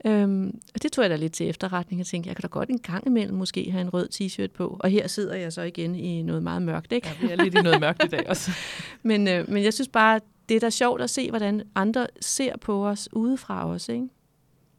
Øhm, 0.07 0.61
og 0.75 0.83
det 0.83 0.93
tog 0.93 1.03
jeg 1.03 1.11
da 1.11 1.17
lidt 1.17 1.33
til 1.33 1.49
efterretning. 1.49 1.99
Jeg 1.99 2.07
tænkte, 2.07 2.29
jeg 2.29 2.37
kan 2.37 2.43
da 2.43 2.49
godt 2.49 2.69
en 2.69 2.79
gang 2.79 3.07
imellem 3.07 3.37
måske 3.37 3.71
have 3.71 3.81
en 3.81 3.91
rød 3.95 4.09
t-shirt 4.15 4.53
på. 4.53 4.77
Og 4.81 4.91
her 4.91 5.07
sidder 5.07 5.35
jeg 5.35 5.53
så 5.53 5.63
igen 5.63 5.95
i 5.95 6.23
noget 6.23 6.43
meget 6.43 6.63
mørkt, 6.63 6.93
ikke? 6.93 7.09
Ja, 7.09 7.27
vi 7.27 7.33
er 7.33 7.45
lidt 7.45 7.55
i 7.55 7.61
noget 7.61 7.81
mørkt 7.81 8.05
i 8.05 8.09
dag 8.09 8.29
også. 8.29 8.51
men, 9.03 9.29
øh, 9.29 9.51
men 9.51 9.65
jeg 9.65 9.75
synes 9.75 9.89
bare, 9.89 10.21
det 10.49 10.57
er 10.57 10.61
da 10.61 10.71
sjovt 10.71 11.03
at 11.03 11.11
se, 11.11 11.29
hvordan 11.29 11.63
andre 11.75 12.07
ser 12.21 12.57
på 12.57 12.87
os 12.87 13.09
udefra 13.13 13.69
os, 13.69 13.89
ikke? 13.89 14.09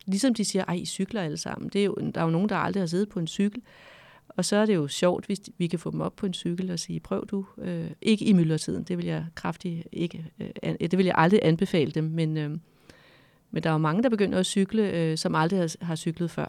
Ligesom 0.06 0.34
de 0.34 0.46
siger, 0.46 0.66
ej, 0.66 0.76
I 0.76 0.86
cykler 0.86 1.22
alle 1.22 1.38
sammen. 1.38 1.70
Det 1.70 1.82
er 1.82 1.86
jo, 1.86 1.96
der 2.16 2.22
er 2.22 2.26
jo 2.26 2.32
nogen, 2.32 2.50
der 2.50 2.56
aldrig 2.56 2.82
har 2.82 2.88
siddet 2.88 3.10
på 3.10 3.20
en 3.20 3.28
cykel. 3.28 3.62
Og 4.28 4.46
så 4.46 4.56
er 4.56 4.66
det 4.66 4.76
jo 4.76 4.88
sjovt, 4.88 5.26
hvis 5.26 5.40
vi 5.58 5.68
kan 5.68 5.80
få 5.80 5.92
dem 5.92 6.02
op 6.02 6.16
på 6.16 6.26
en 6.26 6.34
cykel 6.34 6.72
og 6.72 6.80
sige, 6.80 7.00
prøv 7.00 7.26
du. 7.26 7.46
Øh, 7.58 7.92
ikke 8.02 8.26
i 8.26 8.34
myldretiden, 8.34 8.84
det 8.84 8.98
vil 8.98 9.06
jeg 9.06 9.26
kraftigt 9.36 9.88
ikke, 9.92 10.26
øh, 10.40 10.76
det 10.80 10.98
vil 10.98 11.06
jeg 11.06 11.16
aldrig 11.18 11.40
anbefale 11.44 11.92
dem, 11.92 12.04
men, 12.04 12.38
øh, 12.38 12.58
men 13.54 13.64
der 13.64 13.70
er 13.70 13.74
jo 13.74 13.78
mange, 13.78 14.04
der 14.04 14.10
begynder 14.10 14.40
at 14.40 14.46
cykle, 14.46 14.92
øh, 14.92 15.18
som 15.18 15.36
aldrig 15.36 15.60
har, 15.60 15.86
har 15.86 15.96
cyklet 15.96 16.32
før. 16.32 16.48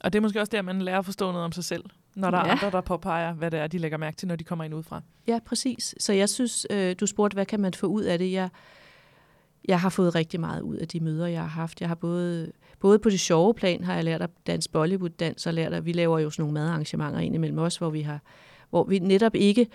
Og 0.00 0.12
det 0.12 0.18
er 0.18 0.20
måske 0.20 0.40
også 0.40 0.50
der, 0.50 0.62
man 0.62 0.82
lærer 0.82 0.98
at 0.98 1.04
forstå 1.04 1.30
noget 1.32 1.44
om 1.44 1.52
sig 1.52 1.64
selv, 1.64 1.84
når 2.14 2.30
der 2.30 2.38
ja. 2.38 2.44
er 2.44 2.50
andre, 2.50 2.70
der 2.70 2.80
påpeger, 2.80 3.32
hvad 3.32 3.50
det 3.50 3.60
er, 3.60 3.66
de 3.66 3.78
lægger 3.78 3.98
mærke 3.98 4.16
til, 4.16 4.28
når 4.28 4.36
de 4.36 4.44
kommer 4.44 4.64
ind 4.64 4.74
udefra. 4.74 5.02
Ja, 5.26 5.38
præcis. 5.46 5.94
Så 6.00 6.12
jeg 6.12 6.28
synes, 6.28 6.66
øh, 6.70 6.96
du 7.00 7.06
spurgte, 7.06 7.34
hvad 7.34 7.46
kan 7.46 7.60
man 7.60 7.74
få 7.74 7.86
ud 7.86 8.02
af 8.02 8.18
det? 8.18 8.32
Jeg, 8.32 8.48
jeg 9.68 9.80
har 9.80 9.88
fået 9.88 10.14
rigtig 10.14 10.40
meget 10.40 10.60
ud 10.60 10.76
af 10.76 10.88
de 10.88 11.00
møder, 11.00 11.26
jeg 11.26 11.40
har 11.40 11.48
haft. 11.48 11.80
Jeg 11.80 11.88
har 11.88 11.94
både, 11.94 12.52
både 12.80 12.98
på 12.98 13.10
det 13.10 13.20
sjove 13.20 13.54
plan, 13.54 13.84
har 13.84 13.94
jeg 13.94 14.04
lært 14.04 14.22
at 14.22 14.30
danse 14.46 14.70
Bollywood-dans, 14.70 15.46
og 15.46 15.54
lært 15.54 15.72
at 15.72 15.86
vi 15.86 15.92
laver 15.92 16.18
jo 16.18 16.30
sådan 16.30 16.42
nogle 16.42 16.54
madarrangementer 16.54 17.20
ind 17.20 17.34
imellem 17.34 17.58
os, 17.58 17.76
hvor 17.76 17.90
vi 17.90 18.00
har 18.00 18.20
hvor 18.70 18.84
vi 18.84 18.98
netop 18.98 19.34
ikke 19.34 19.66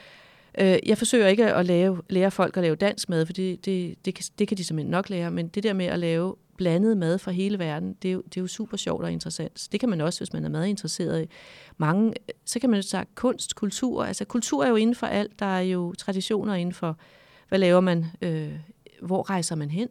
Øh, 0.59 0.77
jeg 0.85 0.97
forsøger 0.97 1.27
ikke 1.27 1.53
at 1.53 1.65
lave, 1.65 2.01
lære 2.09 2.31
folk 2.31 2.57
at 2.57 2.63
lave 2.63 2.75
dansk 2.75 3.09
mad, 3.09 3.25
for 3.25 3.33
det, 3.33 3.65
det, 3.65 4.05
det, 4.05 4.15
kan, 4.15 4.25
det 4.39 4.47
kan 4.47 4.57
de 4.57 4.63
simpelthen 4.63 4.91
nok 4.91 5.09
lære, 5.09 5.31
men 5.31 5.47
det 5.47 5.63
der 5.63 5.73
med 5.73 5.85
at 5.85 5.99
lave 5.99 6.35
blandet 6.57 6.97
mad 6.97 7.17
fra 7.17 7.31
hele 7.31 7.59
verden, 7.59 7.93
det 8.01 8.09
er, 8.09 8.13
jo, 8.13 8.21
det 8.21 8.37
er 8.37 8.41
jo 8.41 8.47
super 8.47 8.77
sjovt 8.77 9.03
og 9.03 9.11
interessant. 9.11 9.67
Det 9.71 9.79
kan 9.79 9.89
man 9.89 10.01
også, 10.01 10.19
hvis 10.19 10.33
man 10.33 10.45
er 10.45 10.49
madinteresseret 10.49 11.23
i. 11.23 11.25
Mange, 11.77 12.13
så 12.45 12.59
kan 12.59 12.69
man 12.69 12.77
jo 12.77 12.81
sige 12.87 13.05
kunst, 13.15 13.55
kultur. 13.55 14.03
Altså 14.03 14.25
kultur 14.25 14.63
er 14.63 14.69
jo 14.69 14.75
inden 14.75 14.95
for 14.95 15.07
alt. 15.07 15.39
Der 15.39 15.45
er 15.45 15.61
jo 15.61 15.93
traditioner 15.93 16.55
inden 16.55 16.73
for, 16.73 16.97
hvad 17.49 17.59
laver 17.59 17.79
man, 17.79 18.05
øh, 18.21 18.53
hvor 19.01 19.29
rejser 19.29 19.55
man 19.55 19.69
hen, 19.69 19.87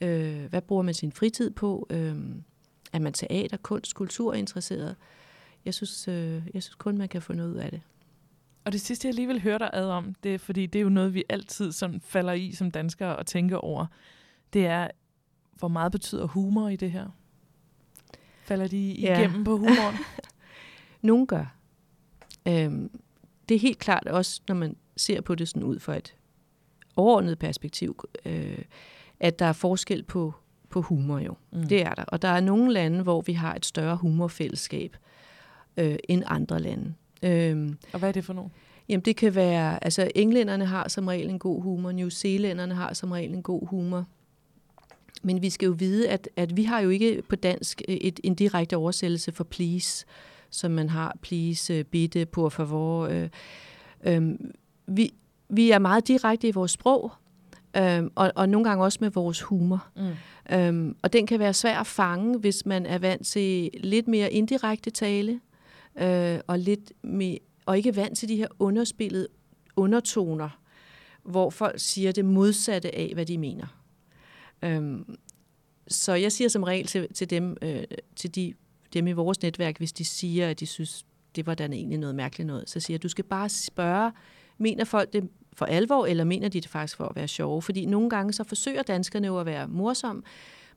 øh, 0.00 0.44
hvad 0.50 0.60
bruger 0.60 0.82
man 0.82 0.94
sin 0.94 1.12
fritid 1.12 1.50
på, 1.50 1.86
øh, 1.90 2.16
er 2.92 2.98
man 2.98 3.12
teater, 3.12 3.56
kunst, 3.56 3.94
kultur 3.94 4.34
interesseret. 4.34 4.96
Jeg 5.64 5.74
synes, 5.74 6.08
øh, 6.08 6.42
jeg 6.54 6.62
synes 6.62 6.74
kun, 6.74 6.98
man 6.98 7.08
kan 7.08 7.22
få 7.22 7.32
noget 7.32 7.50
ud 7.50 7.56
af 7.56 7.70
det. 7.70 7.80
Og 8.64 8.72
det 8.72 8.80
sidste, 8.80 9.08
jeg 9.08 9.14
lige 9.14 9.26
vil 9.26 9.42
høre 9.42 9.58
dig 9.58 9.70
ad 9.72 9.86
om, 9.86 10.14
det 10.22 10.34
er, 10.34 10.38
fordi 10.38 10.66
det 10.66 10.78
er 10.78 10.82
jo 10.82 10.88
noget, 10.88 11.14
vi 11.14 11.24
altid 11.28 11.72
sådan 11.72 12.00
falder 12.00 12.32
i 12.32 12.52
som 12.52 12.70
danskere 12.70 13.16
og 13.16 13.26
tænker 13.26 13.56
over, 13.56 13.86
det 14.52 14.66
er, 14.66 14.88
hvor 15.58 15.68
meget 15.68 15.92
betyder 15.92 16.26
humor 16.26 16.68
i 16.68 16.76
det 16.76 16.90
her? 16.90 17.06
Falder 18.44 18.66
de 18.66 18.92
igennem 18.92 19.38
ja. 19.38 19.44
på 19.44 19.56
humoren? 19.56 19.96
Nogle 21.02 21.26
gør. 21.26 21.56
Øhm, 22.48 23.00
det 23.48 23.54
er 23.54 23.58
helt 23.58 23.78
klart 23.78 24.06
også, 24.06 24.40
når 24.48 24.54
man 24.54 24.76
ser 24.96 25.20
på 25.20 25.34
det 25.34 25.48
sådan 25.48 25.62
ud 25.62 25.78
fra 25.78 25.96
et 25.96 26.14
overordnet 26.96 27.38
perspektiv, 27.38 28.08
øh, 28.24 28.64
at 29.20 29.38
der 29.38 29.46
er 29.46 29.52
forskel 29.52 30.02
på, 30.02 30.34
på 30.70 30.80
humor 30.80 31.18
jo. 31.18 31.36
Mm. 31.52 31.62
Det 31.62 31.82
er 31.82 31.94
der. 31.94 32.04
Og 32.04 32.22
der 32.22 32.28
er 32.28 32.40
nogle 32.40 32.72
lande, 32.72 33.02
hvor 33.02 33.20
vi 33.20 33.32
har 33.32 33.54
et 33.54 33.66
større 33.66 33.96
humorfællesskab 33.96 34.96
øh, 35.76 35.96
end 36.08 36.22
andre 36.26 36.60
lande. 36.60 36.94
Øhm, 37.24 37.78
og 37.92 37.98
hvad 37.98 38.08
er 38.08 38.12
det 38.12 38.24
for 38.24 38.32
nogle? 38.32 38.50
Jamen 38.88 39.04
det 39.04 39.16
kan 39.16 39.34
være, 39.34 39.84
altså 39.84 40.10
englænderne 40.14 40.66
har 40.66 40.88
som 40.88 41.06
regel 41.06 41.30
en 41.30 41.38
god 41.38 41.62
humor, 41.62 41.92
New 41.92 42.08
Zealanderne 42.08 42.74
har 42.74 42.92
som 42.92 43.12
regel 43.12 43.34
en 43.34 43.42
god 43.42 43.66
humor. 43.66 44.06
Men 45.22 45.42
vi 45.42 45.50
skal 45.50 45.66
jo 45.66 45.72
vide, 45.78 46.08
at, 46.08 46.28
at 46.36 46.56
vi 46.56 46.64
har 46.64 46.80
jo 46.80 46.88
ikke 46.88 47.22
på 47.28 47.36
dansk 47.36 47.82
et, 47.88 48.20
en 48.24 48.34
direkte 48.34 48.76
oversættelse 48.76 49.32
for 49.32 49.44
please, 49.44 50.06
som 50.50 50.70
man 50.70 50.88
har 50.88 51.16
please, 51.22 51.78
uh, 51.78 51.84
bitte, 51.84 52.26
por 52.26 52.48
favor. 52.48 53.06
Øh, 53.06 53.28
øh, 54.04 54.34
vi, 54.86 55.14
vi 55.48 55.70
er 55.70 55.78
meget 55.78 56.08
direkte 56.08 56.48
i 56.48 56.50
vores 56.50 56.70
sprog, 56.70 57.12
øh, 57.76 58.02
og, 58.14 58.32
og 58.34 58.48
nogle 58.48 58.68
gange 58.68 58.84
også 58.84 58.98
med 59.00 59.10
vores 59.10 59.42
humor. 59.42 59.86
Mm. 59.96 60.56
Øh, 60.56 60.94
og 61.02 61.12
den 61.12 61.26
kan 61.26 61.38
være 61.38 61.54
svær 61.54 61.80
at 61.80 61.86
fange, 61.86 62.38
hvis 62.38 62.66
man 62.66 62.86
er 62.86 62.98
vant 62.98 63.26
til 63.26 63.70
lidt 63.80 64.08
mere 64.08 64.32
indirekte 64.32 64.90
tale, 64.90 65.40
øh, 66.00 66.40
og 66.46 66.58
lidt 66.58 66.92
med, 67.02 67.36
og 67.66 67.76
ikke 67.76 67.96
vant 67.96 68.18
til 68.18 68.28
de 68.28 68.36
her 68.36 68.48
underspillede 68.58 69.28
undertoner, 69.76 70.60
hvor 71.22 71.50
folk 71.50 71.74
siger 71.78 72.12
det 72.12 72.24
modsatte 72.24 72.94
af, 72.94 73.10
hvad 73.14 73.26
de 73.26 73.38
mener. 73.38 73.66
Øhm, 74.62 75.16
så 75.88 76.14
jeg 76.14 76.32
siger 76.32 76.48
som 76.48 76.62
regel 76.62 76.86
til, 76.86 77.12
til 77.14 77.30
dem, 77.30 77.56
øh, 77.62 77.84
til 78.16 78.34
de, 78.34 78.54
dem 78.92 79.06
i 79.06 79.12
vores 79.12 79.42
netværk, 79.42 79.78
hvis 79.78 79.92
de 79.92 80.04
siger, 80.04 80.50
at 80.50 80.60
de 80.60 80.66
synes, 80.66 81.06
det 81.36 81.46
var 81.46 81.54
da 81.54 81.64
egentlig 81.64 81.98
noget 81.98 82.14
mærkeligt 82.14 82.46
noget, 82.46 82.70
så 82.70 82.80
siger 82.80 82.94
jeg, 82.94 83.02
du 83.02 83.08
skal 83.08 83.24
bare 83.24 83.48
spørge, 83.48 84.12
mener 84.58 84.84
folk 84.84 85.12
det 85.12 85.28
for 85.52 85.64
alvor, 85.66 86.06
eller 86.06 86.24
mener 86.24 86.48
de 86.48 86.60
det 86.60 86.70
faktisk 86.70 86.96
for 86.96 87.04
at 87.04 87.16
være 87.16 87.28
sjove? 87.28 87.62
Fordi 87.62 87.86
nogle 87.86 88.10
gange 88.10 88.32
så 88.32 88.44
forsøger 88.44 88.82
danskerne 88.82 89.26
jo 89.26 89.38
at 89.38 89.46
være 89.46 89.68
morsomme, 89.68 90.22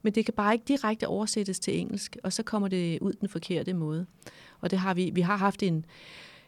men 0.02 0.14
det 0.14 0.26
kan 0.26 0.34
bare 0.34 0.54
ikke 0.54 0.66
direkte 0.68 1.08
oversættes 1.08 1.60
til 1.60 1.80
engelsk, 1.80 2.18
og 2.24 2.34
så 2.34 2.44
kommer 2.44 2.68
det 2.68 3.00
ud 3.02 3.14
den 3.14 3.30
forkerte 3.30 3.74
måde. 3.74 4.06
Og 4.62 4.72
det 4.72 4.80
har 4.80 4.94
vi, 4.94 5.12
vi 5.14 5.22
har 5.22 5.36
haft 5.38 5.64
en, 5.64 5.86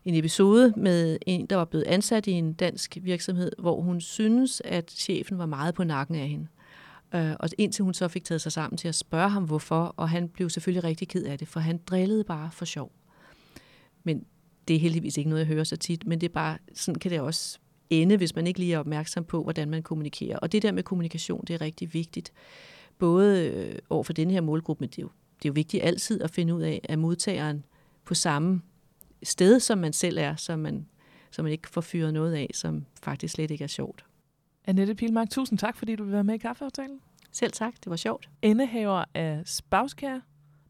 en 0.06 0.16
episode 0.16 0.74
med 0.78 1.18
en, 1.26 1.46
der 1.46 1.56
var 1.56 1.66
blevet 1.66 1.86
ansat 1.86 2.28
i 2.28 2.32
en 2.32 2.54
dansk 2.54 2.98
virksomhed, 3.02 3.52
hvor 3.60 3.82
hun 3.82 4.02
synes, 4.02 4.62
at 4.66 4.92
chefen 4.92 5.38
var 5.38 5.46
meget 5.46 5.76
på 5.76 5.84
nakken 5.84 6.16
af 6.16 6.30
hende. 6.30 6.48
Uh, 7.14 7.32
og 7.40 7.50
indtil 7.58 7.84
hun 7.84 7.94
så 7.94 8.08
fik 8.08 8.24
taget 8.24 8.42
sig 8.42 8.52
sammen 8.52 8.78
til 8.78 8.88
at 8.88 8.96
spørge 8.96 9.30
ham, 9.30 9.44
hvorfor, 9.44 9.94
og 9.98 10.10
han 10.10 10.30
blev 10.30 10.50
selvfølgelig 10.50 10.84
rigtig 10.84 11.08
ked 11.08 11.24
af 11.24 11.38
det, 11.38 11.48
for 11.48 11.60
han 11.60 11.80
drillede 11.88 12.24
bare 12.24 12.50
for 12.52 12.66
sjov. 12.66 12.92
Men 14.04 14.26
det 14.68 14.76
er 14.76 14.80
heldigvis 14.80 15.18
ikke 15.18 15.30
noget, 15.30 15.40
jeg 15.40 15.48
hører 15.48 15.64
så 15.64 15.78
tit, 15.78 16.08
men 16.08 16.22
det 16.22 16.30
er 16.30 16.34
bare, 16.34 16.58
sådan 16.74 17.00
kan 17.00 17.12
det 17.12 17.20
også 17.20 17.60
ende, 17.90 18.18
hvis 18.18 18.36
man 18.36 18.48
ikke 18.48 18.60
lige 18.60 18.74
er 18.74 18.80
opmærksom 18.80 19.24
på, 19.24 19.44
hvordan 19.44 19.70
man 19.70 19.84
kommunikerer. 19.84 20.38
Og 20.38 20.52
det 20.52 20.62
der 20.62 20.72
med 20.72 20.84
kommunikation, 20.84 21.44
det 21.48 21.54
er 21.54 21.62
rigtig 21.62 21.94
vigtigt. 21.94 22.32
Både 23.00 23.50
øh, 23.50 23.80
over 23.90 24.04
for 24.04 24.14
den 24.14 24.32
her 24.32 24.42
målgruppe, 24.42 24.82
men 24.82 24.90
det 24.90 24.98
er, 24.98 25.02
jo, 25.02 25.10
det 25.38 25.46
er 25.46 25.50
jo 25.50 25.54
vigtigt 25.54 25.84
altid 25.84 26.22
at 26.22 26.32
finde 26.32 26.56
ud 26.56 26.62
af, 26.62 26.82
at 26.84 27.00
modtageren 27.00 27.66
på 28.06 28.14
samme 28.14 28.62
sted, 29.24 29.60
som 29.60 29.78
man 29.78 29.94
selv 29.94 30.18
er, 30.18 30.36
så 30.36 30.56
man, 30.56 30.88
så 31.32 31.44
man 31.44 31.52
ikke 31.52 31.70
får 31.70 31.82
fyret 31.82 32.14
noget 32.14 32.34
af, 32.34 32.50
som 32.54 32.86
faktisk 33.04 33.34
slet 33.34 33.52
ikke 33.52 33.64
er 33.64 33.68
sjovt. 33.68 34.06
Annette 34.66 34.96
Pilmark, 34.96 35.30
tusind 35.30 35.60
tak, 35.60 35.78
fordi 35.78 35.96
du 35.96 36.04
vil 36.04 36.14
være 36.14 36.24
med 36.24 36.36
i 36.36 36.38
kaffeaftalen. 36.38 37.00
Selv 37.32 37.52
tak, 37.52 37.74
det 37.84 37.90
var 37.90 37.96
sjovt. 37.96 38.30
Endehaver 38.42 39.04
af 39.14 39.42
Spavskær, 39.46 40.20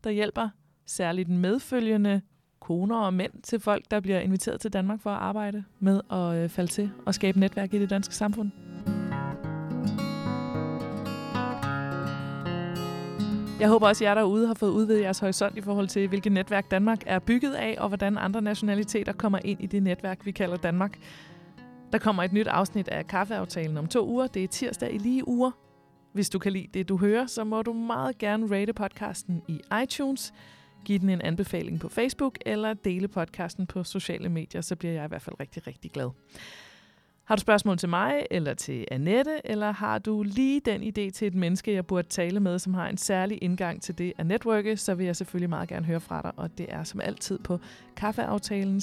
der 0.03 0.09
hjælper 0.09 0.49
særligt 0.85 1.29
medfølgende 1.29 2.21
koner 2.59 2.97
og 2.97 3.13
mænd 3.13 3.31
til 3.43 3.59
folk, 3.59 3.91
der 3.91 3.99
bliver 3.99 4.19
inviteret 4.19 4.61
til 4.61 4.73
Danmark 4.73 5.01
for 5.01 5.09
at 5.09 5.17
arbejde 5.17 5.63
med 5.79 6.01
at 6.11 6.43
øh, 6.43 6.49
falde 6.49 6.71
til 6.71 6.91
og 7.05 7.15
skabe 7.15 7.39
netværk 7.39 7.73
i 7.73 7.79
det 7.79 7.89
danske 7.89 8.15
samfund. 8.15 8.51
Jeg 13.59 13.69
håber 13.69 13.87
også, 13.87 14.03
at 14.03 14.07
jer 14.07 14.15
derude 14.15 14.47
har 14.47 14.53
fået 14.53 14.69
udvidet 14.71 15.01
jeres 15.01 15.19
horisont 15.19 15.57
i 15.57 15.61
forhold 15.61 15.87
til, 15.87 16.07
hvilket 16.07 16.31
netværk 16.31 16.71
Danmark 16.71 17.03
er 17.05 17.19
bygget 17.19 17.53
af, 17.53 17.75
og 17.79 17.87
hvordan 17.87 18.17
andre 18.17 18.41
nationaliteter 18.41 19.13
kommer 19.13 19.39
ind 19.43 19.61
i 19.61 19.65
det 19.65 19.83
netværk, 19.83 20.25
vi 20.25 20.31
kalder 20.31 20.57
Danmark. 20.57 20.99
Der 21.91 21.97
kommer 21.97 22.23
et 22.23 22.33
nyt 22.33 22.47
afsnit 22.47 22.87
af 22.87 23.07
Kaffeaftalen 23.07 23.77
om 23.77 23.87
to 23.87 24.07
uger. 24.07 24.27
Det 24.27 24.43
er 24.43 24.47
tirsdag 24.47 24.93
i 24.93 24.97
lige 24.97 25.27
uger. 25.27 25.51
Hvis 26.13 26.29
du 26.29 26.39
kan 26.39 26.51
lide 26.51 26.67
det, 26.73 26.89
du 26.89 26.97
hører, 26.97 27.25
så 27.25 27.43
må 27.43 27.61
du 27.61 27.73
meget 27.73 28.17
gerne 28.17 28.57
rate 28.59 28.73
podcasten 28.73 29.41
i 29.47 29.61
iTunes, 29.83 30.33
give 30.85 30.99
den 30.99 31.09
en 31.09 31.21
anbefaling 31.21 31.79
på 31.79 31.89
Facebook 31.89 32.37
eller 32.45 32.73
dele 32.73 33.07
podcasten 33.07 33.67
på 33.67 33.83
sociale 33.83 34.29
medier, 34.29 34.61
så 34.61 34.75
bliver 34.75 34.93
jeg 34.93 35.05
i 35.05 35.07
hvert 35.07 35.21
fald 35.21 35.39
rigtig, 35.39 35.67
rigtig 35.67 35.91
glad. 35.91 36.09
Har 37.29 37.35
du 37.35 37.39
spørgsmål 37.39 37.77
til 37.77 37.89
mig 37.89 38.25
eller 38.31 38.53
til 38.53 38.85
Annette, 38.91 39.41
eller 39.43 39.71
har 39.71 39.99
du 39.99 40.23
lige 40.23 40.61
den 40.65 40.83
idé 40.83 41.11
til 41.11 41.27
et 41.27 41.35
menneske, 41.35 41.73
jeg 41.73 41.85
burde 41.85 42.07
tale 42.07 42.39
med, 42.39 42.59
som 42.59 42.73
har 42.73 42.87
en 42.87 42.97
særlig 42.97 43.39
indgang 43.41 43.81
til 43.81 43.97
det 43.97 44.13
at 44.17 44.25
netværke, 44.25 44.77
så 44.77 44.95
vil 44.95 45.05
jeg 45.05 45.15
selvfølgelig 45.15 45.49
meget 45.49 45.69
gerne 45.69 45.85
høre 45.85 45.99
fra 45.99 46.21
dig, 46.21 46.31
og 46.37 46.57
det 46.57 46.65
er 46.69 46.83
som 46.83 47.01
altid 47.01 47.39
på 47.39 47.59
kaffeaftalen 47.95 48.81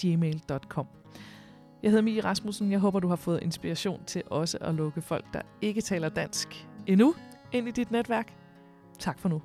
gmail.com. 0.00 0.86
Jeg 1.82 1.90
hedder 1.90 2.02
Mie 2.02 2.24
Rasmussen. 2.24 2.72
Jeg 2.72 2.78
håber, 2.78 3.00
du 3.00 3.08
har 3.08 3.16
fået 3.16 3.42
inspiration 3.42 4.04
til 4.06 4.22
også 4.26 4.58
at 4.60 4.74
lukke 4.74 5.00
folk, 5.00 5.24
der 5.32 5.42
ikke 5.62 5.80
taler 5.80 6.08
dansk 6.08 6.66
endnu, 6.86 7.14
ind 7.52 7.68
i 7.68 7.70
dit 7.70 7.90
netværk. 7.90 8.34
Tak 8.98 9.18
for 9.18 9.28
nu. 9.28 9.42